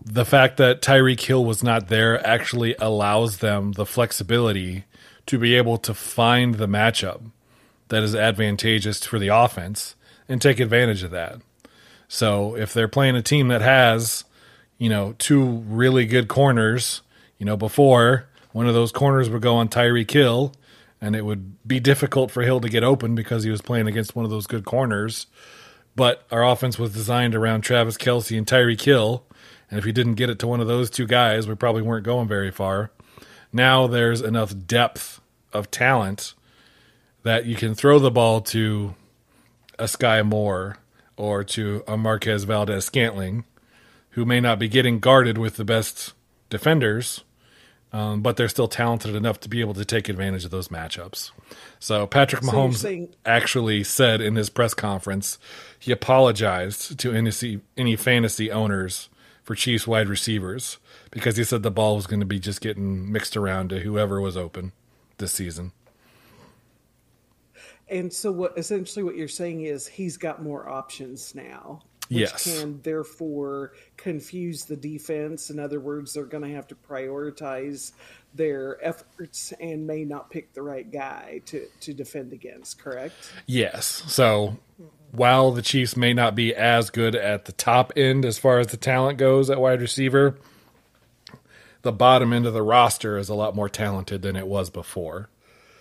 the 0.04 0.24
fact 0.24 0.56
that 0.58 0.82
Tyreek 0.82 1.20
Hill 1.20 1.44
was 1.44 1.62
not 1.62 1.88
there 1.88 2.24
actually 2.26 2.74
allows 2.78 3.38
them 3.38 3.72
the 3.72 3.86
flexibility 3.86 4.84
to 5.26 5.38
be 5.38 5.54
able 5.54 5.76
to 5.78 5.92
find 5.94 6.54
the 6.54 6.68
matchup 6.68 7.20
that 7.88 8.02
is 8.02 8.14
advantageous 8.14 9.04
for 9.04 9.18
the 9.18 9.28
offense 9.28 9.94
and 10.28 10.40
take 10.40 10.60
advantage 10.60 11.02
of 11.02 11.10
that. 11.10 11.40
So 12.08 12.56
if 12.56 12.72
they're 12.72 12.88
playing 12.88 13.16
a 13.16 13.22
team 13.22 13.48
that 13.48 13.60
has, 13.60 14.24
you 14.78 14.88
know, 14.88 15.14
two 15.18 15.44
really 15.44 16.06
good 16.06 16.28
corners, 16.28 17.02
you 17.38 17.44
know, 17.44 17.56
before 17.56 18.28
one 18.52 18.66
of 18.66 18.74
those 18.74 18.92
corners 18.92 19.28
would 19.28 19.42
go 19.42 19.56
on 19.56 19.68
Tyreek 19.68 20.10
Hill 20.10 20.54
and 21.00 21.14
it 21.14 21.24
would 21.24 21.66
be 21.66 21.80
difficult 21.80 22.30
for 22.30 22.42
Hill 22.42 22.60
to 22.60 22.68
get 22.68 22.82
open 22.82 23.14
because 23.14 23.44
he 23.44 23.50
was 23.50 23.60
playing 23.60 23.86
against 23.86 24.16
one 24.16 24.24
of 24.24 24.30
those 24.30 24.46
good 24.46 24.64
corners. 24.64 25.26
But 25.98 26.22
our 26.30 26.44
offense 26.44 26.78
was 26.78 26.92
designed 26.92 27.34
around 27.34 27.62
Travis 27.62 27.96
Kelce 27.96 28.38
and 28.38 28.46
Tyreek 28.46 28.80
Hill. 28.80 29.24
And 29.68 29.80
if 29.80 29.84
you 29.84 29.92
didn't 29.92 30.14
get 30.14 30.30
it 30.30 30.38
to 30.38 30.46
one 30.46 30.60
of 30.60 30.68
those 30.68 30.90
two 30.90 31.08
guys, 31.08 31.48
we 31.48 31.56
probably 31.56 31.82
weren't 31.82 32.04
going 32.04 32.28
very 32.28 32.52
far. 32.52 32.92
Now 33.52 33.88
there's 33.88 34.20
enough 34.20 34.54
depth 34.68 35.20
of 35.52 35.72
talent 35.72 36.34
that 37.24 37.46
you 37.46 37.56
can 37.56 37.74
throw 37.74 37.98
the 37.98 38.12
ball 38.12 38.40
to 38.42 38.94
a 39.76 39.86
Skyy 39.86 40.24
Moore 40.24 40.76
or 41.16 41.42
to 41.42 41.82
a 41.88 41.96
Marquez 41.96 42.44
Valdes 42.44 42.84
Scantling, 42.84 43.44
who 44.10 44.24
may 44.24 44.38
not 44.38 44.60
be 44.60 44.68
getting 44.68 45.00
guarded 45.00 45.36
with 45.36 45.56
the 45.56 45.64
best 45.64 46.12
defenders, 46.48 47.24
um, 47.92 48.20
but 48.20 48.36
they're 48.36 48.48
still 48.48 48.68
talented 48.68 49.14
enough 49.14 49.40
to 49.40 49.48
be 49.48 49.60
able 49.60 49.74
to 49.74 49.84
take 49.84 50.08
advantage 50.08 50.44
of 50.44 50.50
those 50.50 50.68
matchups. 50.68 51.30
So 51.78 52.06
Patrick 52.06 52.42
you're 52.42 52.52
Mahomes 52.52 52.76
saying- 52.76 53.14
actually 53.24 53.84
said 53.84 54.20
in 54.20 54.36
his 54.36 54.50
press 54.50 54.74
conference 54.74 55.38
he 55.78 55.92
apologized 55.92 56.98
to 57.00 57.12
any 57.12 57.60
any 57.76 57.96
fantasy 57.96 58.50
owners 58.50 59.08
for 59.42 59.54
Chiefs 59.54 59.86
wide 59.86 60.08
receivers 60.08 60.78
because 61.10 61.36
he 61.38 61.44
said 61.44 61.62
the 61.62 61.70
ball 61.70 61.96
was 61.96 62.06
going 62.06 62.20
to 62.20 62.26
be 62.26 62.38
just 62.38 62.60
getting 62.60 63.10
mixed 63.10 63.36
around 63.36 63.70
to 63.70 63.80
whoever 63.80 64.20
was 64.20 64.36
open 64.36 64.72
this 65.16 65.32
season. 65.32 65.72
And 67.88 68.12
so, 68.12 68.30
what 68.30 68.58
essentially 68.58 69.02
what 69.02 69.16
you're 69.16 69.28
saying 69.28 69.62
is 69.62 69.86
he's 69.86 70.18
got 70.18 70.42
more 70.42 70.68
options 70.68 71.34
now, 71.34 71.80
which 72.08 72.20
Yes. 72.20 72.44
can 72.60 72.80
therefore 72.82 73.72
confuse 73.96 74.64
the 74.64 74.76
defense. 74.76 75.50
In 75.50 75.58
other 75.58 75.80
words, 75.80 76.14
they're 76.14 76.24
going 76.24 76.44
to 76.44 76.54
have 76.54 76.66
to 76.68 76.74
prioritize 76.74 77.92
their 78.34 78.78
efforts 78.84 79.52
and 79.60 79.86
may 79.86 80.04
not 80.04 80.30
pick 80.30 80.52
the 80.54 80.62
right 80.62 80.90
guy 80.90 81.40
to 81.46 81.66
to 81.80 81.94
defend 81.94 82.32
against. 82.32 82.78
Correct? 82.78 83.14
Yes. 83.46 83.86
So 84.06 84.58
while 85.12 85.50
the 85.52 85.62
Chiefs 85.62 85.96
may 85.96 86.12
not 86.12 86.34
be 86.34 86.54
as 86.54 86.90
good 86.90 87.14
at 87.14 87.46
the 87.46 87.52
top 87.52 87.92
end 87.96 88.24
as 88.24 88.38
far 88.38 88.58
as 88.58 88.68
the 88.68 88.76
talent 88.76 89.18
goes 89.18 89.48
at 89.50 89.60
wide 89.60 89.80
receiver, 89.80 90.36
the 91.82 91.92
bottom 91.92 92.32
end 92.32 92.46
of 92.46 92.52
the 92.54 92.62
roster 92.62 93.16
is 93.16 93.28
a 93.28 93.34
lot 93.34 93.54
more 93.56 93.68
talented 93.68 94.22
than 94.22 94.36
it 94.36 94.46
was 94.46 94.68
before. 94.70 95.28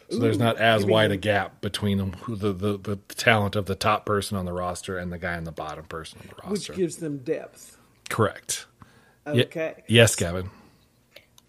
So 0.09 0.19
there's 0.19 0.39
not 0.39 0.57
as 0.57 0.85
wide 0.85 1.11
a 1.11 1.17
gap 1.17 1.59
between 1.59 1.97
them, 1.97 2.15
the, 2.27 2.53
the, 2.53 2.77
the 2.77 2.95
talent 3.15 3.55
of 3.57 3.65
the 3.65 3.75
top 3.75 4.05
person 4.05 4.37
on 4.37 4.45
the 4.45 4.53
roster 4.53 4.97
and 4.97 5.11
the 5.11 5.17
guy 5.17 5.35
on 5.35 5.43
the 5.43 5.51
bottom 5.51 5.83
person 5.85 6.19
on 6.21 6.27
the 6.27 6.35
roster, 6.47 6.71
Which 6.73 6.77
gives 6.79 6.95
them 6.97 7.17
depth. 7.17 7.77
Correct. 8.09 8.65
Ye- 9.33 9.43
Okay. 9.43 9.83
yes, 9.87 10.15
Gavin. 10.15 10.49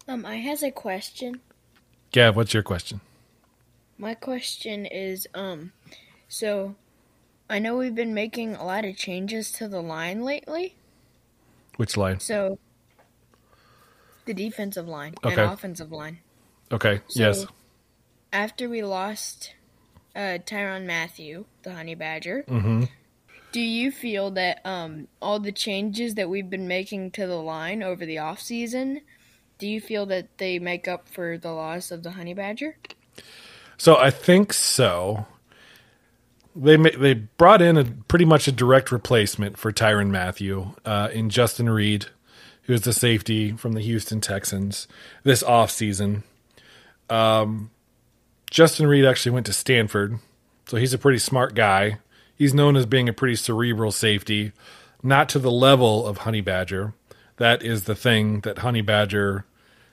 Um, 0.09 0.25
I 0.25 0.35
has 0.37 0.61
a 0.63 0.71
question. 0.71 1.39
Gav, 2.11 2.35
what's 2.35 2.53
your 2.53 2.63
question? 2.63 2.99
My 3.97 4.13
question 4.13 4.85
is, 4.85 5.27
um, 5.33 5.71
so 6.27 6.75
I 7.49 7.59
know 7.59 7.77
we've 7.77 7.95
been 7.95 8.13
making 8.13 8.55
a 8.55 8.65
lot 8.65 8.83
of 8.83 8.97
changes 8.97 9.51
to 9.53 9.67
the 9.69 9.81
line 9.81 10.23
lately. 10.23 10.75
Which 11.77 11.95
line? 11.95 12.19
So 12.19 12.59
the 14.25 14.33
defensive 14.33 14.87
line 14.87 15.15
Okay. 15.23 15.41
and 15.41 15.53
offensive 15.53 15.91
line. 15.93 16.19
Okay. 16.71 16.99
So 17.07 17.19
yes. 17.23 17.45
After 18.31 18.69
we 18.69 18.83
lost 18.83 19.55
uh, 20.15 20.39
Tyrann 20.45 20.85
Mathieu, 20.85 21.45
the 21.63 21.73
Honey 21.73 21.95
Badger, 21.95 22.43
hmm 22.47 22.85
do 23.51 23.61
you 23.61 23.91
feel 23.91 24.31
that 24.31 24.65
um, 24.65 25.07
all 25.21 25.39
the 25.39 25.51
changes 25.51 26.15
that 26.15 26.29
we've 26.29 26.49
been 26.49 26.67
making 26.67 27.11
to 27.11 27.25
the 27.25 27.41
line 27.41 27.81
over 27.81 28.05
the 28.05 28.19
off 28.19 28.39
season, 28.39 29.01
do 29.57 29.67
you 29.67 29.81
feel 29.81 30.05
that 30.07 30.37
they 30.37 30.59
make 30.59 30.87
up 30.87 31.07
for 31.09 31.37
the 31.37 31.51
loss 31.51 31.91
of 31.91 32.03
the 32.03 32.11
Honey 32.11 32.33
Badger? 32.33 32.77
So 33.77 33.97
I 33.97 34.11
think 34.11 34.53
so. 34.53 35.25
They 36.55 36.75
they 36.75 37.13
brought 37.13 37.61
in 37.61 37.77
a 37.77 37.85
pretty 37.85 38.25
much 38.25 38.47
a 38.47 38.51
direct 38.51 38.91
replacement 38.91 39.57
for 39.57 39.71
Tyrann 39.71 40.09
Mathieu 40.09 40.75
uh, 40.85 41.09
in 41.11 41.29
Justin 41.29 41.69
Reid, 41.69 42.07
who 42.63 42.73
is 42.73 42.81
the 42.81 42.93
safety 42.93 43.53
from 43.53 43.73
the 43.73 43.81
Houston 43.81 44.19
Texans 44.19 44.87
this 45.23 45.41
offseason. 45.43 46.23
Um, 47.09 47.71
Justin 48.49 48.87
Reid 48.87 49.05
actually 49.05 49.31
went 49.31 49.45
to 49.45 49.53
Stanford, 49.53 50.19
so 50.65 50.77
he's 50.77 50.93
a 50.93 50.97
pretty 50.97 51.19
smart 51.19 51.53
guy. 51.53 51.99
He's 52.35 52.53
known 52.53 52.75
as 52.75 52.85
being 52.85 53.09
a 53.09 53.13
pretty 53.13 53.35
cerebral 53.35 53.91
safety, 53.91 54.53
not 55.03 55.29
to 55.29 55.39
the 55.39 55.51
level 55.51 56.07
of 56.07 56.19
Honey 56.19 56.41
Badger. 56.41 56.93
That 57.37 57.61
is 57.63 57.83
the 57.83 57.95
thing 57.95 58.41
that 58.41 58.59
Honey 58.59 58.81
Badger 58.81 59.45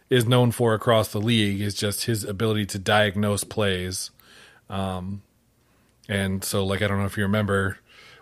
is 0.09 0.27
known 0.27 0.53
for 0.53 0.75
across 0.75 1.09
the 1.09 1.21
league 1.21 1.61
is 1.61 1.75
just 1.75 2.05
his 2.05 2.25
ability 2.25 2.67
to 2.67 2.79
diagnose 2.79 3.45
plays. 3.45 4.11
Um, 4.71 5.23
and 6.09 6.45
so, 6.45 6.65
like, 6.65 6.83
I 6.83 6.89
don't 6.89 6.99
know 6.99 7.07
if 7.07 7.17
you 7.17 7.25
remember, 7.25 7.79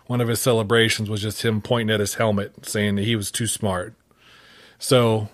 one 0.07 0.21
of 0.21 0.27
his 0.27 0.41
celebrations 0.41 1.09
was 1.09 1.21
just 1.21 1.43
him 1.43 1.61
pointing 1.61 1.93
at 1.93 1.99
his 1.99 2.15
helmet, 2.15 2.65
saying 2.65 2.95
that 2.95 3.05
he 3.05 3.15
was 3.15 3.31
too 3.31 3.47
smart. 3.47 3.93
So, 4.79 5.29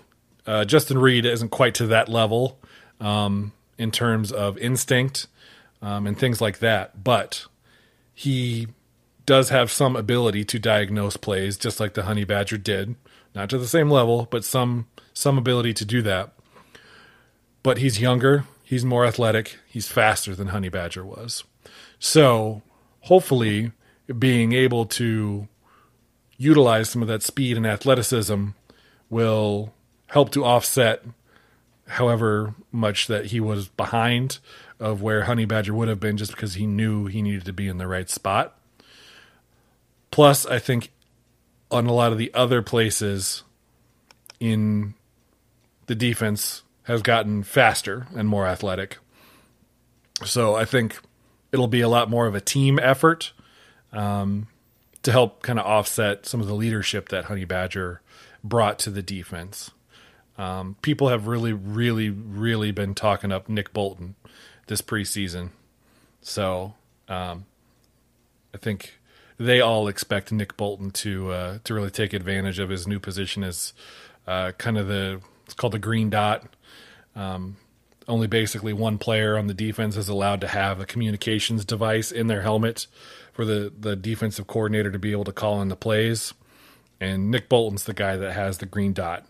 uh, 0.46 0.64
Justin 0.64 0.98
Reid 0.98 1.24
isn't 1.24 1.50
quite 1.50 1.74
to 1.76 1.86
that 1.88 2.08
level 2.08 2.58
um, 3.00 3.52
in 3.82 3.90
terms 3.90 4.32
of 4.32 4.56
instinct 4.58 5.26
um, 5.82 6.06
and 6.06 6.18
things 6.18 6.40
like 6.40 6.60
that, 6.60 7.02
but 7.02 7.46
he 8.14 8.68
does 9.26 9.48
have 9.50 9.70
some 9.70 9.96
ability 9.96 10.44
to 10.44 10.58
diagnose 10.58 11.16
plays, 11.16 11.56
just 11.56 11.80
like 11.80 11.94
the 11.94 12.04
Honey 12.04 12.24
Badger 12.24 12.58
did. 12.58 12.94
Not 13.34 13.50
to 13.50 13.58
the 13.58 13.66
same 13.66 13.90
level, 13.90 14.28
but 14.30 14.44
some 14.44 14.86
some 15.14 15.36
ability 15.36 15.74
to 15.74 15.84
do 15.84 16.02
that 16.02 16.32
but 17.62 17.78
he's 17.78 18.00
younger, 18.00 18.44
he's 18.64 18.84
more 18.84 19.06
athletic, 19.06 19.58
he's 19.66 19.88
faster 19.88 20.34
than 20.34 20.48
Honey 20.48 20.68
Badger 20.68 21.04
was. 21.04 21.44
So 21.98 22.62
hopefully 23.00 23.72
being 24.18 24.52
able 24.52 24.86
to 24.86 25.48
utilize 26.36 26.90
some 26.90 27.02
of 27.02 27.08
that 27.08 27.22
speed 27.22 27.56
and 27.56 27.66
athleticism 27.66 28.48
will 29.08 29.72
help 30.08 30.30
to 30.32 30.44
offset 30.44 31.04
however 31.86 32.54
much 32.70 33.06
that 33.06 33.26
he 33.26 33.40
was 33.40 33.68
behind 33.68 34.38
of 34.80 35.02
where 35.02 35.24
Honey 35.24 35.44
Badger 35.44 35.74
would 35.74 35.88
have 35.88 36.00
been 36.00 36.16
just 36.16 36.32
because 36.32 36.54
he 36.54 36.66
knew 36.66 37.06
he 37.06 37.22
needed 37.22 37.44
to 37.44 37.52
be 37.52 37.68
in 37.68 37.78
the 37.78 37.86
right 37.86 38.08
spot. 38.08 38.58
Plus, 40.10 40.44
I 40.46 40.58
think 40.58 40.90
on 41.70 41.86
a 41.86 41.92
lot 41.92 42.12
of 42.12 42.18
the 42.18 42.32
other 42.34 42.62
places 42.62 43.44
in 44.40 44.94
the 45.86 45.94
defense 45.94 46.62
has 46.84 47.02
gotten 47.02 47.42
faster 47.42 48.06
and 48.14 48.28
more 48.28 48.46
athletic. 48.46 48.98
So 50.24 50.54
I 50.54 50.64
think 50.64 50.98
it'll 51.52 51.68
be 51.68 51.80
a 51.80 51.88
lot 51.88 52.10
more 52.10 52.26
of 52.26 52.34
a 52.34 52.40
team 52.40 52.78
effort 52.78 53.32
um, 53.92 54.48
to 55.02 55.12
help 55.12 55.42
kind 55.42 55.58
of 55.58 55.66
offset 55.66 56.26
some 56.26 56.40
of 56.40 56.46
the 56.46 56.54
leadership 56.54 57.08
that 57.10 57.26
Honey 57.26 57.44
Badger 57.44 58.00
brought 58.42 58.78
to 58.80 58.90
the 58.90 59.02
defense. 59.02 59.70
Um, 60.38 60.76
people 60.82 61.08
have 61.08 61.26
really, 61.26 61.52
really, 61.52 62.10
really 62.10 62.72
been 62.72 62.94
talking 62.94 63.32
up 63.32 63.48
Nick 63.48 63.72
Bolton 63.72 64.14
this 64.66 64.80
preseason. 64.80 65.50
So 66.20 66.74
um, 67.08 67.46
I 68.54 68.58
think 68.58 68.98
they 69.38 69.60
all 69.60 69.88
expect 69.88 70.32
Nick 70.32 70.56
Bolton 70.56 70.90
to 70.92 71.32
uh, 71.32 71.58
to 71.64 71.74
really 71.74 71.90
take 71.90 72.12
advantage 72.12 72.58
of 72.58 72.70
his 72.70 72.86
new 72.86 72.98
position 72.98 73.44
as 73.44 73.72
uh, 74.26 74.52
kind 74.52 74.78
of 74.78 74.86
the 74.86 75.20
it's 75.44 75.54
called 75.54 75.74
the 75.74 75.78
green 75.78 76.10
dot. 76.10 76.44
Um, 77.14 77.56
only 78.08 78.26
basically 78.26 78.72
one 78.72 78.98
player 78.98 79.38
on 79.38 79.46
the 79.46 79.54
defense 79.54 79.96
is 79.96 80.08
allowed 80.08 80.40
to 80.40 80.48
have 80.48 80.80
a 80.80 80.86
communications 80.86 81.64
device 81.64 82.10
in 82.10 82.26
their 82.26 82.42
helmet 82.42 82.86
for 83.32 83.44
the, 83.44 83.72
the 83.78 83.94
defensive 83.94 84.46
coordinator 84.46 84.90
to 84.90 84.98
be 84.98 85.12
able 85.12 85.24
to 85.24 85.32
call 85.32 85.62
in 85.62 85.68
the 85.68 85.76
plays. 85.76 86.34
And 87.00 87.30
Nick 87.30 87.48
Bolton's 87.48 87.84
the 87.84 87.94
guy 87.94 88.16
that 88.16 88.32
has 88.32 88.58
the 88.58 88.66
green 88.66 88.92
dot 88.92 89.24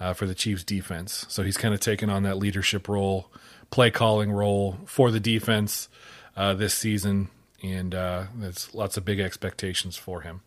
uh, 0.00 0.14
for 0.14 0.26
the 0.26 0.34
Chiefs 0.34 0.64
defense. 0.64 1.26
So 1.28 1.42
he's 1.42 1.56
kind 1.56 1.74
of 1.74 1.80
taken 1.80 2.10
on 2.10 2.22
that 2.24 2.38
leadership 2.38 2.88
role, 2.88 3.30
play 3.70 3.90
calling 3.90 4.32
role 4.32 4.78
for 4.86 5.10
the 5.10 5.20
defense 5.20 5.88
uh, 6.36 6.54
this 6.54 6.74
season. 6.74 7.28
And 7.62 7.94
uh, 7.94 8.24
there's 8.34 8.74
lots 8.74 8.96
of 8.96 9.04
big 9.04 9.20
expectations 9.20 9.96
for 9.96 10.22
him. 10.22 10.40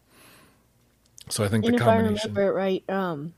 So 1.30 1.44
I 1.44 1.48
think 1.48 1.64
And 1.66 1.76
the 1.76 1.82
if 1.82 1.88
I 1.88 1.98
remember 1.98 2.50
it 2.50 2.54
right, 2.54 2.90
um, 2.90 3.34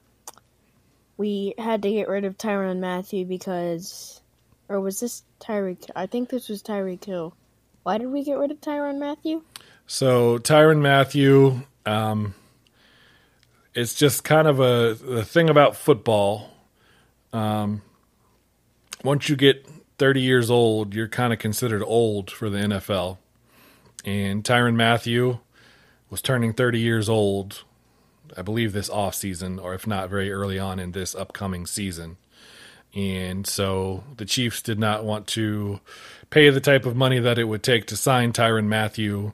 we 1.18 1.54
had 1.58 1.84
to 1.84 1.92
get 1.92 2.08
rid 2.08 2.26
of 2.26 2.38
Tyrann 2.38 2.80
Mathieu 2.80 3.26
because, 3.26 4.22
or 4.70 4.80
was 4.80 5.02
this 5.02 5.24
Tyreek? 5.40 5.90
I 5.96 6.08
think 6.08 6.30
this 6.30 6.50
was 6.50 6.64
Tyreek 6.64 7.04
Hill. 7.04 7.36
Why 7.84 7.98
did 7.98 8.08
we 8.08 8.24
get 8.24 8.38
rid 8.38 8.50
of 8.50 8.62
Tyrann 8.62 8.98
Mathieu? 8.98 9.42
So 9.86 10.40
Tyrann 10.40 10.82
Mathieu, 10.82 11.62
um, 11.86 12.34
it's 13.76 13.94
just 13.94 14.24
kind 14.24 14.48
of 14.48 14.60
a 14.60 15.24
thing 15.24 15.50
about 15.50 15.76
football. 15.76 16.50
Um, 17.34 17.82
once 19.04 19.28
you 19.28 19.36
get 19.36 19.68
30 19.98 20.22
years 20.22 20.50
old, 20.50 20.96
you're 20.96 21.10
kind 21.10 21.34
of 21.34 21.40
considered 21.40 21.84
old 21.84 22.32
for 22.32 22.50
the 22.50 22.60
NFL. 22.60 23.18
And 24.06 24.44
Tyrann 24.44 24.76
Mathieu 24.76 25.40
was 26.10 26.22
turning 26.22 26.54
30 26.54 26.80
years 26.80 27.10
old, 27.10 27.64
I 28.38 28.42
believe, 28.42 28.72
this 28.72 28.90
off 28.90 29.14
season, 29.14 29.60
or 29.60 29.74
if 29.74 29.86
not 29.86 30.10
very 30.10 30.32
early 30.32 30.58
on 30.58 30.80
in 30.80 30.94
this 30.94 31.14
upcoming 31.14 31.66
season. 31.66 32.16
And 32.94 33.46
so 33.46 34.06
the 34.16 34.26
Chiefs 34.26 34.62
did 34.62 34.80
not 34.80 35.04
want 35.04 35.28
to 35.28 35.82
pay 36.30 36.50
the 36.50 36.62
type 36.62 36.86
of 36.86 36.96
money 36.96 37.20
that 37.20 37.38
it 37.38 37.44
would 37.44 37.64
take 37.64 37.88
to 37.88 37.98
sign 37.98 38.32
Tyrann 38.32 38.68
Mathieu, 38.68 39.34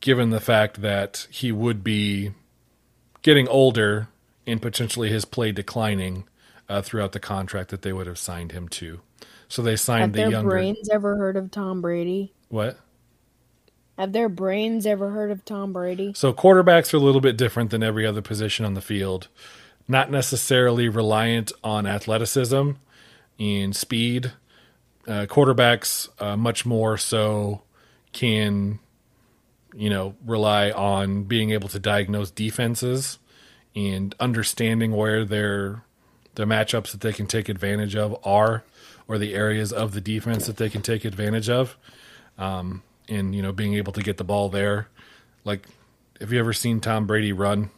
given 0.00 0.30
the 0.30 0.40
fact 0.40 0.82
that 0.82 1.28
he 1.30 1.52
would 1.52 1.84
be 1.84 2.32
getting 3.22 3.48
older 3.48 4.08
and 4.46 4.62
potentially 4.62 5.10
his 5.10 5.24
play 5.24 5.52
declining 5.52 6.24
uh, 6.68 6.82
throughout 6.82 7.12
the 7.12 7.20
contract 7.20 7.70
that 7.70 7.82
they 7.82 7.92
would 7.92 8.06
have 8.06 8.18
signed 8.18 8.52
him 8.52 8.68
to. 8.68 9.00
So 9.48 9.62
they 9.62 9.72
Have 9.72 9.80
signed 9.80 10.12
the 10.12 10.18
their 10.18 10.30
younger. 10.30 10.50
brains 10.50 10.88
ever 10.90 11.16
heard 11.16 11.36
of 11.36 11.50
Tom 11.50 11.80
Brady? 11.80 12.32
What? 12.48 12.78
Have 13.98 14.12
their 14.12 14.28
brains 14.28 14.86
ever 14.86 15.10
heard 15.10 15.30
of 15.30 15.44
Tom 15.44 15.72
Brady? 15.72 16.12
So 16.14 16.32
quarterbacks 16.32 16.94
are 16.94 16.98
a 16.98 17.00
little 17.00 17.20
bit 17.20 17.36
different 17.36 17.70
than 17.70 17.82
every 17.82 18.06
other 18.06 18.22
position 18.22 18.64
on 18.64 18.74
the 18.74 18.80
field. 18.80 19.28
Not 19.88 20.10
necessarily 20.10 20.88
reliant 20.88 21.50
on 21.64 21.86
athleticism 21.86 22.72
and 23.40 23.74
speed. 23.74 24.32
Uh, 25.06 25.24
quarterbacks 25.26 26.08
uh, 26.20 26.36
much 26.36 26.66
more 26.66 26.98
so 26.98 27.62
can, 28.12 28.78
you 29.74 29.90
know, 29.90 30.14
rely 30.24 30.70
on 30.70 31.24
being 31.24 31.50
able 31.50 31.68
to 31.68 31.78
diagnose 31.78 32.30
defenses 32.30 33.18
and 33.74 34.14
understanding 34.18 34.92
where 34.92 35.24
their 35.24 35.84
the 36.34 36.44
matchups 36.44 36.92
that 36.92 37.00
they 37.00 37.12
can 37.12 37.26
take 37.26 37.48
advantage 37.48 37.96
of 37.96 38.16
are, 38.24 38.64
or 39.08 39.18
the 39.18 39.34
areas 39.34 39.72
of 39.72 39.92
the 39.92 40.00
defense 40.00 40.46
that 40.46 40.56
they 40.56 40.70
can 40.70 40.82
take 40.82 41.04
advantage 41.04 41.48
of, 41.48 41.76
um, 42.38 42.82
and 43.08 43.34
you 43.34 43.42
know 43.42 43.52
being 43.52 43.74
able 43.74 43.92
to 43.92 44.02
get 44.02 44.16
the 44.16 44.24
ball 44.24 44.48
there. 44.48 44.88
Like, 45.44 45.66
have 46.20 46.32
you 46.32 46.38
ever 46.38 46.52
seen 46.52 46.80
Tom 46.80 47.06
Brady 47.06 47.32
run? 47.32 47.70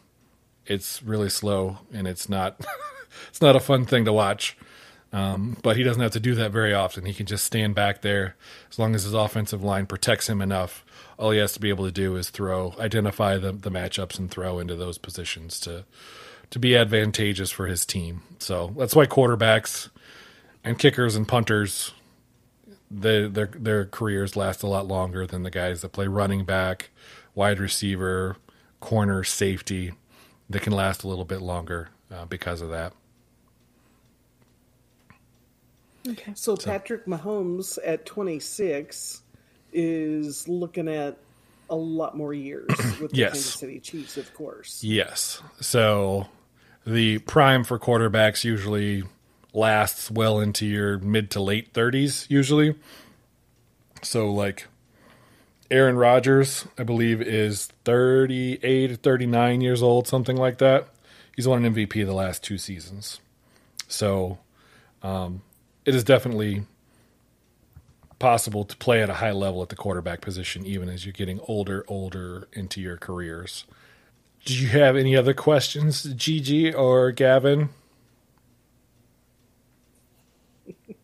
It's 0.65 1.01
really 1.01 1.29
slow 1.29 1.79
and 1.91 2.07
it's 2.07 2.29
not 2.29 2.59
it's 3.29 3.41
not 3.41 3.55
a 3.55 3.59
fun 3.59 3.85
thing 3.85 4.05
to 4.05 4.13
watch. 4.13 4.57
Um, 5.13 5.57
but 5.61 5.75
he 5.75 5.83
doesn't 5.83 6.01
have 6.01 6.13
to 6.13 6.21
do 6.21 6.35
that 6.35 6.51
very 6.51 6.73
often. 6.73 7.05
He 7.05 7.13
can 7.13 7.25
just 7.25 7.43
stand 7.43 7.75
back 7.75 8.01
there 8.01 8.35
as 8.69 8.79
long 8.79 8.95
as 8.95 9.03
his 9.03 9.13
offensive 9.13 9.61
line 9.61 9.85
protects 9.85 10.29
him 10.29 10.41
enough. 10.41 10.85
All 11.21 11.31
he 11.31 11.37
has 11.37 11.53
to 11.53 11.59
be 11.59 11.69
able 11.69 11.85
to 11.85 11.91
do 11.91 12.15
is 12.15 12.29
throw, 12.31 12.73
identify 12.79 13.37
the, 13.37 13.51
the 13.51 13.69
matchups, 13.69 14.17
and 14.17 14.29
throw 14.29 14.59
into 14.59 14.75
those 14.75 14.97
positions 14.97 15.59
to 15.61 15.85
to 16.49 16.59
be 16.59 16.75
advantageous 16.75 17.49
for 17.49 17.67
his 17.67 17.85
team. 17.85 18.23
So 18.39 18.73
that's 18.77 18.93
why 18.95 19.05
quarterbacks 19.05 19.89
and 20.65 20.77
kickers 20.77 21.15
and 21.15 21.25
punters 21.27 21.93
they, 22.93 23.27
their 23.27 23.49
their 23.55 23.85
careers 23.85 24.35
last 24.35 24.63
a 24.63 24.67
lot 24.67 24.87
longer 24.87 25.25
than 25.25 25.43
the 25.43 25.51
guys 25.51 25.81
that 25.81 25.93
play 25.93 26.07
running 26.07 26.43
back, 26.43 26.89
wide 27.33 27.59
receiver, 27.59 28.37
corner, 28.79 29.23
safety. 29.23 29.93
They 30.49 30.59
can 30.59 30.73
last 30.73 31.03
a 31.03 31.07
little 31.07 31.25
bit 31.25 31.41
longer 31.41 31.89
uh, 32.11 32.25
because 32.25 32.61
of 32.61 32.69
that. 32.71 32.93
Okay. 36.07 36.33
So 36.35 36.57
Patrick 36.57 37.05
Mahomes 37.05 37.77
at 37.85 38.05
26 38.05 39.21
is 39.73 40.47
looking 40.47 40.87
at 40.87 41.17
a 41.69 41.75
lot 41.75 42.15
more 42.17 42.33
years 42.33 42.67
with 43.01 43.11
the 43.11 43.17
Yes. 43.17 43.31
Kansas 43.33 43.53
City 43.55 43.79
Chiefs, 43.79 44.17
of 44.17 44.33
course. 44.33 44.83
Yes. 44.83 45.41
So 45.59 46.27
the 46.85 47.19
prime 47.19 47.63
for 47.63 47.79
quarterbacks 47.79 48.43
usually 48.43 49.03
lasts 49.53 50.09
well 50.09 50.39
into 50.39 50.65
your 50.65 50.97
mid 50.99 51.29
to 51.31 51.41
late 51.41 51.73
30s, 51.73 52.29
usually. 52.29 52.75
So, 54.01 54.31
like 54.31 54.67
Aaron 55.69 55.95
Rodgers, 55.95 56.65
I 56.77 56.83
believe, 56.83 57.21
is 57.21 57.67
38 57.85 58.91
or 58.91 58.95
39 58.95 59.61
years 59.61 59.83
old, 59.83 60.07
something 60.07 60.35
like 60.37 60.57
that. 60.57 60.87
He's 61.35 61.47
won 61.47 61.63
an 61.63 61.73
MVP 61.75 62.05
the 62.05 62.13
last 62.13 62.43
two 62.43 62.57
seasons. 62.57 63.19
So, 63.87 64.39
um, 65.03 65.43
it 65.85 65.93
is 65.93 66.03
definitely 66.03 66.63
possible 68.21 68.63
to 68.63 68.77
play 68.77 69.01
at 69.01 69.09
a 69.09 69.15
high 69.15 69.31
level 69.31 69.61
at 69.63 69.69
the 69.69 69.75
quarterback 69.75 70.21
position, 70.21 70.65
even 70.65 70.87
as 70.87 71.05
you're 71.05 71.11
getting 71.11 71.41
older, 71.47 71.83
older 71.87 72.47
into 72.53 72.79
your 72.79 72.95
careers. 72.95 73.65
Do 74.45 74.53
you 74.55 74.67
have 74.69 74.95
any 74.95 75.17
other 75.17 75.33
questions, 75.33 76.03
Gigi 76.03 76.73
or 76.73 77.11
Gavin? 77.11 77.69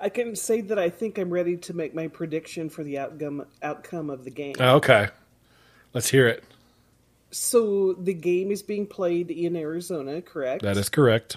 I 0.00 0.08
can 0.08 0.36
say 0.36 0.60
that 0.60 0.78
I 0.78 0.90
think 0.90 1.18
I'm 1.18 1.30
ready 1.30 1.56
to 1.56 1.74
make 1.74 1.94
my 1.94 2.08
prediction 2.08 2.68
for 2.68 2.84
the 2.84 2.98
outcome 2.98 3.46
outcome 3.62 4.10
of 4.10 4.24
the 4.24 4.30
game. 4.30 4.54
Oh, 4.60 4.76
okay. 4.76 5.08
Let's 5.94 6.08
hear 6.08 6.28
it. 6.28 6.44
So 7.30 7.94
the 7.94 8.14
game 8.14 8.50
is 8.50 8.62
being 8.62 8.86
played 8.86 9.30
in 9.30 9.56
Arizona, 9.56 10.22
correct? 10.22 10.62
That 10.62 10.76
is 10.76 10.88
correct. 10.88 11.36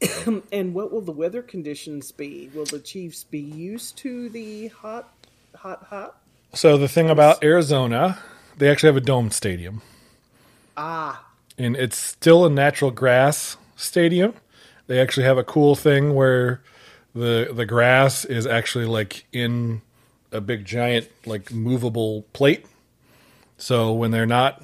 And 0.52 0.74
what 0.74 0.92
will 0.92 1.00
the 1.00 1.12
weather 1.12 1.42
conditions 1.42 2.12
be? 2.12 2.50
Will 2.54 2.64
the 2.64 2.78
Chiefs 2.78 3.24
be 3.24 3.40
used 3.40 3.96
to 3.98 4.28
the 4.28 4.68
hot, 4.68 5.12
hot, 5.56 5.84
hot? 5.84 6.20
So 6.54 6.76
the 6.76 6.88
thing 6.88 7.10
about 7.10 7.42
Arizona, 7.42 8.18
they 8.56 8.70
actually 8.70 8.88
have 8.88 8.96
a 8.96 9.00
domed 9.00 9.32
stadium. 9.32 9.82
Ah, 10.76 11.24
and 11.58 11.76
it's 11.76 11.98
still 11.98 12.46
a 12.46 12.50
natural 12.50 12.90
grass 12.90 13.56
stadium. 13.76 14.34
They 14.86 15.00
actually 15.00 15.24
have 15.24 15.38
a 15.38 15.44
cool 15.44 15.74
thing 15.74 16.14
where 16.14 16.62
the 17.14 17.50
the 17.52 17.66
grass 17.66 18.24
is 18.24 18.46
actually 18.46 18.86
like 18.86 19.26
in 19.32 19.82
a 20.30 20.40
big 20.40 20.64
giant 20.64 21.08
like 21.26 21.52
movable 21.52 22.22
plate. 22.32 22.64
So 23.56 23.92
when 23.92 24.12
they're 24.12 24.26
not 24.26 24.62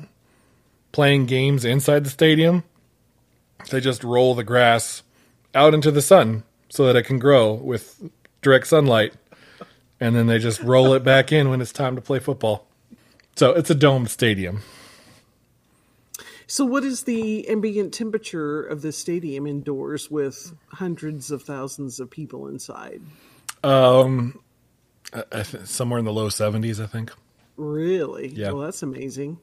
playing 0.92 1.26
games 1.26 1.64
inside 1.64 2.04
the 2.04 2.10
stadium, 2.10 2.62
they 3.70 3.80
just 3.80 4.04
roll 4.04 4.34
the 4.34 4.44
grass 4.44 5.02
out 5.54 5.74
into 5.74 5.90
the 5.90 6.02
sun 6.02 6.44
so 6.68 6.86
that 6.86 6.96
it 6.96 7.04
can 7.04 7.18
grow 7.18 7.52
with 7.52 8.10
direct 8.42 8.66
sunlight. 8.66 9.14
And 10.00 10.14
then 10.14 10.26
they 10.26 10.38
just 10.38 10.60
roll 10.60 10.92
it 10.92 11.04
back 11.04 11.32
in 11.32 11.48
when 11.50 11.60
it's 11.60 11.72
time 11.72 11.94
to 11.96 12.02
play 12.02 12.18
football. 12.18 12.66
So 13.36 13.52
it's 13.52 13.70
a 13.70 13.74
domed 13.74 14.10
stadium. 14.10 14.62
So, 16.46 16.64
what 16.64 16.84
is 16.84 17.04
the 17.04 17.48
ambient 17.48 17.94
temperature 17.94 18.62
of 18.62 18.82
the 18.82 18.92
stadium 18.92 19.46
indoors 19.46 20.10
with 20.10 20.54
hundreds 20.68 21.30
of 21.30 21.42
thousands 21.42 22.00
of 22.00 22.10
people 22.10 22.46
inside? 22.48 23.00
Um, 23.62 24.38
th- 25.12 25.64
somewhere 25.64 25.98
in 25.98 26.04
the 26.04 26.12
low 26.12 26.28
70s, 26.28 26.82
I 26.82 26.86
think. 26.86 27.12
Really? 27.56 28.28
Yeah. 28.28 28.50
Well, 28.50 28.62
that's 28.62 28.82
amazing. 28.82 29.38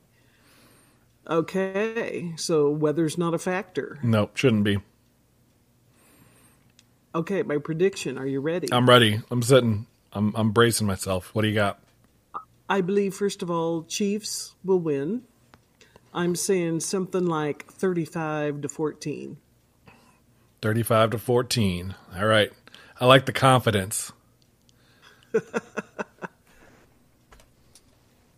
Okay, 1.28 2.34
so 2.36 2.70
weather's 2.70 3.18
not 3.18 3.34
a 3.34 3.40
factor. 3.40 4.00
No, 4.04 4.30
shouldn't 4.34 4.64
be. 4.64 4.80
Okay, 7.14 7.44
my 7.44 7.58
prediction. 7.58 8.18
Are 8.18 8.26
you 8.26 8.40
ready? 8.40 8.68
I'm 8.72 8.88
ready. 8.88 9.22
I'm 9.30 9.42
sitting. 9.42 9.88
I'm 10.14 10.34
I'm 10.36 10.52
bracing 10.52 10.88
myself. 10.88 11.34
What 11.34 11.44
do 11.44 11.50
you 11.50 11.56
got? 11.56 11.80
I 12.70 12.82
believe, 12.82 13.14
first 13.14 13.42
of 13.42 13.52
all, 13.52 13.84
Chiefs 13.84 14.56
will 14.64 14.80
win. 14.80 15.24
I'm 16.14 16.36
saying 16.36 16.82
something 16.82 17.26
like 17.26 17.66
35 17.72 18.62
to 18.62 18.70
14. 18.70 19.38
35 20.62 21.10
to 21.12 21.18
14. 21.18 21.96
All 22.16 22.26
right. 22.26 22.52
I 23.00 23.06
like 23.06 23.26
the 23.26 23.34
confidence. 23.34 24.12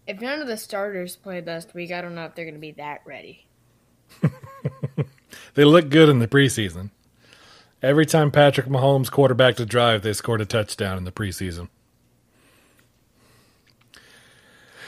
If 0.06 0.20
none 0.20 0.42
of 0.42 0.48
the 0.48 0.58
starters 0.58 1.16
played 1.16 1.48
last 1.48 1.74
week, 1.74 1.92
I 1.94 2.02
don't 2.02 2.14
know 2.14 2.26
if 2.26 2.36
they're 2.36 2.44
going 2.44 2.56
to 2.56 2.60
be 2.60 2.72
that 2.74 3.02
ready. 3.06 3.48
They 5.56 5.66
look 5.66 5.90
good 5.90 6.10
in 6.10 6.20
the 6.20 6.28
preseason. 6.28 6.90
Every 7.84 8.06
time 8.06 8.32
Patrick 8.32 8.68
Mahomes 8.68 9.12
quarterbacked 9.12 9.60
a 9.60 9.66
drive, 9.66 10.02
they 10.02 10.14
scored 10.14 10.40
a 10.40 10.46
touchdown 10.46 10.98
in 10.98 11.04
the 11.04 11.12
preseason. 11.12 11.68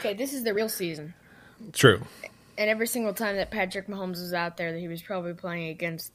Okay, 0.00 0.14
this 0.14 0.32
is 0.32 0.44
the 0.44 0.54
real 0.54 0.70
season. 0.70 1.12
True. 1.72 2.02
And 2.56 2.70
every 2.70 2.86
single 2.86 3.12
time 3.12 3.36
that 3.36 3.50
Patrick 3.50 3.86
Mahomes 3.86 4.20
was 4.20 4.32
out 4.32 4.56
there, 4.56 4.72
that 4.72 4.78
he 4.78 4.88
was 4.88 5.02
probably 5.02 5.34
playing 5.34 5.68
against 5.68 6.12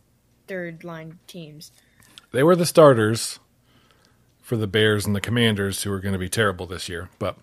third 0.48 0.84
line 0.84 1.20
teams. 1.28 1.72
They 2.32 2.42
were 2.42 2.56
the 2.56 2.66
starters 2.66 3.40
for 4.42 4.58
the 4.58 4.68
Bears 4.68 5.06
and 5.06 5.16
the 5.16 5.22
Commanders, 5.22 5.84
who 5.84 5.92
are 5.92 6.00
going 6.00 6.14
to 6.14 6.20
be 6.20 6.30
terrible 6.30 6.66
this 6.66 6.90
year. 6.90 7.10
But 7.20 7.38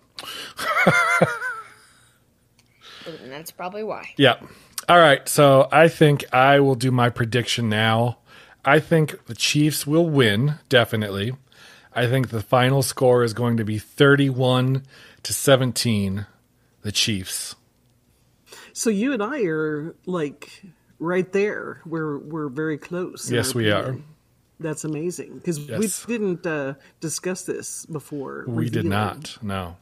And 3.07 3.31
that's 3.31 3.51
probably 3.51 3.83
why. 3.83 4.09
yeah. 4.17 4.35
All 4.87 4.97
right. 4.97 5.27
So 5.27 5.67
I 5.71 5.87
think 5.87 6.25
I 6.33 6.59
will 6.59 6.75
do 6.75 6.91
my 6.91 7.09
prediction 7.09 7.69
now. 7.69 8.18
I 8.65 8.79
think 8.79 9.25
the 9.25 9.35
Chiefs 9.35 9.87
will 9.87 10.09
win, 10.09 10.55
definitely. 10.67 11.33
I 11.93 12.07
think 12.07 12.29
the 12.29 12.41
final 12.41 12.81
score 12.83 13.23
is 13.23 13.33
going 13.33 13.57
to 13.57 13.63
be 13.65 13.77
31 13.79 14.83
to 15.23 15.33
17, 15.33 16.25
the 16.81 16.91
Chiefs. 16.91 17.55
So 18.73 18.89
you 18.89 19.13
and 19.13 19.23
I 19.23 19.41
are 19.43 19.95
like 20.05 20.63
right 20.99 21.31
there. 21.31 21.81
We're 21.85 22.17
we're 22.17 22.49
very 22.49 22.77
close. 22.77 23.29
Yes, 23.31 23.53
our 23.53 23.57
we 23.61 23.71
are. 23.71 23.97
That's 24.59 24.83
amazing 24.83 25.37
because 25.37 25.57
Yes. 25.59 26.05
we 26.07 26.17
didn't 26.17 26.45
uh, 26.45 26.75
discuss 26.99 27.43
this 27.43 27.85
before. 27.85 28.43
We 28.47 28.69
did 28.69 28.85
not. 28.85 29.37
No. 29.41 29.77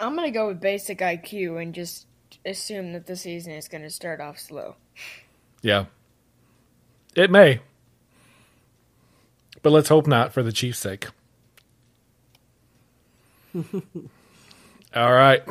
I'm 0.00 0.14
going 0.16 0.26
to 0.26 0.30
go 0.32 0.48
with 0.48 0.60
basic 0.60 0.98
IQ 0.98 1.60
and 1.62 1.74
just 1.74 2.06
assume 2.44 2.92
that 2.92 3.06
the 3.06 3.16
season 3.16 3.52
is 3.52 3.68
going 3.68 3.82
to 3.82 3.90
start 3.90 4.20
off 4.20 4.38
slow. 4.38 4.76
Yeah. 5.62 5.86
It 7.16 7.30
may. 7.30 7.60
But 9.62 9.70
let's 9.72 9.88
hope 9.88 10.06
not 10.06 10.32
for 10.32 10.42
the 10.44 10.52
Chiefs' 10.52 10.78
sake. 10.78 11.06
All 14.94 15.12
right. 15.12 15.42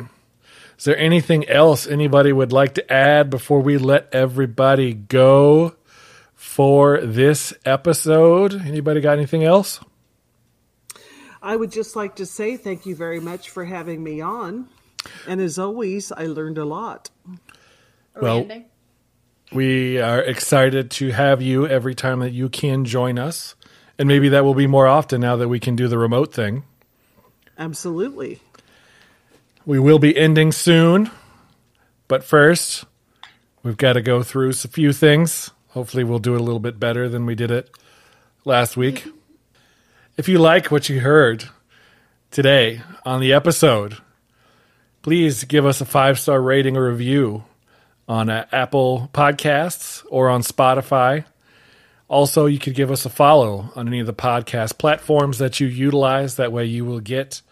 Is 0.78 0.84
there 0.84 0.96
anything 0.96 1.48
else 1.48 1.86
anybody 1.86 2.32
would 2.32 2.52
like 2.52 2.74
to 2.74 2.92
add 2.92 3.30
before 3.30 3.60
we 3.60 3.78
let 3.78 4.08
everybody 4.14 4.94
go 4.94 5.74
for 6.34 7.00
this 7.00 7.52
episode? 7.64 8.54
Anybody 8.54 9.00
got 9.00 9.18
anything 9.18 9.42
else? 9.42 9.80
I 11.42 11.56
would 11.56 11.72
just 11.72 11.96
like 11.96 12.16
to 12.16 12.26
say 12.26 12.56
thank 12.56 12.86
you 12.86 12.94
very 12.94 13.20
much 13.20 13.50
for 13.50 13.64
having 13.64 14.02
me 14.02 14.20
on. 14.20 14.68
And 15.26 15.40
as 15.40 15.58
always, 15.58 16.12
I 16.12 16.26
learned 16.26 16.58
a 16.58 16.64
lot. 16.64 17.10
Are 18.14 18.22
Well- 18.22 18.48
we 19.52 20.00
are 20.00 20.20
excited 20.20 20.90
to 20.92 21.10
have 21.10 21.40
you 21.40 21.66
every 21.66 21.94
time 21.94 22.20
that 22.20 22.32
you 22.32 22.48
can 22.48 22.84
join 22.84 23.18
us. 23.18 23.54
And 23.98 24.08
maybe 24.08 24.28
that 24.30 24.44
will 24.44 24.54
be 24.54 24.66
more 24.66 24.86
often 24.86 25.20
now 25.20 25.36
that 25.36 25.48
we 25.48 25.60
can 25.60 25.76
do 25.76 25.88
the 25.88 25.98
remote 25.98 26.34
thing. 26.34 26.64
Absolutely. 27.58 28.40
We 29.64 29.78
will 29.78 29.98
be 29.98 30.16
ending 30.16 30.52
soon, 30.52 31.10
but 32.08 32.22
first, 32.22 32.84
we've 33.62 33.76
got 33.76 33.94
to 33.94 34.02
go 34.02 34.22
through 34.22 34.50
a 34.50 34.52
few 34.52 34.92
things. 34.92 35.50
Hopefully, 35.68 36.04
we'll 36.04 36.18
do 36.18 36.34
it 36.34 36.40
a 36.40 36.44
little 36.44 36.60
bit 36.60 36.78
better 36.78 37.08
than 37.08 37.26
we 37.26 37.34
did 37.34 37.50
it 37.50 37.70
last 38.44 38.76
week. 38.76 39.06
If 40.16 40.28
you 40.28 40.38
like 40.38 40.70
what 40.70 40.88
you 40.88 41.00
heard 41.00 41.48
today 42.30 42.82
on 43.04 43.20
the 43.20 43.32
episode, 43.32 43.98
please 45.02 45.44
give 45.44 45.66
us 45.66 45.80
a 45.80 45.86
five 45.86 46.18
star 46.18 46.40
rating 46.40 46.76
or 46.76 46.90
review 46.90 47.44
on 48.08 48.28
uh, 48.28 48.46
Apple 48.52 49.10
Podcasts 49.12 50.04
or 50.10 50.28
on 50.28 50.42
Spotify. 50.42 51.24
Also, 52.08 52.46
you 52.46 52.58
could 52.58 52.74
give 52.74 52.90
us 52.90 53.04
a 53.04 53.10
follow 53.10 53.70
on 53.74 53.88
any 53.88 53.98
of 53.98 54.06
the 54.06 54.14
podcast 54.14 54.78
platforms 54.78 55.38
that 55.38 55.58
you 55.58 55.66
utilize. 55.66 56.36
That 56.36 56.52
way, 56.52 56.64
you 56.64 56.84
will 56.84 57.00
get 57.00 57.42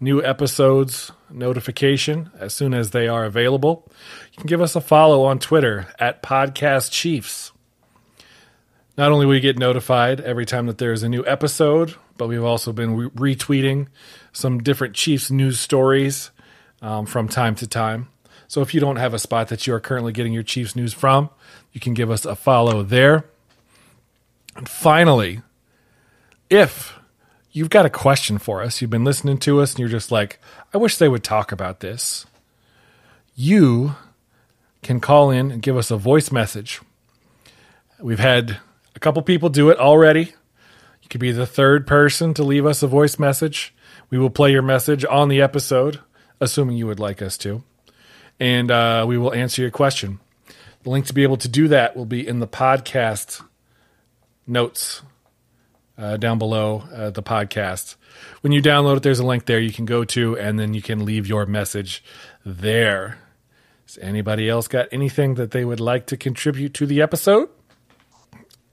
new 0.00 0.22
episodes 0.22 1.12
notification 1.30 2.30
as 2.38 2.52
soon 2.52 2.74
as 2.74 2.90
they 2.90 3.06
are 3.06 3.24
available. 3.24 3.88
You 4.32 4.38
can 4.38 4.48
give 4.48 4.60
us 4.60 4.74
a 4.74 4.80
follow 4.80 5.24
on 5.24 5.38
Twitter 5.38 5.86
at 5.98 6.22
Podcast 6.22 6.90
Chiefs. 6.90 7.52
Not 8.98 9.12
only 9.12 9.24
will 9.24 9.36
you 9.36 9.40
get 9.40 9.56
notified 9.56 10.20
every 10.20 10.44
time 10.44 10.66
that 10.66 10.78
there 10.78 10.92
is 10.92 11.02
a 11.02 11.08
new 11.08 11.24
episode, 11.24 11.94
but 12.18 12.28
we've 12.28 12.44
also 12.44 12.72
been 12.72 12.94
re- 13.14 13.34
retweeting 13.36 13.86
some 14.32 14.62
different 14.62 14.94
Chiefs 14.94 15.30
news 15.30 15.58
stories 15.58 16.30
um, 16.82 17.06
from 17.06 17.28
time 17.28 17.54
to 17.56 17.66
time. 17.66 18.08
So 18.52 18.60
if 18.60 18.74
you 18.74 18.80
don't 18.80 18.96
have 18.96 19.14
a 19.14 19.18
spot 19.18 19.48
that 19.48 19.66
you 19.66 19.72
are 19.72 19.80
currently 19.80 20.12
getting 20.12 20.34
your 20.34 20.42
Chiefs 20.42 20.76
news 20.76 20.92
from, 20.92 21.30
you 21.72 21.80
can 21.80 21.94
give 21.94 22.10
us 22.10 22.26
a 22.26 22.36
follow 22.36 22.82
there. 22.82 23.24
And 24.54 24.68
finally, 24.68 25.40
if 26.50 26.92
you've 27.50 27.70
got 27.70 27.86
a 27.86 27.88
question 27.88 28.36
for 28.36 28.60
us, 28.60 28.82
you've 28.82 28.90
been 28.90 29.04
listening 29.04 29.38
to 29.38 29.62
us, 29.62 29.70
and 29.70 29.78
you're 29.78 29.88
just 29.88 30.12
like, 30.12 30.38
I 30.74 30.76
wish 30.76 30.98
they 30.98 31.08
would 31.08 31.24
talk 31.24 31.50
about 31.50 31.80
this, 31.80 32.26
you 33.34 33.94
can 34.82 35.00
call 35.00 35.30
in 35.30 35.50
and 35.50 35.62
give 35.62 35.78
us 35.78 35.90
a 35.90 35.96
voice 35.96 36.30
message. 36.30 36.82
We've 38.00 38.18
had 38.18 38.58
a 38.94 39.00
couple 39.00 39.22
people 39.22 39.48
do 39.48 39.70
it 39.70 39.78
already. 39.78 40.34
You 41.00 41.08
could 41.08 41.22
be 41.22 41.32
the 41.32 41.46
third 41.46 41.86
person 41.86 42.34
to 42.34 42.44
leave 42.44 42.66
us 42.66 42.82
a 42.82 42.86
voice 42.86 43.18
message. 43.18 43.74
We 44.10 44.18
will 44.18 44.28
play 44.28 44.52
your 44.52 44.60
message 44.60 45.06
on 45.06 45.30
the 45.30 45.40
episode, 45.40 46.00
assuming 46.38 46.76
you 46.76 46.86
would 46.86 47.00
like 47.00 47.22
us 47.22 47.38
to. 47.38 47.64
And 48.40 48.70
uh, 48.70 49.04
we 49.06 49.18
will 49.18 49.32
answer 49.32 49.62
your 49.62 49.70
question. 49.70 50.20
The 50.82 50.90
link 50.90 51.06
to 51.06 51.14
be 51.14 51.22
able 51.22 51.36
to 51.36 51.48
do 51.48 51.68
that 51.68 51.96
will 51.96 52.06
be 52.06 52.26
in 52.26 52.40
the 52.40 52.48
podcast 52.48 53.42
notes 54.46 55.02
uh, 55.96 56.16
down 56.16 56.38
below 56.38 56.84
uh, 56.92 57.10
the 57.10 57.22
podcast. 57.22 57.96
When 58.40 58.52
you 58.52 58.60
download 58.60 58.96
it, 58.96 59.02
there's 59.02 59.20
a 59.20 59.26
link 59.26 59.46
there 59.46 59.60
you 59.60 59.72
can 59.72 59.84
go 59.84 60.04
to, 60.06 60.36
and 60.36 60.58
then 60.58 60.74
you 60.74 60.82
can 60.82 61.04
leave 61.04 61.26
your 61.26 61.46
message 61.46 62.02
there. 62.44 63.18
Has 63.86 63.98
anybody 63.98 64.48
else 64.48 64.68
got 64.68 64.88
anything 64.90 65.34
that 65.34 65.52
they 65.52 65.64
would 65.64 65.80
like 65.80 66.06
to 66.06 66.16
contribute 66.16 66.74
to 66.74 66.86
the 66.86 67.00
episode? 67.00 67.48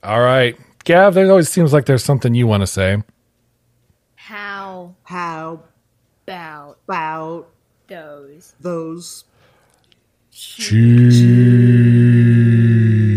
All 0.03 0.21
right. 0.21 0.57
Gav, 0.85 1.13
there 1.13 1.29
always 1.29 1.49
seems 1.49 1.73
like 1.73 1.85
there's 1.85 2.03
something 2.03 2.33
you 2.33 2.47
want 2.47 2.61
to 2.61 2.67
say. 2.67 3.03
How 4.15 4.95
How 5.03 5.63
about 6.25 6.77
about 6.87 7.47
those 7.87 8.53
those 8.59 9.25
지. 10.39 11.09
지... 11.11 13.08